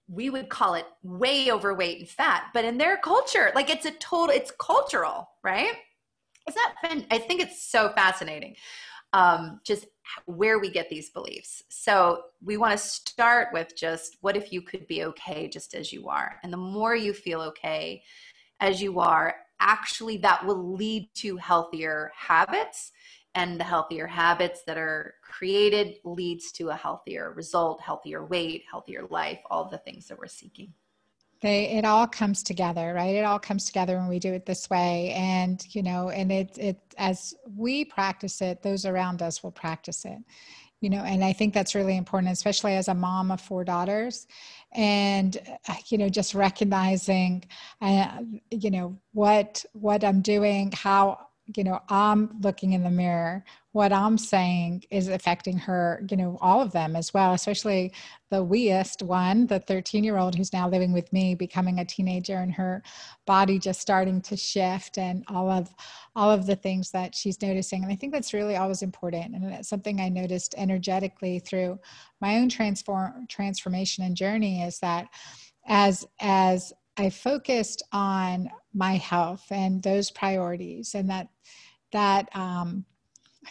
we 0.08 0.30
would 0.30 0.50
call 0.50 0.74
it 0.74 0.86
way 1.02 1.52
overweight 1.52 2.00
and 2.00 2.10
fat 2.10 2.46
but 2.54 2.66
in 2.66 2.78
their 2.78 2.98
culture 2.98 3.52
like 3.56 3.70
it's 3.70 3.86
a 3.86 3.92
total 3.92 4.36
it's 4.36 4.52
cultural 4.60 5.30
right? 5.44 5.74
Is 6.48 6.56
that 6.56 6.76
fun 6.82 7.06
i 7.10 7.18
think 7.18 7.42
it's 7.42 7.64
so 7.64 7.90
fascinating 7.96 8.56
um, 9.14 9.62
just 9.64 9.86
where 10.26 10.60
we 10.60 10.70
get 10.70 10.90
these 10.90 11.12
beliefs. 11.12 11.64
So 11.70 12.24
we 12.44 12.58
want 12.58 12.72
to 12.74 12.78
start 12.78 13.50
with 13.54 13.76
just 13.78 14.18
what 14.22 14.36
if 14.36 14.52
you 14.52 14.62
could 14.62 14.88
be 14.88 15.06
okay 15.06 15.48
just 15.48 15.76
as 15.76 15.94
you 15.94 16.10
are? 16.10 16.40
And 16.44 16.52
the 16.52 16.58
more 16.58 16.96
you 16.96 17.14
feel 17.14 17.42
okay 17.42 18.04
as 18.60 18.82
you 18.82 19.00
are 19.00 19.36
actually 19.60 20.18
that 20.18 20.46
will 20.46 20.76
lead 20.76 21.10
to 21.16 21.38
healthier 21.38 22.12
habits 22.18 22.92
and 23.36 23.60
the 23.60 23.64
healthier 23.64 24.08
habits 24.08 24.62
that 24.68 24.78
are 24.78 25.16
created 25.22 25.96
leads 26.04 26.52
to 26.54 26.70
a 26.70 26.76
healthier 26.76 27.34
result 27.34 27.82
healthier 27.82 28.26
weight 28.26 28.64
healthier 28.70 29.06
life 29.10 29.40
all 29.50 29.70
the 29.70 29.78
things 29.80 30.08
that 30.08 30.18
we're 30.18 30.28
seeking. 30.28 30.74
They 31.42 31.72
it 31.72 31.86
all 31.86 32.08
comes 32.08 32.44
together 32.44 32.94
right? 32.94 33.16
It 33.16 33.26
all 33.26 33.40
comes 33.40 33.66
together 33.66 33.98
when 33.98 34.08
we 34.08 34.20
do 34.20 34.34
it 34.34 34.46
this 34.46 34.70
way. 34.70 35.12
And 35.16 35.64
you 35.74 35.84
know 35.84 36.10
and 36.10 36.32
it 36.32 36.58
it 36.58 36.80
as 36.98 37.34
we 37.56 37.86
practice 37.86 38.42
it 38.42 38.62
those 38.62 38.86
around 38.86 39.22
us 39.22 39.44
will 39.44 39.52
practice 39.52 40.06
it. 40.06 40.20
You 40.80 40.90
know 40.90 41.04
and 41.04 41.24
i 41.24 41.32
think 41.32 41.54
that's 41.54 41.76
really 41.76 41.96
important 41.96 42.34
especially 42.34 42.76
as 42.76 42.90
a 42.90 42.94
mom 42.94 43.32
of 43.32 43.40
four 43.40 43.64
daughters 43.64 44.28
and 44.74 45.38
uh, 45.70 45.76
you 45.88 45.98
know 45.98 46.10
just 46.10 46.36
recognizing 46.36 47.46
uh, 47.82 48.20
you 48.52 48.70
know 48.70 49.00
what 49.14 49.64
what 49.72 50.04
i'm 50.04 50.22
doing 50.22 50.74
how 50.74 51.18
you 51.56 51.64
know 51.64 51.80
i'm 51.90 52.30
looking 52.42 52.74
in 52.74 52.84
the 52.84 52.90
mirror 52.90 53.44
what 53.74 53.92
i'm 53.92 54.18
saying 54.18 54.84
is 54.92 55.10
affecting 55.10 55.58
her 55.58 56.06
you 56.10 56.16
know 56.16 56.38
all 56.42 56.62
of 56.62 56.72
them 56.72 56.96
as 56.96 57.14
well 57.14 57.34
especially 57.34 57.92
the 58.32 58.44
weest 58.44 59.02
one 59.02 59.46
the 59.48 59.60
13 59.60 60.04
year 60.04 60.18
old 60.18 60.36
who's 60.36 60.54
now 60.54 60.70
living 60.70 60.94
with 60.94 61.12
me 61.12 61.36
becoming 61.36 61.80
a 61.80 61.86
teenager 61.86 62.38
and 62.38 62.54
her 62.54 62.82
body 63.26 63.60
just 63.60 63.82
starting 63.82 64.22
to 64.22 64.38
shift 64.38 64.98
and 64.98 65.24
all 65.28 65.50
of 65.50 65.74
all 66.16 66.32
of 66.32 66.46
the 66.46 66.56
things 66.56 66.92
that 66.92 67.16
she's 67.16 67.42
noticing. 67.42 67.84
And 67.84 67.92
i 67.92 67.96
think 67.96 68.14
that's 68.14 68.34
really 68.34 68.56
always 68.56 68.82
important. 68.82 69.36
And 69.36 69.46
it's 69.54 69.70
something 69.70 70.00
i 70.00 70.10
noticed 70.10 70.56
energetically 70.58 71.40
through 71.40 71.80
my 72.22 72.38
own 72.38 72.50
transform 72.50 73.26
transformation 73.28 74.04
and 74.04 74.16
journey 74.16 74.64
is 74.64 74.80
that 74.80 75.08
as 75.68 76.06
as 76.20 76.74
I 76.96 77.10
focused 77.10 77.82
on 77.92 78.50
my 78.74 78.98
health 78.98 79.46
and 79.52 79.82
those 79.84 80.12
priorities 80.12 80.96
and 80.96 81.10
that 81.10 81.28
that 81.92 82.28
um, 82.36 82.86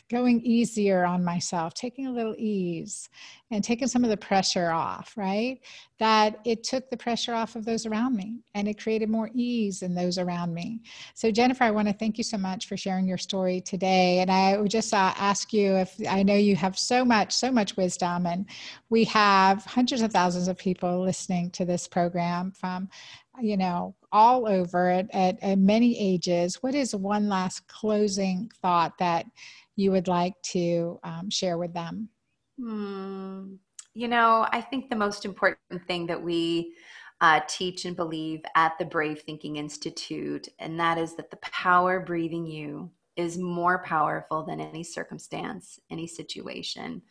going 0.09 0.41
easier 0.41 1.05
on 1.05 1.25
myself, 1.25 1.75
taking 1.75 2.07
a 2.07 2.12
little 2.12 2.35
ease 2.39 3.09
and 3.51 3.62
taking 3.62 3.89
some 3.89 4.05
of 4.05 4.11
the 4.11 4.16
pressure 4.16 4.70
off, 4.70 5.12
right? 5.16 5.61
That 5.99 6.41
it 6.45 6.64
took 6.64 6.89
the 6.91 6.97
pressure 6.97 7.35
off 7.35 7.57
of 7.57 7.64
those 7.64 7.87
around 7.87 8.16
me 8.16 8.41
and 8.55 8.66
it 8.66 8.81
created 8.81 9.11
more 9.11 9.31
ease 9.35 9.83
in 9.83 9.95
those 9.95 10.18
around 10.18 10.55
me. 10.55 10.81
So, 11.14 11.31
Jennifer, 11.31 11.64
I 11.64 11.70
want 11.70 11.89
to 11.89 11.95
thank 11.95 12.18
you 12.18 12.25
so 12.25 12.39
much 12.39 12.66
for 12.66 12.77
sharing 12.77 13.07
your 13.07 13.18
story 13.18 13.61
today. 13.61 14.20
And 14.20 14.31
I 14.31 14.57
would 14.57 14.70
just 14.70 14.93
uh, 14.95 15.12
ask 15.16 15.53
you 15.53 15.77
if 15.77 15.95
I 16.09 16.23
know 16.23 16.37
you 16.37 16.57
have 16.57 16.79
so 16.79 17.05
much, 17.05 17.33
so 17.35 17.51
much 17.51 17.77
wisdom, 17.77 18.27
and 18.27 18.47
we 18.91 19.05
have 19.05 19.64
hundreds 19.64 20.03
of 20.03 20.12
thousands 20.12 20.49
of 20.49 20.57
people 20.57 21.03
listening 21.03 21.51
to 21.51 21.64
this 21.64 21.87
program 21.87 22.53
from 22.53 22.89
you 23.41 23.57
know, 23.57 23.95
all 24.13 24.47
over 24.47 24.91
at, 24.91 25.07
at, 25.13 25.43
at, 25.43 25.59
many 25.59 25.99
ages. 25.99 26.63
What 26.63 26.75
is 26.75 26.95
one 26.95 27.29
last 27.29 27.67
closing 27.67 28.51
thought 28.61 28.99
that 28.99 29.27
you 29.77 29.91
would 29.91 30.09
like 30.09 30.35
to 30.43 31.01
um, 31.03 31.31
share 31.31 31.59
with 31.59 31.73
them? 31.73 32.09
Hmm. 32.61 33.55
You 33.95 34.09
know, 34.09 34.47
I 34.51 34.61
think 34.61 34.89
the 34.89 34.97
most 34.97 35.25
important 35.25 35.87
thing 35.87 36.07
that 36.07 36.23
we 36.23 36.75
uh, 37.21 37.41
teach 37.47 37.85
and 37.85 37.95
believe 37.95 38.43
at 38.55 38.79
the 38.79 38.85
Brave 38.85 39.21
Thinking 39.21 39.57
Institute, 39.57 40.49
and 40.59 40.79
that 40.81 40.99
is 40.99 41.15
that 41.17 41.31
the 41.31 41.37
power 41.37 42.01
breathing 42.01 42.47
you 42.47 42.91
is 43.17 43.39
more 43.39 43.83
powerful 43.85 44.45
than 44.45 44.61
any 44.61 44.83
circumstance, 44.83 45.79
any 45.91 46.07
situation, 46.07 47.03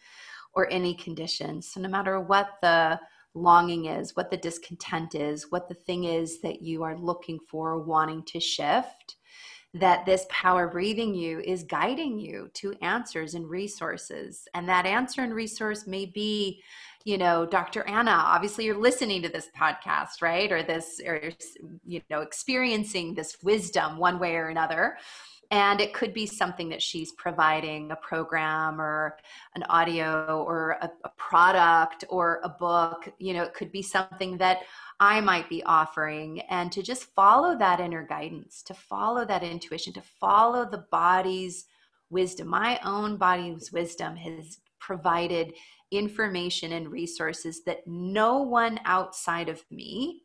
or 0.53 0.71
any 0.71 0.95
condition. 0.95 1.61
So, 1.61 1.79
no 1.79 1.87
matter 1.87 2.19
what 2.19 2.55
the 2.61 2.99
longing 3.33 3.85
is, 3.85 4.15
what 4.15 4.29
the 4.29 4.37
discontent 4.37 5.15
is, 5.15 5.51
what 5.51 5.67
the 5.67 5.75
thing 5.75 6.05
is 6.05 6.41
that 6.41 6.61
you 6.61 6.83
are 6.83 6.97
looking 6.97 7.39
for, 7.49 7.79
wanting 7.79 8.23
to 8.25 8.39
shift, 8.39 9.15
that 9.73 10.05
this 10.05 10.25
power 10.29 10.67
breathing 10.67 11.15
you 11.15 11.39
is 11.39 11.63
guiding 11.63 12.19
you 12.19 12.49
to 12.53 12.73
answers 12.81 13.35
and 13.35 13.49
resources. 13.49 14.47
And 14.53 14.67
that 14.67 14.85
answer 14.85 15.21
and 15.21 15.33
resource 15.33 15.87
may 15.87 16.05
be, 16.05 16.61
you 17.05 17.17
know, 17.17 17.45
Dr. 17.45 17.87
Anna, 17.87 18.11
obviously 18.11 18.65
you're 18.65 18.77
listening 18.77 19.21
to 19.21 19.29
this 19.29 19.47
podcast, 19.57 20.21
right? 20.21 20.51
Or 20.51 20.61
this, 20.61 20.99
or, 21.05 21.31
you 21.85 22.01
know, 22.09 22.19
experiencing 22.19 23.15
this 23.15 23.37
wisdom 23.43 23.97
one 23.97 24.19
way 24.19 24.35
or 24.35 24.47
another 24.47 24.97
and 25.51 25.81
it 25.81 25.93
could 25.93 26.13
be 26.13 26.25
something 26.25 26.69
that 26.69 26.81
she's 26.81 27.11
providing 27.11 27.91
a 27.91 27.95
program 27.97 28.79
or 28.79 29.17
an 29.55 29.63
audio 29.63 30.43
or 30.47 30.77
a, 30.81 30.89
a, 31.03 31.09
product 31.17 32.03
or 32.09 32.39
a 32.43 32.49
book 32.49 33.07
you 33.19 33.33
know 33.33 33.43
it 33.43 33.53
could 33.53 33.71
be 33.71 33.81
something 33.81 34.37
that 34.37 34.59
i 34.99 35.19
might 35.19 35.49
be 35.49 35.63
offering. 35.63 36.41
And 36.41 36.71
to 36.71 36.81
just 36.81 37.13
follow 37.15 37.57
that 37.57 37.79
inner 37.79 38.05
guidance 38.05 38.61
to 38.63 38.73
follow 38.73 39.25
that 39.25 39.43
intuition 39.43 39.93
to 39.93 40.01
follow 40.01 40.69
the 40.69 40.85
body's 40.91 41.65
wisdom. 42.11 42.47
My 42.47 42.79
own 42.85 43.17
body's 43.17 43.71
wisdom 43.71 44.15
has 44.15 44.59
provided 44.79 45.53
information 45.91 46.73
and 46.73 46.89
resources 46.89 47.63
that 47.65 47.79
no 47.87 48.39
one 48.39 48.79
outside 48.85 49.49
of 49.49 49.63
me 49.71 50.21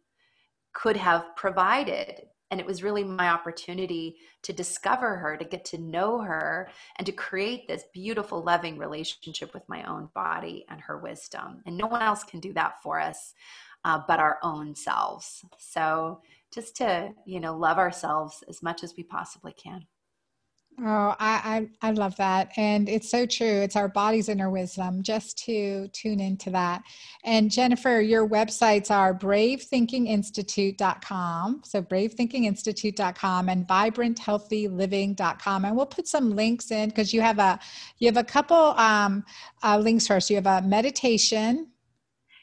could 0.74 0.96
have 0.96 1.24
provided 1.36 2.26
and 2.50 2.60
it 2.60 2.66
was 2.66 2.82
really 2.82 3.04
my 3.04 3.30
opportunity 3.30 4.16
to 4.42 4.52
discover 4.52 5.16
her 5.16 5.36
to 5.36 5.44
get 5.44 5.64
to 5.66 5.78
know 5.78 6.20
her 6.20 6.68
and 6.96 7.06
to 7.06 7.12
create 7.12 7.66
this 7.66 7.84
beautiful 7.92 8.42
loving 8.42 8.78
relationship 8.78 9.52
with 9.52 9.68
my 9.68 9.82
own 9.84 10.08
body 10.14 10.64
and 10.68 10.80
her 10.80 10.98
wisdom. 10.98 11.62
And 11.66 11.76
no 11.76 11.86
one 11.86 12.02
else 12.02 12.22
can 12.24 12.40
do 12.40 12.52
that 12.52 12.82
for 12.82 13.00
us 13.00 13.34
uh, 13.86 14.00
but 14.08 14.18
our 14.18 14.38
own 14.42 14.74
selves. 14.74 15.44
So 15.58 16.20
just 16.52 16.76
to 16.76 17.10
you 17.24 17.40
know 17.40 17.56
love 17.56 17.78
ourselves 17.78 18.42
as 18.48 18.62
much 18.62 18.82
as 18.82 18.94
we 18.96 19.04
possibly 19.04 19.52
can 19.52 19.86
Oh, 20.78 21.14
I, 21.18 21.66
I, 21.80 21.88
I 21.88 21.92
love 21.92 22.16
that. 22.16 22.52
And 22.58 22.86
it's 22.86 23.10
so 23.10 23.24
true. 23.24 23.46
It's 23.46 23.76
our 23.76 23.88
body's 23.88 24.28
inner 24.28 24.50
wisdom 24.50 25.02
just 25.02 25.38
to 25.44 25.88
tune 25.88 26.20
into 26.20 26.50
that. 26.50 26.82
And 27.24 27.50
Jennifer, 27.50 28.02
your 28.02 28.28
websites 28.28 28.90
are 28.90 29.18
bravethinkinginstitute.com. 29.18 31.62
So 31.64 31.82
bravethinkinginstitute.com 31.82 33.48
and 33.48 33.66
vibranthealthyliving.com. 33.66 35.64
And 35.64 35.74
we'll 35.74 35.86
put 35.86 36.08
some 36.08 36.36
links 36.36 36.70
in 36.70 36.90
because 36.90 37.14
you 37.14 37.22
have 37.22 37.38
a 37.38 37.58
you 37.98 38.08
have 38.08 38.18
a 38.18 38.24
couple 38.24 38.74
um, 38.76 39.24
uh, 39.62 39.78
links 39.78 40.06
first. 40.06 40.28
You 40.28 40.36
have 40.36 40.46
a 40.46 40.60
meditation. 40.60 41.68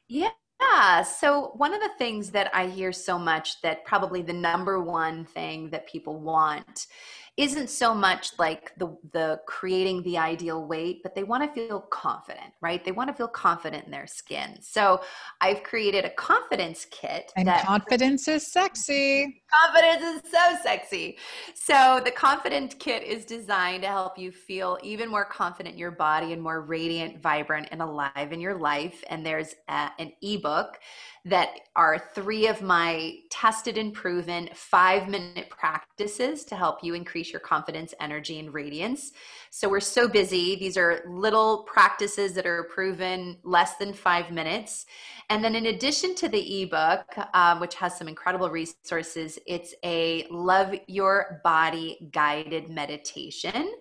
Yeah. 0.07 0.29
Yeah. 0.61 1.03
So, 1.03 1.51
one 1.55 1.73
of 1.73 1.81
the 1.81 1.89
things 1.97 2.29
that 2.31 2.49
I 2.53 2.67
hear 2.67 2.91
so 2.91 3.17
much 3.19 3.61
that 3.61 3.85
probably 3.85 4.21
the 4.21 4.33
number 4.33 4.81
one 4.81 5.23
thing 5.25 5.69
that 5.71 5.87
people 5.87 6.19
want 6.19 6.87
isn't 7.35 7.69
so 7.69 7.95
much 7.95 8.37
like 8.37 8.71
the 8.77 8.95
the 9.11 9.39
creating 9.47 10.03
the 10.03 10.17
ideal 10.17 10.67
weight 10.67 11.01
but 11.01 11.15
they 11.15 11.23
want 11.23 11.43
to 11.43 11.67
feel 11.67 11.81
confident 11.81 12.53
right? 12.61 12.85
They 12.85 12.91
want 12.91 13.09
to 13.09 13.13
feel 13.13 13.27
confident 13.27 13.85
in 13.85 13.91
their 13.91 14.07
skin. 14.07 14.57
So 14.61 15.01
i've 15.41 15.63
created 15.63 16.05
a 16.05 16.11
confidence 16.11 16.85
kit 16.91 17.31
and 17.35 17.47
that, 17.47 17.65
confidence 17.65 18.27
is 18.27 18.51
sexy. 18.51 19.41
Confidence 19.65 20.25
is 20.25 20.31
so 20.31 20.57
sexy. 20.61 21.17
So 21.55 22.01
the 22.03 22.11
confidence 22.11 22.75
kit 22.77 23.03
is 23.03 23.25
designed 23.25 23.83
to 23.83 23.89
help 23.89 24.17
you 24.17 24.31
feel 24.31 24.77
even 24.83 25.09
more 25.09 25.25
confident 25.25 25.73
in 25.73 25.79
your 25.79 25.91
body 25.91 26.33
and 26.33 26.41
more 26.41 26.61
radiant 26.61 27.21
vibrant 27.21 27.69
and 27.71 27.81
alive 27.81 28.31
in 28.31 28.39
your 28.39 28.59
life. 28.59 29.03
And 29.09 29.25
there's 29.25 29.55
a, 29.67 29.89
an 29.99 30.11
ebook 30.21 30.79
that 31.25 31.51
are 31.75 31.97
three 32.13 32.47
of 32.47 32.61
my 32.61 33.15
tested 33.29 33.77
and 33.77 33.93
proven 33.93 34.49
five 34.53 35.07
minute 35.07 35.49
practices 35.49 36.43
to 36.45 36.55
help 36.55 36.83
you 36.83 36.93
increase 36.93 37.22
your 37.31 37.39
confidence, 37.39 37.93
energy, 37.99 38.39
and 38.39 38.53
radiance. 38.53 39.11
So 39.49 39.69
we're 39.69 39.79
so 39.79 40.07
busy. 40.07 40.55
These 40.55 40.77
are 40.77 41.03
little 41.07 41.63
practices 41.63 42.33
that 42.33 42.45
are 42.45 42.63
proven 42.65 43.37
less 43.43 43.75
than 43.75 43.93
five 43.93 44.31
minutes. 44.31 44.85
And 45.29 45.43
then, 45.43 45.55
in 45.55 45.67
addition 45.67 46.15
to 46.15 46.29
the 46.29 46.63
ebook, 46.63 47.05
um, 47.33 47.59
which 47.59 47.75
has 47.75 47.97
some 47.97 48.07
incredible 48.07 48.49
resources, 48.49 49.39
it's 49.47 49.73
a 49.83 50.27
Love 50.29 50.75
Your 50.87 51.41
Body 51.43 52.09
guided 52.11 52.69
meditation. 52.69 53.71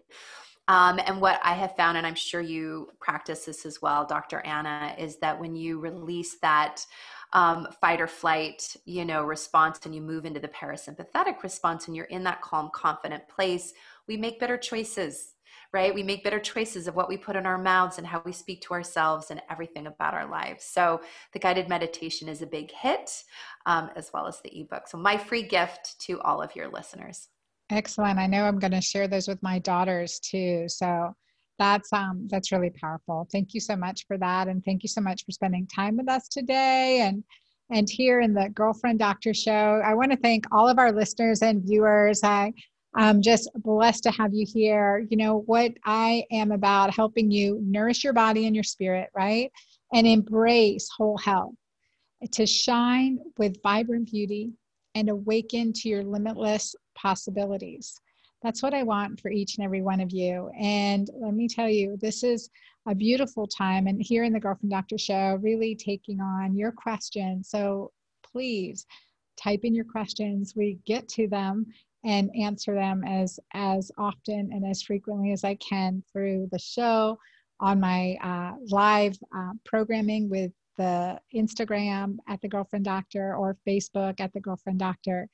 Um, 0.68 1.01
and 1.07 1.20
what 1.20 1.40
I 1.43 1.55
have 1.55 1.76
found, 1.76 1.99
and 1.99 2.07
I'm 2.07 2.14
sure 2.14 2.40
you 2.40 2.88
practice 3.01 3.45
this 3.45 3.66
as 3.66 3.82
well, 3.82 4.07
Dr. 4.07 4.40
Anna, 4.47 4.95
is 4.97 5.16
that 5.18 5.38
when 5.38 5.57
you 5.57 5.80
release 5.80 6.38
that 6.40 6.86
um, 7.32 7.68
fight 7.80 8.00
or 8.00 8.06
flight, 8.06 8.76
you 8.84 9.04
know, 9.04 9.22
response, 9.22 9.80
and 9.84 9.94
you 9.94 10.00
move 10.00 10.24
into 10.24 10.40
the 10.40 10.48
parasympathetic 10.48 11.42
response, 11.42 11.86
and 11.86 11.96
you're 11.96 12.06
in 12.06 12.24
that 12.24 12.42
calm, 12.42 12.70
confident 12.74 13.26
place, 13.28 13.72
we 14.06 14.16
make 14.16 14.38
better 14.38 14.56
choices, 14.56 15.34
right? 15.72 15.94
We 15.94 16.02
make 16.02 16.24
better 16.24 16.40
choices 16.40 16.86
of 16.86 16.94
what 16.94 17.08
we 17.08 17.16
put 17.16 17.36
in 17.36 17.46
our 17.46 17.56
mouths 17.56 17.98
and 17.98 18.06
how 18.06 18.22
we 18.24 18.32
speak 18.32 18.60
to 18.62 18.74
ourselves 18.74 19.30
and 19.30 19.40
everything 19.50 19.86
about 19.86 20.12
our 20.12 20.26
lives. 20.26 20.64
So 20.64 21.00
the 21.32 21.38
guided 21.38 21.68
meditation 21.68 22.28
is 22.28 22.42
a 22.42 22.46
big 22.46 22.70
hit, 22.70 23.10
um, 23.64 23.90
as 23.96 24.10
well 24.12 24.26
as 24.26 24.40
the 24.40 24.60
ebook. 24.60 24.88
So 24.88 24.98
my 24.98 25.16
free 25.16 25.42
gift 25.42 25.98
to 26.00 26.20
all 26.20 26.42
of 26.42 26.54
your 26.54 26.68
listeners. 26.68 27.28
Excellent. 27.70 28.18
I 28.18 28.26
know 28.26 28.44
I'm 28.44 28.58
going 28.58 28.72
to 28.72 28.82
share 28.82 29.08
those 29.08 29.28
with 29.28 29.42
my 29.42 29.58
daughters 29.58 30.20
too. 30.20 30.66
So 30.68 31.14
that's 31.59 31.92
um 31.92 32.26
that's 32.30 32.53
really 32.53 32.70
powerful. 32.70 33.28
Thank 33.30 33.55
you 33.55 33.61
so 33.61 33.76
much 33.76 34.07
for 34.07 34.18
that 34.18 34.48
and 34.48 34.64
thank 34.64 34.82
you 34.82 34.88
so 34.88 35.00
much 35.00 35.24
for 35.24 35.32
spending 35.32 35.66
time 35.66 35.96
with 35.96 36.09
us 36.09 36.28
today 36.28 37.00
and 37.03 37.22
and 37.70 37.88
here 37.88 38.20
in 38.20 38.34
the 38.34 38.50
girlfriend 38.50 38.98
doctor 38.98 39.32
show. 39.32 39.80
I 39.84 39.94
want 39.94 40.11
to 40.12 40.18
thank 40.18 40.44
all 40.53 40.68
of 40.68 40.78
our 40.78 40.92
listeners 40.92 41.42
and 41.42 41.62
viewers. 41.62 42.22
I 42.22 42.53
i'm 42.94 43.22
just 43.22 43.50
blessed 43.57 44.03
to 44.05 44.11
have 44.11 44.34
you 44.34 44.46
here. 44.46 45.07
You 45.09 45.16
know 45.16 45.38
what 45.46 45.72
i 45.84 46.24
am 46.30 46.53
about 46.53 46.94
helping 46.94 47.30
you 47.30 47.59
nourish 47.62 48.05
your 48.05 48.12
body 48.12 48.46
and 48.46 48.55
your 48.55 48.64
spirit 48.64 49.09
right? 49.14 49.50
And 49.94 50.07
embrace 50.07 50.88
whole 50.96 51.18
health 51.18 51.55
to 52.32 52.46
shine 52.46 53.18
with 53.36 53.62
vibrant 53.62 54.11
beauty 54.11 54.53
and 54.94 55.09
awaken 55.09 55.72
to 55.72 55.88
your 55.88 56.05
limitless 56.05 56.74
possibilities 56.94 58.00
that's 58.43 58.62
what 58.62 58.74
I 58.74 58.82
want 58.82 59.20
for 59.20 59.30
each 59.30 59.57
and 59.57 59.64
every 59.64 59.82
one 59.82 60.01
of 60.01 60.11
you. 60.11 60.51
And 60.59 61.09
let 61.20 61.34
me 61.34 61.49
tell 61.49 61.68
you, 61.68 61.97
this 62.01 62.22
is 62.22 62.51
a 62.88 62.95
beautiful 62.95 63.47
time. 63.47 63.86
And 63.86 64.03
here 64.03 64.24
in 64.24 64.32
the 64.32 64.40
Girlfriend 64.40 64.70
Doctor 64.70 64.99
Show, 64.99 65.38
really 65.40 65.74
taking 65.74 66.20
on 66.20 66.57
your 66.57 66.72
questions. 66.72 67.49
So 67.49 67.93
please 68.24 68.86
type 69.36 69.61
in 69.62 69.74
your 69.74 69.84
questions. 69.84 70.55
We 70.57 70.78
get 70.84 71.09
to 71.11 71.28
them 71.28 71.66
and 72.05 72.30
answer 72.36 72.74
them 72.74 73.05
as 73.05 73.38
as 73.55 73.93
often 73.97 74.51
and 74.53 74.66
as 74.66 74.82
frequently 74.82 75.32
as 75.32 75.45
I 75.45 75.55
can 75.57 76.03
through 76.12 76.49
the 76.51 76.59
show 76.59 77.16
on 77.61 77.78
my 77.78 78.16
uh, 78.22 78.55
live 78.70 79.16
uh, 79.34 79.53
programming 79.64 80.28
with 80.28 80.51
the 80.76 81.20
Instagram 81.34 82.16
at 82.28 82.40
the 82.40 82.49
Girlfriend 82.49 82.84
Doctor 82.84 83.36
or 83.36 83.57
Facebook 83.66 84.20
at 84.20 84.32
the 84.32 84.40
Girlfriend 84.40 84.80
Doctor. 84.80 85.28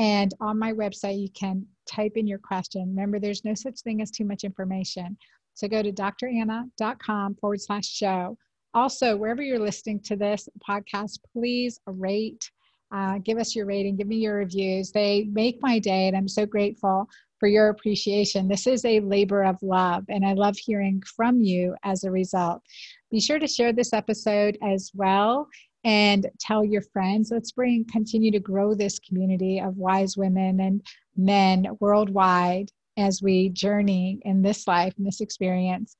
And 0.00 0.32
on 0.40 0.58
my 0.58 0.72
website, 0.72 1.20
you 1.20 1.28
can 1.28 1.66
type 1.84 2.12
in 2.16 2.26
your 2.26 2.38
question. 2.38 2.88
Remember, 2.88 3.20
there's 3.20 3.44
no 3.44 3.52
such 3.52 3.80
thing 3.80 4.00
as 4.00 4.10
too 4.10 4.24
much 4.24 4.44
information. 4.44 5.14
So 5.52 5.68
go 5.68 5.82
to 5.82 5.92
dranna.com 5.92 7.34
forward 7.34 7.60
slash 7.60 7.86
show. 7.86 8.38
Also, 8.72 9.14
wherever 9.14 9.42
you're 9.42 9.58
listening 9.58 10.00
to 10.04 10.16
this 10.16 10.48
podcast, 10.66 11.18
please 11.34 11.80
rate, 11.84 12.50
uh, 12.94 13.18
give 13.18 13.36
us 13.36 13.54
your 13.54 13.66
rating, 13.66 13.96
give 13.96 14.06
me 14.06 14.16
your 14.16 14.36
reviews. 14.36 14.90
They 14.90 15.28
make 15.32 15.58
my 15.60 15.78
day, 15.78 16.08
and 16.08 16.16
I'm 16.16 16.28
so 16.28 16.46
grateful 16.46 17.06
for 17.38 17.48
your 17.48 17.68
appreciation. 17.68 18.48
This 18.48 18.66
is 18.66 18.86
a 18.86 19.00
labor 19.00 19.44
of 19.44 19.58
love, 19.60 20.04
and 20.08 20.24
I 20.24 20.32
love 20.32 20.56
hearing 20.56 21.02
from 21.14 21.42
you 21.42 21.76
as 21.84 22.04
a 22.04 22.10
result. 22.10 22.62
Be 23.10 23.20
sure 23.20 23.38
to 23.38 23.46
share 23.46 23.74
this 23.74 23.92
episode 23.92 24.56
as 24.62 24.92
well 24.94 25.46
and 25.84 26.28
tell 26.38 26.64
your 26.64 26.82
friends. 26.92 27.30
Let's 27.30 27.52
bring 27.52 27.84
continue 27.90 28.30
to 28.32 28.40
grow 28.40 28.74
this 28.74 28.98
community 28.98 29.60
of 29.60 29.76
wise 29.76 30.16
women 30.16 30.60
and 30.60 30.82
men 31.16 31.66
worldwide 31.80 32.70
as 32.96 33.22
we 33.22 33.48
journey 33.50 34.20
in 34.22 34.42
this 34.42 34.66
life, 34.66 34.94
in 34.98 35.04
this 35.04 35.20
experience, 35.20 35.96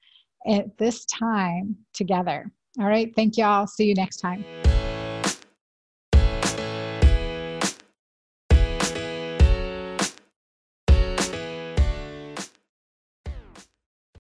at 0.47 0.77
this 0.79 1.05
time 1.07 1.77
together. 1.95 2.51
All 2.79 2.87
right. 2.87 3.13
Thank 3.17 3.37
you 3.37 3.45
all. 3.45 3.67
See 3.67 3.85
you 3.85 3.95
next 3.95 4.19
time. 4.19 4.45